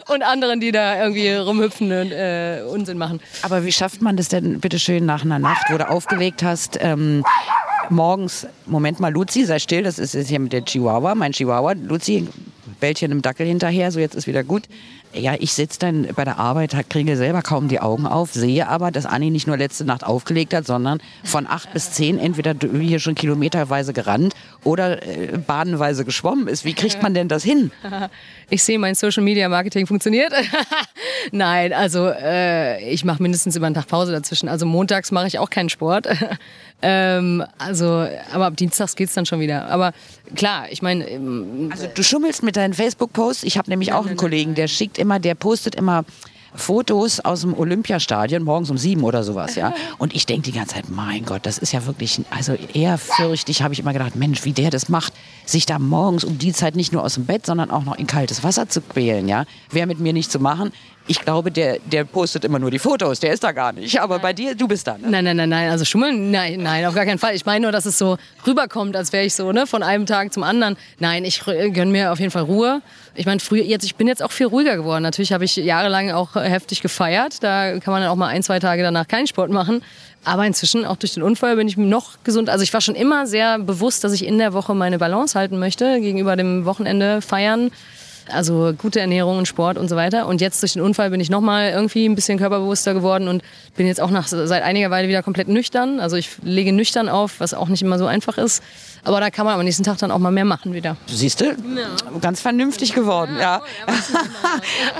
und 0.07 0.23
anderen, 0.23 0.59
die 0.59 0.71
da 0.71 1.01
irgendwie 1.01 1.33
rumhüpfen 1.33 1.91
und 1.91 2.11
äh, 2.11 2.61
Unsinn 2.67 2.97
machen. 2.97 3.19
Aber 3.41 3.65
wie 3.65 3.71
schafft 3.71 4.01
man 4.01 4.17
das 4.17 4.29
denn 4.29 4.59
bitte 4.59 4.79
schön 4.79 5.05
nach 5.05 5.23
einer 5.23 5.39
Nacht, 5.39 5.65
wo 5.69 5.77
du 5.77 5.89
aufgelegt 5.89 6.43
hast, 6.43 6.77
ähm, 6.81 7.23
morgens, 7.89 8.47
Moment 8.65 8.99
mal, 8.99 9.11
Luzi, 9.11 9.45
sei 9.45 9.59
still, 9.59 9.83
das 9.83 9.99
ist 9.99 10.13
jetzt 10.13 10.29
hier 10.29 10.39
mit 10.39 10.53
der 10.53 10.63
Chihuahua, 10.63 11.15
mein 11.15 11.31
Chihuahua. 11.31 11.73
Luzi, 11.73 12.27
Bällchen 12.79 13.11
im 13.11 13.21
Dackel 13.21 13.47
hinterher, 13.47 13.91
so 13.91 13.99
jetzt 13.99 14.15
ist 14.15 14.27
wieder 14.27 14.43
gut. 14.43 14.63
Ja, 15.13 15.35
ich 15.39 15.53
sitze 15.53 15.79
dann 15.79 16.07
bei 16.15 16.25
der 16.25 16.37
Arbeit, 16.37 16.75
kriege 16.89 17.15
selber 17.15 17.41
kaum 17.41 17.69
die 17.69 17.79
Augen 17.79 18.05
auf, 18.05 18.33
sehe 18.33 18.67
aber, 18.67 18.91
dass 18.91 19.05
Anni 19.05 19.29
nicht 19.29 19.47
nur 19.47 19.57
letzte 19.57 19.85
Nacht 19.85 20.03
aufgelegt 20.03 20.53
hat, 20.53 20.67
sondern 20.67 20.99
von 21.23 21.47
acht 21.47 21.73
bis 21.73 21.91
zehn 21.91 22.19
entweder 22.19 22.53
hier 22.79 22.99
schon 22.99 23.15
kilometerweise 23.15 23.93
gerannt 23.93 24.35
oder 24.63 25.01
äh, 25.07 25.37
bahnenweise 25.37 26.05
geschwommen 26.05 26.47
ist. 26.47 26.65
Wie 26.65 26.73
kriegt 26.73 27.01
man 27.01 27.13
denn 27.13 27.27
das 27.27 27.43
hin? 27.43 27.71
Ich 28.49 28.63
sehe, 28.63 28.79
mein 28.79 28.95
Social 28.95 29.23
Media 29.23 29.49
Marketing 29.49 29.87
funktioniert. 29.87 30.31
Nein, 31.33 31.73
also 31.73 32.07
äh, 32.07 32.81
ich 32.89 33.03
mache 33.03 33.21
mindestens 33.21 33.57
über 33.57 33.65
einen 33.65 33.75
Tag 33.75 33.87
Pause 33.87 34.13
dazwischen. 34.13 34.47
Also 34.47 34.65
montags 34.65 35.11
mache 35.11 35.27
ich 35.27 35.37
auch 35.37 35.49
keinen 35.49 35.67
Sport. 35.67 36.07
ähm, 36.81 37.43
also, 37.57 38.07
aber 38.31 38.45
ab 38.45 38.57
Dienstags 38.57 38.95
geht 38.95 39.09
es 39.09 39.15
dann 39.15 39.25
schon 39.25 39.39
wieder. 39.39 39.67
Aber 39.67 39.93
klar, 40.35 40.65
ich 40.69 40.81
meine. 40.81 41.09
Ähm, 41.09 41.69
also 41.71 41.87
du 41.93 42.03
schummelst 42.03 42.43
mit 42.43 42.55
deinen 42.55 42.73
Facebook-Posts. 42.73 43.43
Ich 43.43 43.57
habe 43.57 43.69
nämlich 43.69 43.93
auch 43.93 44.05
einen 44.05 44.17
Kollegen, 44.17 44.53
der 44.53 44.67
schickt 44.67 44.97
immer, 44.97 45.19
der 45.19 45.35
postet 45.35 45.75
immer 45.75 46.05
Fotos 46.53 47.19
aus 47.19 47.41
dem 47.41 47.53
Olympiastadion 47.57 48.43
morgens 48.43 48.69
um 48.69 48.77
sieben 48.77 49.03
oder 49.03 49.23
sowas, 49.23 49.55
ja. 49.55 49.73
Und 49.97 50.15
ich 50.15 50.25
denke 50.25 50.51
die 50.51 50.57
ganze 50.57 50.75
Zeit, 50.75 50.89
mein 50.89 51.25
Gott, 51.25 51.45
das 51.45 51.57
ist 51.57 51.71
ja 51.71 51.85
wirklich, 51.85 52.21
also 52.29 52.55
ehrfürchtig, 52.73 53.61
habe 53.61 53.73
ich 53.73 53.79
immer 53.79 53.93
gedacht, 53.93 54.15
Mensch, 54.15 54.43
wie 54.45 54.53
der 54.53 54.69
das 54.69 54.89
macht, 54.89 55.13
sich 55.45 55.65
da 55.65 55.79
morgens 55.79 56.23
um 56.23 56.37
die 56.37 56.53
Zeit 56.53 56.75
nicht 56.75 56.93
nur 56.93 57.03
aus 57.03 57.15
dem 57.15 57.25
Bett, 57.25 57.45
sondern 57.45 57.69
auch 57.69 57.83
noch 57.83 57.97
in 57.97 58.07
kaltes 58.07 58.43
Wasser 58.43 58.69
zu 58.69 58.81
quälen, 58.81 59.27
ja. 59.27 59.45
Wäre 59.71 59.87
mit 59.87 59.99
mir 59.99 60.13
nicht 60.13 60.31
zu 60.31 60.39
machen. 60.39 60.71
Ich 61.07 61.19
glaube, 61.19 61.51
der, 61.51 61.79
der 61.79 62.03
postet 62.03 62.43
immer 62.43 62.59
nur 62.59 62.69
die 62.69 62.79
Fotos, 62.79 63.19
der 63.19 63.33
ist 63.33 63.43
da 63.43 63.51
gar 63.51 63.71
nicht. 63.71 63.99
Aber 63.99 64.19
bei 64.19 64.33
dir, 64.33 64.55
du 64.55 64.67
bist 64.67 64.87
da. 64.87 64.97
Ne? 64.97 65.09
Nein, 65.09 65.23
nein, 65.23 65.37
nein, 65.37 65.49
nein. 65.49 65.69
Also 65.69 65.85
schummeln, 65.85 66.31
nein, 66.31 66.61
nein, 66.61 66.85
auf 66.85 66.93
gar 66.93 67.05
keinen 67.05 67.19
Fall. 67.19 67.35
Ich 67.35 67.45
meine 67.45 67.63
nur, 67.63 67.71
dass 67.71 67.85
es 67.85 67.97
so 67.97 68.17
rüberkommt, 68.45 68.95
als 68.95 69.13
wäre 69.13 69.25
ich 69.25 69.33
so, 69.33 69.51
ne, 69.51 69.65
von 69.67 69.83
einem 69.83 70.05
Tag 70.05 70.33
zum 70.33 70.43
anderen. 70.43 70.77
Nein, 70.99 71.23
ich 71.23 71.43
gönne 71.45 71.91
mir 71.91 72.11
auf 72.11 72.19
jeden 72.19 72.31
Fall 72.31 72.43
Ruhe. 72.43 72.81
Ich 73.15 73.25
meine, 73.25 73.39
früher, 73.39 73.63
jetzt, 73.63 73.83
ich 73.83 73.95
bin 73.95 74.07
jetzt 74.07 74.21
auch 74.21 74.31
viel 74.31 74.47
ruhiger 74.47 74.75
geworden. 74.75 75.03
Natürlich 75.03 75.31
habe 75.31 75.45
ich 75.45 75.55
jahrelang 75.55 76.11
auch 76.11 76.35
heftig 76.35 76.81
gefeiert. 76.81 77.41
Da 77.41 77.79
kann 77.79 77.93
man 77.93 78.01
dann 78.01 78.11
auch 78.11 78.15
mal 78.15 78.27
ein, 78.27 78.43
zwei 78.43 78.59
Tage 78.59 78.83
danach 78.83 79.07
keinen 79.07 79.27
Sport 79.27 79.49
machen. 79.49 79.81
Aber 80.23 80.45
inzwischen, 80.45 80.85
auch 80.85 80.97
durch 80.97 81.13
den 81.13 81.23
Unfall, 81.23 81.55
bin 81.55 81.67
ich 81.67 81.77
noch 81.77 82.23
gesund. 82.23 82.49
Also 82.49 82.63
ich 82.63 82.73
war 82.73 82.81
schon 82.81 82.95
immer 82.95 83.27
sehr 83.27 83.59
bewusst, 83.59 84.03
dass 84.03 84.11
ich 84.11 84.25
in 84.25 84.37
der 84.37 84.53
Woche 84.53 84.75
meine 84.75 84.97
Balance 84.97 85.39
halten 85.39 85.57
möchte 85.57 86.01
gegenüber 86.01 86.35
dem 86.35 86.65
Wochenende 86.65 87.21
feiern. 87.21 87.71
Also 88.31 88.73
gute 88.77 88.99
Ernährung 88.99 89.37
und 89.37 89.47
Sport 89.47 89.77
und 89.77 89.89
so 89.89 89.95
weiter. 89.95 90.27
Und 90.27 90.41
jetzt 90.41 90.61
durch 90.61 90.73
den 90.73 90.81
Unfall 90.81 91.09
bin 91.09 91.19
ich 91.19 91.29
nochmal 91.29 91.71
irgendwie 91.71 92.05
ein 92.07 92.15
bisschen 92.15 92.37
körperbewusster 92.37 92.93
geworden 92.93 93.27
und 93.27 93.43
bin 93.75 93.87
jetzt 93.87 94.01
auch 94.01 94.09
nach, 94.09 94.27
seit 94.27 94.63
einiger 94.63 94.89
Weile 94.91 95.07
wieder 95.07 95.23
komplett 95.23 95.47
nüchtern. 95.47 95.99
Also 95.99 96.15
ich 96.15 96.29
lege 96.41 96.71
nüchtern 96.71 97.09
auf, 97.09 97.39
was 97.39 97.53
auch 97.53 97.67
nicht 97.67 97.81
immer 97.81 97.97
so 97.97 98.05
einfach 98.05 98.37
ist. 98.37 98.63
Aber 99.03 99.19
da 99.19 99.29
kann 99.29 99.45
man 99.45 99.57
am 99.57 99.63
nächsten 99.63 99.83
Tag 99.83 99.97
dann 99.99 100.11
auch 100.11 100.19
mal 100.19 100.31
mehr 100.31 100.45
machen 100.45 100.73
wieder. 100.73 100.97
Siehst 101.07 101.41
du? 101.41 101.45
Ja. 101.45 102.19
Ganz 102.21 102.41
vernünftig 102.41 102.93
geworden, 102.93 103.37
ja. 103.39 103.61
ja. 103.87 103.93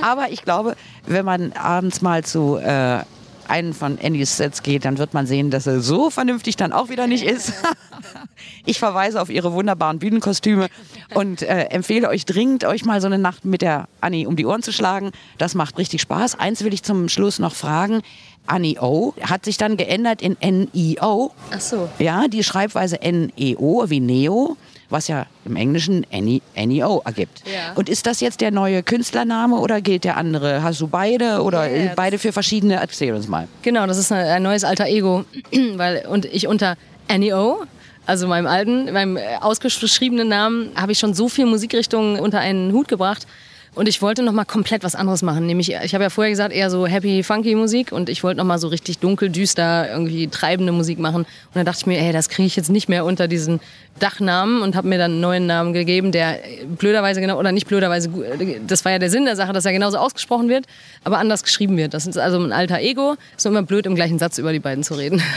Aber 0.00 0.30
ich 0.30 0.42
glaube, 0.42 0.76
wenn 1.06 1.24
man 1.24 1.52
abends 1.52 2.00
mal 2.00 2.24
zu 2.24 2.56
äh, 2.56 3.00
einen 3.48 3.74
von 3.74 3.98
Annys 3.98 4.36
Sets 4.36 4.62
geht, 4.62 4.84
dann 4.84 4.98
wird 4.98 5.14
man 5.14 5.26
sehen, 5.26 5.50
dass 5.50 5.66
er 5.66 5.80
so 5.80 6.10
vernünftig 6.10 6.56
dann 6.56 6.72
auch 6.72 6.88
wieder 6.88 7.06
nicht 7.06 7.24
ist. 7.24 7.52
ich 8.64 8.78
verweise 8.78 9.20
auf 9.20 9.30
ihre 9.30 9.52
wunderbaren 9.52 9.98
Bühnenkostüme 9.98 10.68
und 11.14 11.42
äh, 11.42 11.64
empfehle 11.64 12.08
euch 12.08 12.26
dringend, 12.26 12.64
euch 12.64 12.84
mal 12.84 13.00
so 13.00 13.06
eine 13.06 13.18
Nacht 13.18 13.44
mit 13.44 13.62
der 13.62 13.88
Annie 14.00 14.26
um 14.26 14.36
die 14.36 14.46
Ohren 14.46 14.62
zu 14.62 14.72
schlagen. 14.72 15.12
Das 15.38 15.54
macht 15.54 15.78
richtig 15.78 16.00
Spaß. 16.02 16.38
Eins 16.38 16.62
will 16.64 16.74
ich 16.74 16.82
zum 16.82 17.08
Schluss 17.08 17.38
noch 17.38 17.54
fragen. 17.54 18.02
Annie 18.46 18.78
O 18.80 19.14
hat 19.20 19.44
sich 19.44 19.58
dann 19.58 19.76
geändert 19.76 20.22
in 20.22 20.36
N-I-O. 20.40 21.30
Ach 21.50 21.60
so. 21.60 21.88
Ja, 21.98 22.28
die 22.28 22.42
Schreibweise 22.42 23.00
N-E-O 23.00 23.84
wie 23.88 24.00
Neo 24.00 24.56
was 24.90 25.08
ja 25.08 25.26
im 25.44 25.56
Englischen 25.56 26.06
NEO 26.10 27.02
ergibt. 27.04 27.42
Ja. 27.46 27.74
Und 27.74 27.88
ist 27.88 28.06
das 28.06 28.20
jetzt 28.20 28.40
der 28.40 28.50
neue 28.50 28.82
Künstlername 28.82 29.56
oder 29.56 29.80
gilt 29.80 30.04
der 30.04 30.16
andere? 30.16 30.62
Hast 30.62 30.80
du 30.80 30.88
beide 30.88 31.42
oder 31.42 31.70
yeah, 31.70 31.92
beide 31.94 32.18
für 32.18 32.32
verschiedene? 32.32 32.76
Erzähl 32.76 33.14
uns 33.14 33.28
mal. 33.28 33.48
Genau, 33.62 33.86
das 33.86 33.98
ist 33.98 34.10
ein 34.12 34.42
neues 34.42 34.64
alter 34.64 34.86
Ego. 34.86 35.24
Weil, 35.74 36.06
und 36.06 36.24
ich 36.24 36.46
unter 36.46 36.76
NEO 37.14 37.64
also 38.08 38.26
meinem 38.26 38.46
alten, 38.46 38.90
meinem 38.90 39.18
ausgeschriebenen 39.40 40.28
Namen, 40.28 40.70
habe 40.74 40.92
ich 40.92 40.98
schon 40.98 41.12
so 41.12 41.28
viele 41.28 41.46
Musikrichtungen 41.46 42.18
unter 42.18 42.40
einen 42.40 42.72
Hut 42.72 42.88
gebracht. 42.88 43.26
Und 43.74 43.88
ich 43.88 44.02
wollte 44.02 44.22
noch 44.22 44.32
mal 44.32 44.44
komplett 44.44 44.82
was 44.84 44.94
anderes 44.94 45.22
machen. 45.22 45.46
Nämlich, 45.46 45.72
ich 45.72 45.94
habe 45.94 46.04
ja 46.04 46.10
vorher 46.10 46.30
gesagt, 46.30 46.52
eher 46.52 46.70
so 46.70 46.86
happy, 46.86 47.22
funky 47.22 47.54
Musik. 47.54 47.92
Und 47.92 48.08
ich 48.08 48.24
wollte 48.24 48.38
noch 48.38 48.44
mal 48.44 48.58
so 48.58 48.68
richtig 48.68 48.98
dunkel, 48.98 49.30
düster, 49.30 49.88
irgendwie 49.90 50.28
treibende 50.28 50.72
Musik 50.72 50.98
machen. 50.98 51.22
Und 51.22 51.54
dann 51.54 51.64
dachte 51.64 51.80
ich 51.80 51.86
mir, 51.86 51.98
ey, 52.00 52.12
das 52.12 52.28
kriege 52.28 52.46
ich 52.46 52.56
jetzt 52.56 52.70
nicht 52.70 52.88
mehr 52.88 53.04
unter 53.04 53.28
diesen 53.28 53.60
Dachnamen 53.98 54.62
und 54.62 54.76
habe 54.76 54.88
mir 54.88 54.98
dann 54.98 55.12
einen 55.12 55.20
neuen 55.20 55.46
Namen 55.46 55.72
gegeben, 55.72 56.12
der 56.12 56.38
blöderweise 56.78 57.20
genau, 57.20 57.38
oder 57.38 57.52
nicht 57.52 57.66
blöderweise, 57.66 58.10
das 58.66 58.84
war 58.84 58.92
ja 58.92 58.98
der 58.98 59.10
Sinn 59.10 59.24
der 59.24 59.36
Sache, 59.36 59.52
dass 59.52 59.64
er 59.64 59.72
genauso 59.72 59.98
ausgesprochen 59.98 60.48
wird, 60.48 60.66
aber 61.04 61.18
anders 61.18 61.42
geschrieben 61.42 61.76
wird. 61.76 61.94
Das 61.94 62.06
ist 62.06 62.18
also 62.18 62.38
ein 62.38 62.52
alter 62.52 62.78
Ego. 62.80 63.16
Ist 63.36 63.46
immer 63.46 63.62
blöd, 63.62 63.86
im 63.86 63.94
gleichen 63.94 64.18
Satz 64.18 64.38
über 64.38 64.52
die 64.52 64.60
beiden 64.60 64.84
zu 64.84 64.94
reden. 64.94 65.22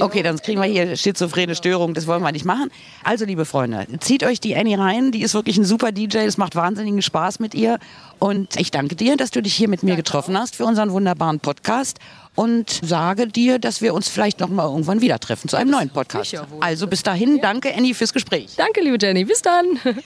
Okay, 0.00 0.22
dann 0.22 0.38
kriegen 0.38 0.60
wir 0.60 0.68
hier 0.68 0.96
schizophrene 0.96 1.54
Störungen, 1.54 1.94
das 1.94 2.06
wollen 2.06 2.22
wir 2.22 2.32
nicht 2.32 2.44
machen. 2.44 2.70
Also, 3.04 3.24
liebe 3.24 3.44
Freunde, 3.44 3.86
zieht 4.00 4.24
euch 4.24 4.40
die 4.40 4.56
Annie 4.56 4.78
rein, 4.78 5.12
die 5.12 5.22
ist 5.22 5.34
wirklich 5.34 5.58
ein 5.58 5.64
super 5.64 5.92
DJ, 5.92 6.18
es 6.18 6.38
macht 6.38 6.54
wahnsinnigen 6.54 7.02
Spaß 7.02 7.40
mit 7.40 7.54
ihr. 7.54 7.78
Und 8.18 8.56
ich 8.56 8.70
danke 8.70 8.94
dir, 8.94 9.16
dass 9.16 9.32
du 9.32 9.42
dich 9.42 9.54
hier 9.54 9.68
mit 9.68 9.82
mir 9.82 9.96
getroffen 9.96 10.38
hast 10.38 10.56
für 10.56 10.64
unseren 10.64 10.92
wunderbaren 10.92 11.40
Podcast 11.40 11.98
und 12.34 12.80
sage 12.82 13.26
dir, 13.26 13.58
dass 13.58 13.82
wir 13.82 13.92
uns 13.94 14.08
vielleicht 14.08 14.40
noch 14.40 14.48
mal 14.48 14.64
irgendwann 14.64 15.00
wieder 15.00 15.18
treffen 15.18 15.48
zu 15.48 15.56
einem 15.56 15.70
neuen 15.70 15.90
Podcast. 15.90 16.34
Also 16.60 16.86
bis 16.86 17.02
dahin, 17.02 17.40
danke 17.42 17.74
Annie 17.74 17.94
fürs 17.94 18.12
Gespräch. 18.12 18.54
Danke, 18.56 18.80
liebe 18.80 18.96
Jenny, 19.00 19.24
bis 19.24 19.42
dann. 19.42 19.66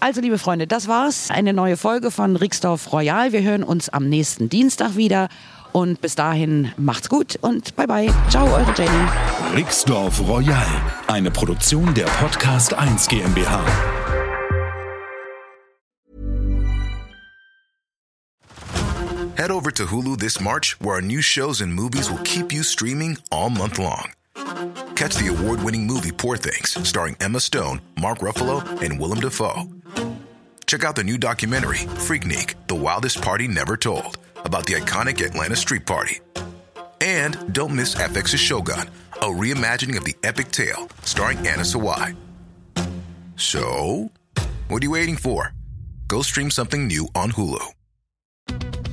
Also, 0.00 0.20
liebe 0.20 0.38
Freunde, 0.38 0.66
das 0.66 0.88
war's. 0.88 1.30
Eine 1.30 1.52
neue 1.52 1.76
Folge 1.76 2.10
von 2.10 2.36
Rixdorf 2.36 2.92
Royal. 2.92 3.32
Wir 3.32 3.42
hören 3.42 3.62
uns 3.62 3.88
am 3.88 4.08
nächsten 4.08 4.48
Dienstag 4.48 4.96
wieder. 4.96 5.28
Und 5.76 6.00
bis 6.00 6.14
dahin 6.14 6.70
macht's 6.76 7.08
gut 7.08 7.36
und 7.40 7.74
bye 7.74 7.88
bye. 7.88 8.08
Ciao, 8.30 8.46
eure 8.46 8.72
Jenny. 8.76 9.08
Rixdorf 9.56 10.20
Royal, 10.20 10.64
eine 11.08 11.32
Produktion 11.32 11.92
der 11.94 12.04
Podcast 12.04 12.74
1 12.74 13.08
GmbH. 13.08 13.60
Head 19.36 19.50
over 19.50 19.72
to 19.72 19.86
Hulu 19.86 20.16
this 20.16 20.40
March, 20.40 20.76
where 20.80 20.94
our 20.94 21.02
new 21.02 21.20
shows 21.20 21.60
and 21.60 21.74
movies 21.74 22.08
will 22.08 22.22
keep 22.22 22.52
you 22.52 22.62
streaming 22.62 23.18
all 23.32 23.50
month 23.50 23.80
long. 23.80 24.12
Catch 24.94 25.16
the 25.16 25.26
award-winning 25.26 25.88
movie 25.88 26.12
Poor 26.12 26.36
Things, 26.36 26.78
starring 26.88 27.16
Emma 27.20 27.40
Stone, 27.40 27.80
Mark 28.00 28.18
Ruffalo, 28.20 28.62
and 28.80 29.00
Willem 29.00 29.18
Dafoe. 29.18 29.66
Check 30.68 30.84
out 30.84 30.94
the 30.94 31.02
new 31.02 31.18
documentary, 31.18 31.88
Freaknik, 31.98 32.54
The 32.68 32.76
Wildest 32.76 33.20
Party 33.22 33.48
Never 33.48 33.76
Told 33.76 34.18
about 34.44 34.66
the 34.66 34.74
iconic 34.74 35.24
Atlanta 35.24 35.56
Street 35.56 35.86
Party. 35.86 36.20
And 37.00 37.52
don't 37.52 37.74
miss 37.74 37.94
FX's 37.94 38.40
Shogun, 38.40 38.88
a 39.14 39.26
reimagining 39.26 39.96
of 39.96 40.04
the 40.04 40.16
epic 40.22 40.50
tale 40.50 40.88
starring 41.02 41.38
Anna 41.38 41.62
Sawai. 41.62 42.16
So, 43.36 44.10
what 44.68 44.82
are 44.82 44.86
you 44.86 44.92
waiting 44.92 45.16
for? 45.16 45.52
Go 46.08 46.22
stream 46.22 46.50
something 46.50 46.86
new 46.86 47.08
on 47.14 47.32
Hulu. 47.32 47.74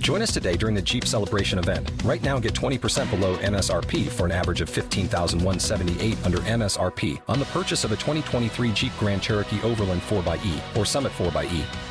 Join 0.02 0.24
us 0.24 0.34
today 0.34 0.58
during 0.58 0.74
the 0.74 0.82
Jeep 0.82 1.06
Celebration 1.06 1.60
event. 1.60 1.92
Right 2.04 2.22
now, 2.24 2.40
get 2.40 2.54
20% 2.54 3.10
below 3.12 3.38
MSRP 3.38 4.10
for 4.10 4.26
an 4.26 4.32
average 4.32 4.60
of 4.62 4.70
15178 4.70 6.26
under 6.26 6.40
MSRP 6.40 7.22
on 7.28 7.40
the 7.40 7.46
purchase 7.46 7.84
of 7.84 7.92
a 7.92 7.96
2023 7.96 8.72
Jeep 8.72 8.92
Grand 8.98 9.22
Cherokee 9.22 9.62
Overland 9.62 10.02
4xE 10.02 10.76
or 10.76 10.86
Summit 10.86 11.12
4xE. 11.14 11.91